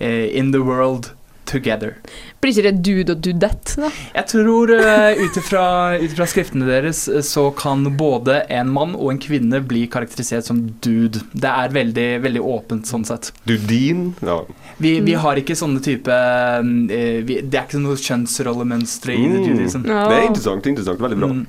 uh, 0.00 0.04
in 0.06 0.52
the 0.52 0.62
world 0.62 1.12
together. 1.44 1.98
Blir 2.40 2.56
ikke 2.56 2.64
det 2.70 2.80
dude 2.86 3.12
og 3.12 3.20
dudette, 3.20 3.76
da? 3.82 3.90
Jeg 4.14 4.26
tror 4.32 4.72
uh, 4.72 5.20
ut 5.20 5.36
ifra 5.36 6.28
skriftene 6.30 6.64
deres 6.64 7.02
så 7.28 7.50
kan 7.58 7.84
både 8.00 8.40
en 8.48 8.72
mann 8.72 8.96
og 8.96 9.12
en 9.12 9.20
kvinne 9.20 9.60
bli 9.60 9.84
karakterisert 9.92 10.48
som 10.48 10.64
dude. 10.80 11.20
Det 11.36 11.52
er 11.52 11.76
veldig, 11.76 12.08
veldig 12.24 12.46
åpent 12.56 12.88
sånn 12.88 13.04
sett. 13.04 13.28
Dudin. 13.44 14.14
Ja. 14.24 14.40
Vi, 14.78 14.90
vi 15.00 15.14
har 15.16 15.38
ikke 15.40 15.54
sånne 15.56 15.80
type 15.80 16.12
eh, 16.12 17.20
vi, 17.24 17.38
Det 17.40 17.56
er 17.56 17.64
ikke 17.64 17.78
noe 17.80 17.96
kjønnsrollemønstre 17.96 19.14
i 19.16 19.22
det 19.24 19.38
Mm. 19.40 19.46
judaism. 19.48 19.82
Det 19.86 19.94
er 19.96 20.26
interessant. 20.26 20.66
interessant, 20.68 21.00
Veldig 21.00 21.18
bra. 21.22 21.28
Mm. 21.32 21.46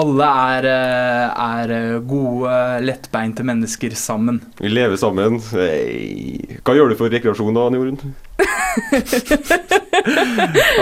Alle 0.00 0.28
er, 0.48 0.68
eh, 0.72 1.44
er 1.44 1.74
eh, 1.76 1.98
gode, 2.10 2.56
lettbeinte 2.82 3.46
mennesker 3.46 3.94
sammen. 3.94 4.40
Vi 4.58 4.68
lever 4.72 4.96
sammen. 4.98 5.38
Hey. 5.52 6.58
Hva 6.66 6.74
gjør 6.74 6.90
du 6.90 6.96
for 6.98 7.08
rekreasjon, 7.14 7.54
da, 7.54 7.66
Anne 7.68 7.78
Jorunn? 7.78 8.14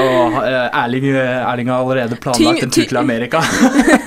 Og 0.03 0.37
Erling, 0.43 1.05
Erling 1.15 1.69
har 1.71 1.83
allerede 1.83 2.17
planlagt 2.23 2.63
en 2.65 2.71
tur 2.73 2.87
til 2.89 2.97
Amerika. 3.01 3.43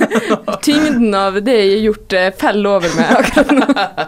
Tyngden 0.66 1.14
av 1.16 1.38
det 1.46 1.54
jeg 1.60 1.70
har 1.76 1.84
gjort, 1.86 2.16
feller 2.40 2.80
over 2.80 2.96
meg 2.98 3.06
akkurat 3.20 3.54
nå. 3.54 3.66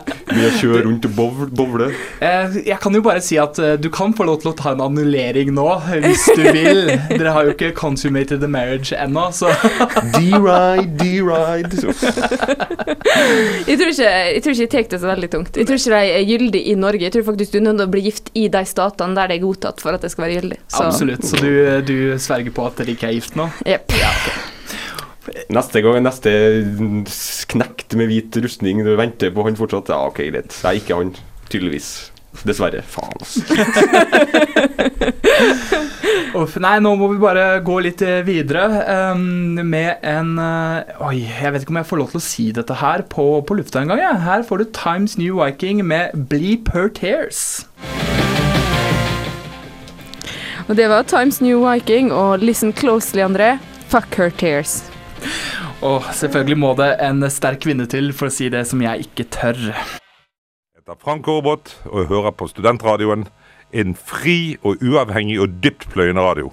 Begynner 0.38 0.54
å 0.54 0.60
kjøre 0.62 0.82
rundt 0.86 1.06
og 1.08 1.14
bovle. 1.16 1.48
bovle. 1.58 1.88
Eh, 2.22 2.58
Jeg 2.68 2.78
kan 2.80 2.94
jo 2.94 3.00
bare 3.02 3.20
si 3.24 3.36
at 3.42 3.58
eh, 3.58 3.74
du 3.80 3.88
kan 3.90 4.14
få 4.14 4.24
lov 4.28 4.40
til 4.42 4.52
å 4.52 4.56
ta 4.58 4.72
en 4.76 4.80
annullering 4.84 5.50
nå, 5.56 5.66
hvis 6.04 6.28
du 6.36 6.42
vil. 6.54 6.86
Dere 7.10 7.32
har 7.34 7.48
jo 7.48 7.54
ikke 7.56 7.72
consummated 7.74 8.40
the 8.40 8.48
marriage 8.48 8.92
ennå, 8.94 9.28
så 9.34 9.50
D-ride, 10.14 10.86
D-ride. 10.98 11.82
Jeg 13.66 13.78
tror 13.78 13.90
ikke 13.92 14.08
jeg 14.08 14.42
tror 14.44 14.60
tar 14.68 14.88
det 14.92 15.00
så 15.02 15.08
veldig 15.10 15.30
tungt. 15.32 15.56
Jeg 15.58 15.66
tror 15.68 15.80
ikke 15.80 15.94
de 15.96 16.12
er 16.18 16.26
gyldig 16.28 16.62
i 16.72 16.74
Norge. 16.78 17.02
Jeg 17.08 17.12
tror 17.16 17.26
faktisk 17.32 17.52
du 17.54 17.58
er 17.60 17.66
nødt 17.68 17.80
til 17.82 17.88
å 17.88 17.92
bli 17.96 18.04
gift 18.08 18.30
i 18.38 18.46
de 18.52 18.62
statene 18.68 19.16
der 19.18 19.32
det 19.32 19.38
er 19.40 19.44
godtatt 19.46 19.82
for 19.82 19.96
at 19.96 20.04
det 20.04 20.12
skal 20.14 20.26
være 20.28 20.38
gyldig. 20.40 20.60
Så- 20.68 20.84
Absolutt. 20.88 21.24
Så 21.24 21.40
du, 21.42 21.50
du 21.88 21.96
sverger 22.18 22.54
på 22.54 22.66
at 22.68 22.76
dere 22.82 22.94
ikke 22.94 23.08
er 23.10 23.18
gift 23.18 23.36
nå? 23.38 23.50
Jepp. 23.66 23.92
Neste 25.52 25.82
gang 25.84 26.00
neste 26.04 26.30
knekt 27.52 27.96
med 27.98 28.06
hvit 28.10 28.32
rustning, 28.44 28.76
du 28.84 28.92
venter 28.98 29.30
på 29.34 29.44
han 29.46 29.58
fortsatt? 29.58 29.90
Ja, 29.92 29.98
OK, 30.08 30.18
greit. 30.30 30.52
er 30.64 30.72
ikke 30.78 30.96
han. 31.00 31.10
Tydeligvis. 31.48 31.88
Dessverre. 32.46 32.82
Faen, 32.86 33.16
altså. 33.18 33.40
Uff, 36.38 36.54
nei, 36.60 36.76
nå 36.84 36.92
må 37.00 37.08
vi 37.10 37.16
bare 37.22 37.44
gå 37.64 37.78
litt 37.82 38.02
eh, 38.04 38.20
videre 38.26 38.66
um, 39.14 39.22
med 39.64 39.96
en 40.06 40.38
uh, 40.38 40.82
Oi, 41.08 41.22
jeg 41.24 41.52
vet 41.54 41.62
ikke 41.64 41.72
om 41.72 41.78
jeg 41.80 41.88
får 41.88 42.00
lov 42.02 42.10
til 42.12 42.20
å 42.20 42.26
si 42.26 42.44
dette 42.54 42.74
her 42.78 43.02
på, 43.10 43.24
på 43.48 43.56
lufta 43.58 43.80
engang. 43.82 44.00
Ja. 44.02 44.12
Her 44.22 44.44
får 44.46 44.56
du 44.62 44.66
Times 44.76 45.16
New 45.18 45.40
Viking 45.40 45.80
med 45.88 46.04
Bleep 46.30 46.64
Her 46.74 46.88
Tears. 46.92 47.40
Og 50.68 50.76
det 50.76 50.86
var 50.92 51.08
Times 51.08 51.40
New 51.40 51.64
Viking 51.64 52.12
og 52.12 52.44
Listen 52.44 52.76
Closely, 52.76 53.24
André. 53.24 53.56
Fuck 53.88 54.20
her 54.20 54.28
tears. 54.28 54.97
Og 55.86 56.06
selvfølgelig 56.14 56.58
må 56.58 56.74
det 56.78 56.90
en 57.04 57.22
sterk 57.30 57.62
kvinne 57.64 57.86
til 57.90 58.12
for 58.16 58.30
å 58.30 58.34
si 58.34 58.50
det 58.52 58.64
som 58.70 58.82
jeg 58.82 59.08
ikke 59.08 59.28
tør. 59.34 59.58
heter 60.76 60.98
Frank 61.02 61.28
Aarbot 61.28 61.74
og 61.90 62.02
jeg 62.02 62.10
hører 62.12 62.34
på 62.34 62.48
Studentradioen. 62.50 63.28
En 63.72 63.94
fri 63.94 64.56
og 64.64 64.80
uavhengig 64.82 65.38
og 65.42 65.60
dyptpløyende 65.62 66.24
radio. 66.24 66.52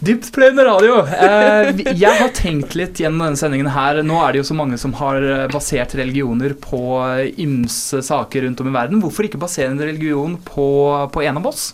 Dyptpløyende 0.00 0.64
radio. 0.66 0.98
Eh, 1.06 1.82
jeg 1.94 2.18
har 2.18 2.32
tenkt 2.34 2.74
litt 2.78 2.98
gjennom 3.00 3.26
denne 3.26 3.38
sendingen 3.38 3.68
her. 3.70 4.00
Nå 4.06 4.18
er 4.22 4.34
det 4.34 4.42
jo 4.42 4.48
så 4.50 4.56
mange 4.58 4.78
som 4.80 4.94
har 4.98 5.22
eh, 5.22 5.46
basert 5.52 5.94
religioner 5.98 6.56
på 6.58 6.80
eh, 7.04 7.28
ymse 7.44 8.02
saker 8.04 8.46
rundt 8.46 8.62
om 8.64 8.70
i 8.72 8.74
verden. 8.74 9.02
Hvorfor 9.04 9.28
ikke 9.28 9.40
basere 9.42 9.70
en 9.72 9.82
religion 9.82 10.38
på, 10.42 10.68
på 11.12 11.24
en 11.26 11.40
av 11.42 11.50
oss? 11.52 11.70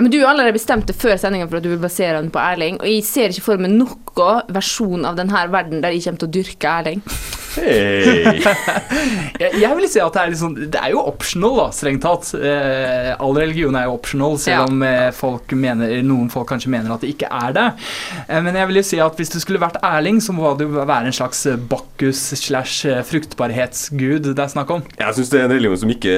Ja, 0.00 0.02
men 0.02 0.12
Du 0.12 0.22
allerede 0.24 0.56
bestemte 0.56 0.94
før 0.96 1.18
sendinga 1.20 1.44
for 1.44 1.58
at 1.58 1.64
du 1.66 1.74
vil 1.74 1.82
basere 1.82 2.22
den 2.22 2.30
på 2.32 2.40
Erling, 2.40 2.78
og 2.80 2.88
jeg 2.88 3.02
ser 3.04 3.34
ikke 3.34 3.42
for 3.50 3.60
meg 3.60 3.74
noen 3.74 4.46
versjon 4.48 5.04
av 5.04 5.18
denne 5.18 5.42
verden 5.52 5.82
der 5.84 5.92
jeg 5.92 6.06
kommer 6.06 6.22
til 6.22 6.30
å 6.30 6.32
dyrke 6.38 6.70
Erling. 6.72 7.02
jeg, 9.42 9.50
jeg 9.60 9.72
vil 9.76 9.88
si 9.90 10.00
at 10.00 10.14
det 10.16 10.22
er, 10.22 10.36
sånn, 10.40 10.54
det 10.72 10.80
er 10.80 10.94
jo 10.94 11.02
optional, 11.10 11.58
da, 11.58 11.66
strengt 11.76 12.00
tatt. 12.06 12.30
Eh, 12.38 13.10
all 13.20 13.36
religion 13.36 13.76
er 13.76 13.90
jo 13.90 13.98
optional, 13.98 14.38
selv 14.40 14.56
Ja. 14.56 14.64
om 14.70 14.86
eh, 14.88 15.10
folk 15.12 15.52
mener, 15.52 15.92
noen 16.06 16.32
folk 16.32 16.48
kanskje 16.54 16.72
mener 16.72 16.96
at 16.96 17.04
det 17.04 17.12
ikke 17.18 17.28
er 17.28 17.52
det. 17.58 17.66
Eh, 18.24 18.40
men 18.40 18.56
jeg 18.56 18.70
vil 18.72 18.80
jo 18.80 18.86
si 18.94 19.02
at 19.04 19.20
hvis 19.20 19.34
du 19.34 19.38
skulle 19.42 19.60
vært 19.60 19.76
Erling, 19.84 20.22
så 20.24 20.32
må 20.32 20.54
det 20.56 20.70
jo 20.70 20.80
være 20.80 21.10
en 21.10 21.18
slags 21.20 21.44
eh, 21.50 21.60
Bakkus 21.60 22.22
slash 22.40 22.88
eh, 22.88 23.04
fruktbarhetsgud 23.04 24.32
det 24.32 24.38
er 24.46 24.54
snakk 24.56 24.72
om. 24.78 24.88
Jeg 24.96 25.20
syns 25.20 25.34
det 25.36 25.42
er 25.42 25.50
en 25.50 25.56
religion 25.58 25.84
som 25.84 25.92
ikke 25.92 26.16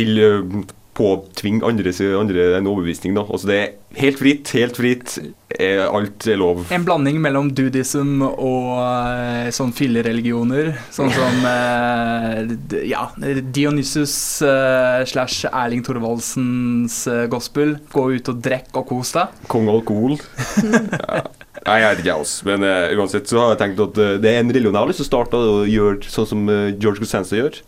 vil 0.00 0.24
eh, 0.24 0.76
påtvinge 0.98 1.62
andre, 1.66 1.92
andre 2.18 2.46
en 2.58 2.68
overbevisning. 2.68 3.14
Da. 3.16 3.24
Altså, 3.24 3.48
det 3.50 3.58
er 3.58 4.00
helt 4.02 4.18
fritt, 4.20 4.50
helt 4.56 4.78
fritt. 4.78 5.14
Eh, 5.54 5.80
Alt 5.86 6.26
er 6.28 6.36
lov. 6.40 6.66
En 6.74 6.84
blanding 6.84 7.20
mellom 7.24 7.52
dudism 7.56 8.20
og 8.26 8.74
eh, 8.82 9.48
sånn 9.54 9.72
fillereligioner. 9.76 10.74
Sånn 10.94 11.14
som 11.14 11.46
eh, 11.54 12.52
ja, 12.90 13.06
Dionysus 13.54 14.14
slash 14.42 15.48
Erling 15.48 15.86
Thorvaldsens 15.86 17.04
gospel. 17.32 17.78
Gå 17.94 18.08
ut 18.18 18.32
og 18.34 18.44
drekk 18.44 18.74
og 18.82 18.90
kos 18.92 19.14
deg. 19.16 19.42
Kong 19.48 19.70
alkohol. 19.72 20.18
ja. 20.68 21.26
Nei, 21.68 21.80
jeg 21.82 21.88
vet 21.90 22.00
ikke, 22.00 22.08
jeg 22.08 22.24
også. 22.24 22.46
Men 22.48 22.64
uh, 22.64 22.98
uansett 22.98 23.30
så 23.30 23.40
har 23.42 23.50
jeg 23.52 23.60
tenkt 23.62 23.82
at 23.84 23.98
uh, 24.00 24.14
det 24.22 24.30
er 24.30 24.38
en 24.42 24.52
religion 24.54 24.72
jeg 24.72 24.80
har 24.80 24.90
lyst 24.90 25.02
til 25.02 25.08
å 25.08 25.10
starte 25.10 25.40
og 25.40 25.68
gjøre 25.68 26.12
sånn 26.12 26.28
som 26.30 26.46
uh, 26.48 26.70
George 26.76 27.02
Costanza 27.02 27.38
gjør. 27.38 27.60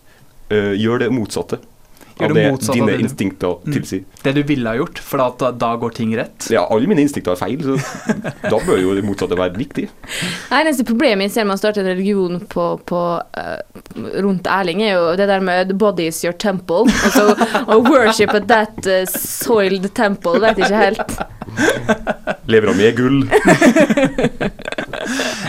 Gjør 0.50 0.98
det 0.98 1.12
motsatte. 1.14 1.60
Gjør 2.20 2.30
Av 2.30 2.34
det 2.36 2.44
det 2.44 2.74
dine 2.74 2.86
det 2.86 2.98
du- 2.98 3.04
instinkter 3.04 3.56
Mm. 3.64 3.72
tilsier. 3.74 4.04
Det 4.22 4.34
du 4.34 4.42
ville 4.42 4.68
ha 4.68 4.76
gjort, 4.76 4.98
for 4.98 5.18
da, 5.38 5.50
da 5.52 5.76
går 5.76 5.94
ting 5.94 6.14
rett. 6.16 6.50
Ja, 6.50 6.66
alle 6.70 6.86
mine 6.86 7.00
instinkter 7.00 7.32
er 7.32 7.36
feil, 7.40 7.58
så 7.64 7.76
da 8.42 8.58
bør 8.60 8.78
jo 8.80 8.94
det 8.94 9.04
motsatte 9.04 9.36
være 9.38 9.56
riktig. 9.56 9.88
Det 9.88 10.60
eneste 10.60 10.84
problemet 10.84 11.28
jeg 11.28 11.30
ser 11.38 11.44
man 11.48 11.56
starter 11.56 11.70
starte 11.70 11.86
en 11.86 11.96
religion 11.96 12.40
på, 12.50 12.64
på, 12.84 13.00
uh, 13.38 13.58
rundt 14.24 14.46
Erling, 14.50 14.82
er 14.82 14.94
jo 14.96 15.16
det 15.16 15.28
der 15.28 15.40
med 15.40 15.68
'the 15.68 15.74
body 15.78 16.08
is 16.08 16.22
your 16.24 16.32
temple'. 16.34 16.88
Altså 17.04 17.34
å 17.68 17.78
worship 17.88 18.34
at 18.34 18.48
that 18.48 18.86
uh, 18.86 19.04
soiled 19.06 19.86
temple, 19.94 20.40
vet 20.40 20.58
ikke 20.58 20.76
helt. 20.76 21.18
Levra 22.48 22.74
mi 22.74 22.84
er 22.84 22.92
gull. 22.96 23.24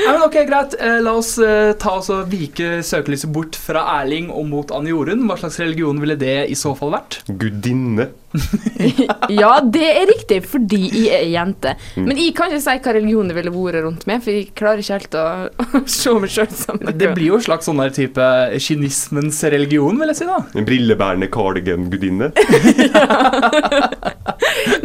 Ja, 0.02 0.14
men 0.14 0.24
ok, 0.26 0.38
Greit. 0.50 0.76
Eh, 0.80 0.98
la 1.04 1.14
oss 1.20 1.36
eh, 1.42 1.74
ta 1.80 1.98
oss 2.00 2.10
og 2.14 2.32
vike 2.32 2.80
søkelyset 2.86 3.32
bort 3.34 3.58
fra 3.60 3.84
Erling 4.00 4.32
og 4.34 4.48
mot 4.50 4.74
Anne 4.76 4.94
Jorunn. 4.94 5.28
Hva 5.30 5.38
slags 5.42 5.60
religion 5.62 6.00
ville 6.02 6.18
det 6.20 6.38
i 6.52 6.58
så 6.58 6.74
fall 6.78 6.94
vært? 6.96 7.22
Gudinne. 7.30 8.10
Ja, 9.42 9.52
det 9.64 9.86
er 9.86 10.08
riktig, 10.10 10.42
fordi 10.50 10.80
jeg 10.90 11.12
er 11.16 11.28
jente. 11.32 11.76
Mm. 11.96 12.08
Men 12.08 12.20
jeg 12.20 12.34
kan 12.38 12.52
ikke 12.52 12.64
si 12.64 12.78
hva 12.84 12.96
religion 12.96 13.30
det 13.30 13.38
ville 13.38 13.54
vært 13.54 13.86
rundt 13.86 14.08
meg, 14.10 14.24
for 14.24 14.36
jeg 14.36 14.50
klarer 14.58 14.84
ikke 14.84 14.98
helt 15.00 15.18
å, 15.20 15.26
å 15.82 15.84
se 15.90 16.16
meg 16.24 16.34
sjøl 16.34 16.50
sammen. 16.56 16.94
Det 17.02 17.12
blir 17.16 17.32
jo 17.32 17.40
en 17.40 17.46
slags 17.48 17.70
sånn 17.70 17.82
der 17.82 17.94
type 17.96 18.28
kynismens 18.62 19.42
religion, 19.54 20.00
vil 20.02 20.14
jeg 20.14 20.22
si. 20.22 20.30
da. 20.30 20.40
En 20.58 20.68
brillebærende 20.68 21.30
cardigan-gudinne. 21.32 22.32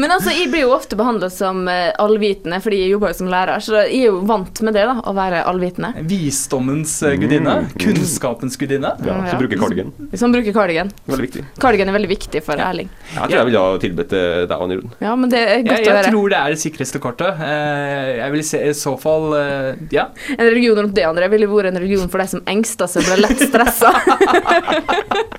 Men 0.00 0.12
altså, 0.12 0.32
jeg 0.34 0.50
blir 0.52 0.66
jo 0.66 0.72
ofte 0.76 0.96
behandla 0.98 1.28
som 1.32 1.64
uh, 1.68 1.92
allvitende 2.02 2.58
fordi 2.62 2.82
jeg 2.82 2.94
jobber 2.94 3.12
jo 3.12 3.18
som 3.20 3.30
lærer, 3.32 3.62
så 3.64 3.82
jeg 3.84 4.02
er 4.02 4.08
jo 4.10 4.20
vant 4.28 4.60
med 4.66 4.76
det, 4.76 4.84
da, 4.88 4.96
å 5.00 5.14
være 5.16 5.42
allvitende. 5.48 5.92
Visdommens 6.08 6.94
eh, 7.06 7.16
gudinne. 7.20 7.54
Mm. 7.64 7.70
Kunnskapens 7.80 8.58
gudinne. 8.60 8.92
Ja, 9.06 9.16
som 9.30 9.40
bruker 9.40 9.60
cardigan. 9.60 9.92
Som 10.16 10.34
bruker 10.34 10.56
cardigan. 10.56 10.92
Veldig 11.08 11.26
viktig. 11.28 11.44
Cardigan 11.62 11.90
er 11.90 11.96
veldig 11.96 12.12
viktig 12.12 12.42
for 12.46 12.60
Erling. 12.62 12.90
Jeg 13.16 13.35
tror 13.36 13.42
jeg 13.44 13.50
ville 13.50 13.62
ha 13.62 13.78
tilbudt 13.82 14.12
deg, 14.16 14.54
Anne 14.56 14.78
Rune. 14.80 14.90
Ja, 15.04 15.12
men 15.18 15.30
det 15.32 15.40
er 15.44 15.62
godt 15.66 15.84
Jeg, 15.84 15.92
å 15.92 15.96
jeg 16.00 16.10
tror 16.10 16.32
det 16.32 16.38
er 16.40 16.54
det 16.54 16.60
sikreste 16.62 17.00
kortet. 17.02 17.40
Eh, 17.44 18.10
Jeg 18.22 18.32
vil 18.32 18.44
se 18.48 18.60
i 18.64 18.72
så 18.76 18.94
fall 19.00 19.28
eh, 19.36 19.74
Ja. 19.92 20.08
En 20.36 20.46
religion 20.48 20.80
rundt 20.80 20.94
det 20.96 21.04
andre 21.06 21.28
ville 21.32 21.48
vært 21.50 21.70
en 21.70 21.80
religion 21.82 22.08
for 22.12 22.22
de 22.24 22.28
som 22.32 22.42
engster 22.48 22.88
seg 22.90 23.04
og 23.04 23.12
blir 23.12 23.24
lett 23.26 23.44
stressa. 23.50 23.92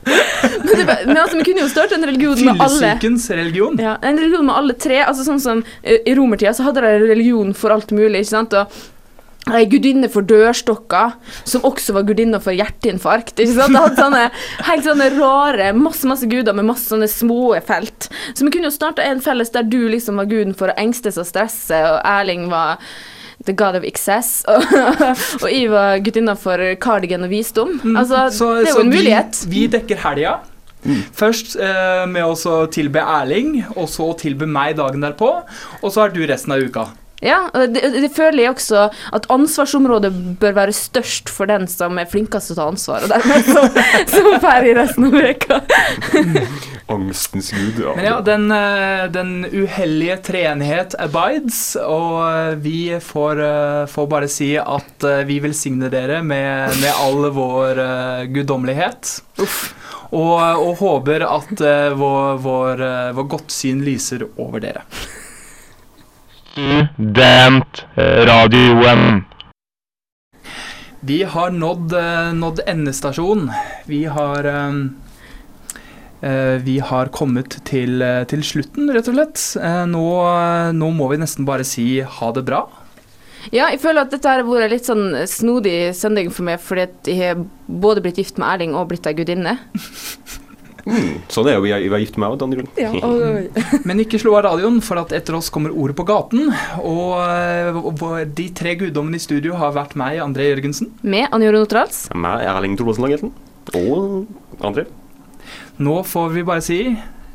men, 0.08 0.74
det, 0.78 0.98
men 1.08 1.18
altså, 1.18 1.38
vi 1.40 1.46
kunne 1.48 1.64
jo 1.66 1.70
starte 1.72 1.98
en 1.98 2.06
religion 2.08 2.38
med 2.46 2.62
alle 2.62 2.78
Fyllesykens 2.78 3.30
religion. 3.38 3.80
ja, 3.82 3.98
En 4.02 4.20
religion 4.20 4.46
med 4.48 4.56
alle 4.56 4.74
tre. 4.80 5.02
altså 5.06 5.26
sånn 5.28 5.42
som 5.44 5.64
eh, 5.84 6.00
I 6.06 6.16
romertida 6.18 6.54
så 6.58 6.68
hadde 6.68 6.84
de 6.86 6.94
religion 7.10 7.54
for 7.58 7.74
alt 7.76 7.92
mulig. 7.96 8.24
ikke 8.24 8.34
sant? 8.36 8.54
Og 8.58 8.68
gudinne 9.72 10.10
for 10.12 10.26
dørstokker, 10.28 11.14
som 11.48 11.66
også 11.68 11.96
var 11.98 12.06
gudinne 12.08 12.40
for 12.44 12.56
hjerteinfarkt. 12.56 13.36
ikke 13.40 13.56
sant? 13.58 13.74
Det 13.74 13.84
hadde 13.84 14.02
sånne 14.02 14.24
helt 14.70 14.88
sånne 14.88 15.10
rare, 15.18 15.74
masse 15.78 16.08
masse 16.10 16.28
guder 16.30 16.54
med 16.58 16.68
masse 16.70 16.90
sånne 16.92 17.08
små 17.12 17.56
felt. 17.68 18.10
Så 18.34 18.46
vi 18.46 18.52
kunne 18.54 18.70
jo 18.70 18.76
starta 18.76 19.06
en 19.06 19.22
felles 19.24 19.54
der 19.56 19.64
du 19.68 19.80
liksom 19.90 20.20
var 20.22 20.30
guden 20.32 20.54
for 20.58 20.72
å 20.74 20.78
engstes 20.78 21.18
og 21.22 21.28
stresse, 21.30 21.78
og 21.78 22.02
Erling 22.06 22.48
var 22.52 22.78
the 23.46 23.54
god 23.54 23.76
of 23.78 23.84
excess, 23.86 24.44
og, 24.52 24.64
og 25.44 25.48
jeg 25.52 25.70
var 25.72 26.00
gudinna 26.04 26.34
for 26.36 26.62
cardigan 26.82 27.24
og 27.24 27.30
visdom. 27.34 27.78
Altså, 27.96 28.28
Mm. 28.28 28.32
Så, 28.38 28.54
det 28.62 28.70
er 28.72 28.74
jo 28.76 28.86
en 28.86 28.90
mulighet. 28.94 29.42
Vi, 29.48 29.66
vi 29.66 29.68
dekker 29.78 30.02
helga. 30.04 30.38
Først 31.18 31.56
eh, 31.60 32.06
med 32.08 32.24
å 32.24 32.56
tilbe 32.72 33.02
Erling, 33.02 33.64
og 33.76 33.90
så 33.92 34.12
tilbe 34.20 34.48
meg 34.48 34.78
dagen 34.78 35.04
derpå. 35.04 35.30
Og 35.82 35.92
så 35.92 36.06
er 36.06 36.14
du 36.16 36.22
resten 36.30 36.54
av 36.56 36.64
uka. 36.64 36.86
Ja, 37.22 37.50
det, 37.54 37.82
det 37.82 38.12
føler 38.14 38.44
jeg 38.44 38.54
også 38.54 38.88
at 39.16 39.26
ansvarsområdet 39.34 40.12
bør 40.38 40.54
være 40.60 40.76
størst 40.76 41.32
for 41.34 41.50
den 41.50 41.66
som 41.72 41.98
er 41.98 42.10
flinkest 42.10 42.52
til 42.52 42.58
å 42.58 42.60
ta 42.60 42.68
ansvar, 42.70 43.08
og 43.08 43.14
dermed 43.16 43.48
så, 43.50 43.64
så 44.14 44.36
får 44.44 44.68
jeg 44.68 44.78
resten 44.78 45.08
av 45.10 45.18
veka. 45.18 45.62
Angstens 46.94 47.50
gud. 47.52 47.82
Ja. 47.84 47.96
Men 47.98 48.06
ja, 48.06 48.22
den, 48.22 48.46
eh, 48.52 49.04
den 49.12 49.34
uhellige 49.50 50.22
treenighet 50.30 50.96
abides, 51.02 51.60
og 51.82 52.22
eh, 52.30 52.54
vi 52.64 52.80
får, 53.04 53.44
eh, 53.44 53.82
får 53.92 54.10
bare 54.14 54.30
si 54.32 54.54
at 54.62 55.10
vi 55.28 55.42
velsigner 55.44 55.92
dere 55.92 56.22
med, 56.24 56.78
med 56.80 57.04
all 57.04 57.28
vår 57.34 57.82
guddommelighet. 58.32 59.18
Og, 60.16 60.40
og 60.40 60.74
håper 60.80 61.26
at 61.28 61.60
vår, 62.00 62.38
vår, 62.46 62.84
vår 63.18 63.32
godtsyn 63.34 63.84
lyser 63.84 64.24
over 64.38 64.64
dere. 64.64 64.86
Studentradioen. 66.58 69.22
Vi 71.00 71.24
har 71.24 71.50
nådd, 71.54 71.94
eh, 71.94 72.34
nådd 72.34 72.60
endestasjon. 72.68 73.52
Vi 73.86 74.06
har 74.06 74.46
eh, 74.46 74.74
eh, 76.22 76.62
Vi 76.64 76.80
har 76.80 77.06
kommet 77.14 77.64
til, 77.66 78.02
eh, 78.02 78.24
til 78.24 78.44
slutten, 78.44 78.90
rett 78.94 79.08
og 79.08 79.14
slett. 79.16 79.58
Eh, 79.62 79.86
Nå, 79.86 80.24
nå 80.74 80.92
må 80.92 81.10
vi 81.12 81.18
nesten 81.22 81.46
bare 81.46 81.64
si 81.64 82.02
ha 82.02 82.32
det 82.32 82.44
bra. 82.46 82.68
Ja, 83.52 83.70
jeg 83.70 83.80
føler 83.80 84.02
at 84.02 84.12
dette 84.12 84.28
har 84.28 84.44
vært 84.44 84.72
litt 84.74 84.86
sånn 84.90 85.14
snodig 85.30 85.94
sending 85.96 86.32
for 86.34 86.44
meg, 86.44 86.60
fordi 86.60 86.88
jeg 87.06 87.36
har 87.36 87.46
både 87.70 88.02
blitt 88.02 88.18
gift 88.18 88.38
med 88.42 88.50
Erling 88.50 88.76
og 88.76 88.90
blitt 88.90 89.06
ei 89.08 89.14
gudinne. 89.14 89.58
Mm, 90.88 91.18
sånn 91.34 91.50
er 91.52 91.58
jo 91.58 91.64
vi 91.66 91.72
er, 91.76 91.82
vi 91.84 91.92
er 91.98 92.00
gift 92.06 92.16
med 92.18 92.30
meg, 92.32 92.44
Anne 92.46 92.60
Rune. 92.62 93.82
Men 93.86 94.00
ikke 94.04 94.20
slå 94.22 94.38
av 94.38 94.46
radioen, 94.48 94.78
for 94.86 95.02
at 95.02 95.12
etter 95.18 95.36
oss 95.36 95.50
kommer 95.54 95.74
Ordet 95.76 95.98
på 96.00 96.06
gaten. 96.08 96.48
Og 96.80 97.18
og, 97.84 97.92
hvor- 98.00 98.24
de 98.38 98.48
tre 98.56 98.76
guddommene 98.80 99.20
i 99.20 99.24
studio 99.24 99.58
har 99.60 99.74
vært 99.76 99.96
meg, 100.00 100.20
André 100.24 100.48
Jørgensen. 100.54 100.92
Med 101.04 101.28
Anja 101.36 101.52
Jorunn 101.52 101.68
Med 101.68 102.24
Meg, 102.24 102.46
Erling 102.48 102.78
Thorvaldsen 102.80 103.04
Langelsen. 103.04 103.32
Og 103.76 104.28
André. 104.64 104.88
Nå 105.80 106.00
får 106.08 106.32
vi 106.34 106.44
bare 106.48 106.64
si 106.66 106.80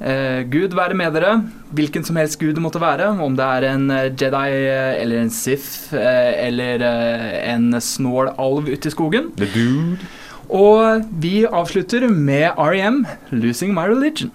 eh, 0.01 0.43
Gud 0.51 0.75
være 0.75 0.97
med 0.99 1.13
dere, 1.15 1.37
hvilken 1.75 2.05
som 2.05 2.17
helst 2.17 2.39
gud 2.41 2.55
det 2.57 2.63
måtte 2.65 2.81
være. 2.83 3.11
Om 3.23 3.37
det 3.39 3.45
er 3.59 3.67
en 3.71 3.85
eh, 3.91 4.09
Jedi 4.11 4.49
eh, 4.57 5.03
eller 5.03 5.23
en 5.23 5.31
Sith 5.31 5.93
eh, 5.95 6.33
eller 6.49 6.83
eh, 6.89 7.53
en 7.53 7.69
snål 7.81 8.33
alv 8.39 8.69
ute 8.73 8.89
i 8.91 8.95
skogen. 8.95 9.31
The 9.39 9.47
Dude. 9.55 9.99
Og 10.53 11.05
vi 11.17 11.47
avslutter 11.49 12.09
med 12.09 12.51
REM, 12.59 13.07
'Losing 13.31 13.73
My 13.73 13.89
Religion'. 13.89 14.31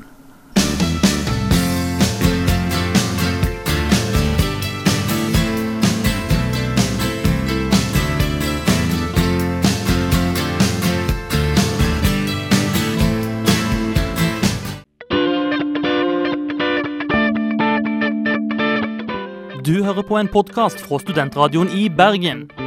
Du 19.66 19.84
hører 19.84 20.02
på 20.02 20.18
en 20.18 20.28
podkast 20.28 20.82
fra 20.82 20.98
Studentradioen 21.00 21.70
i 21.70 21.90
Bergen. 21.90 22.67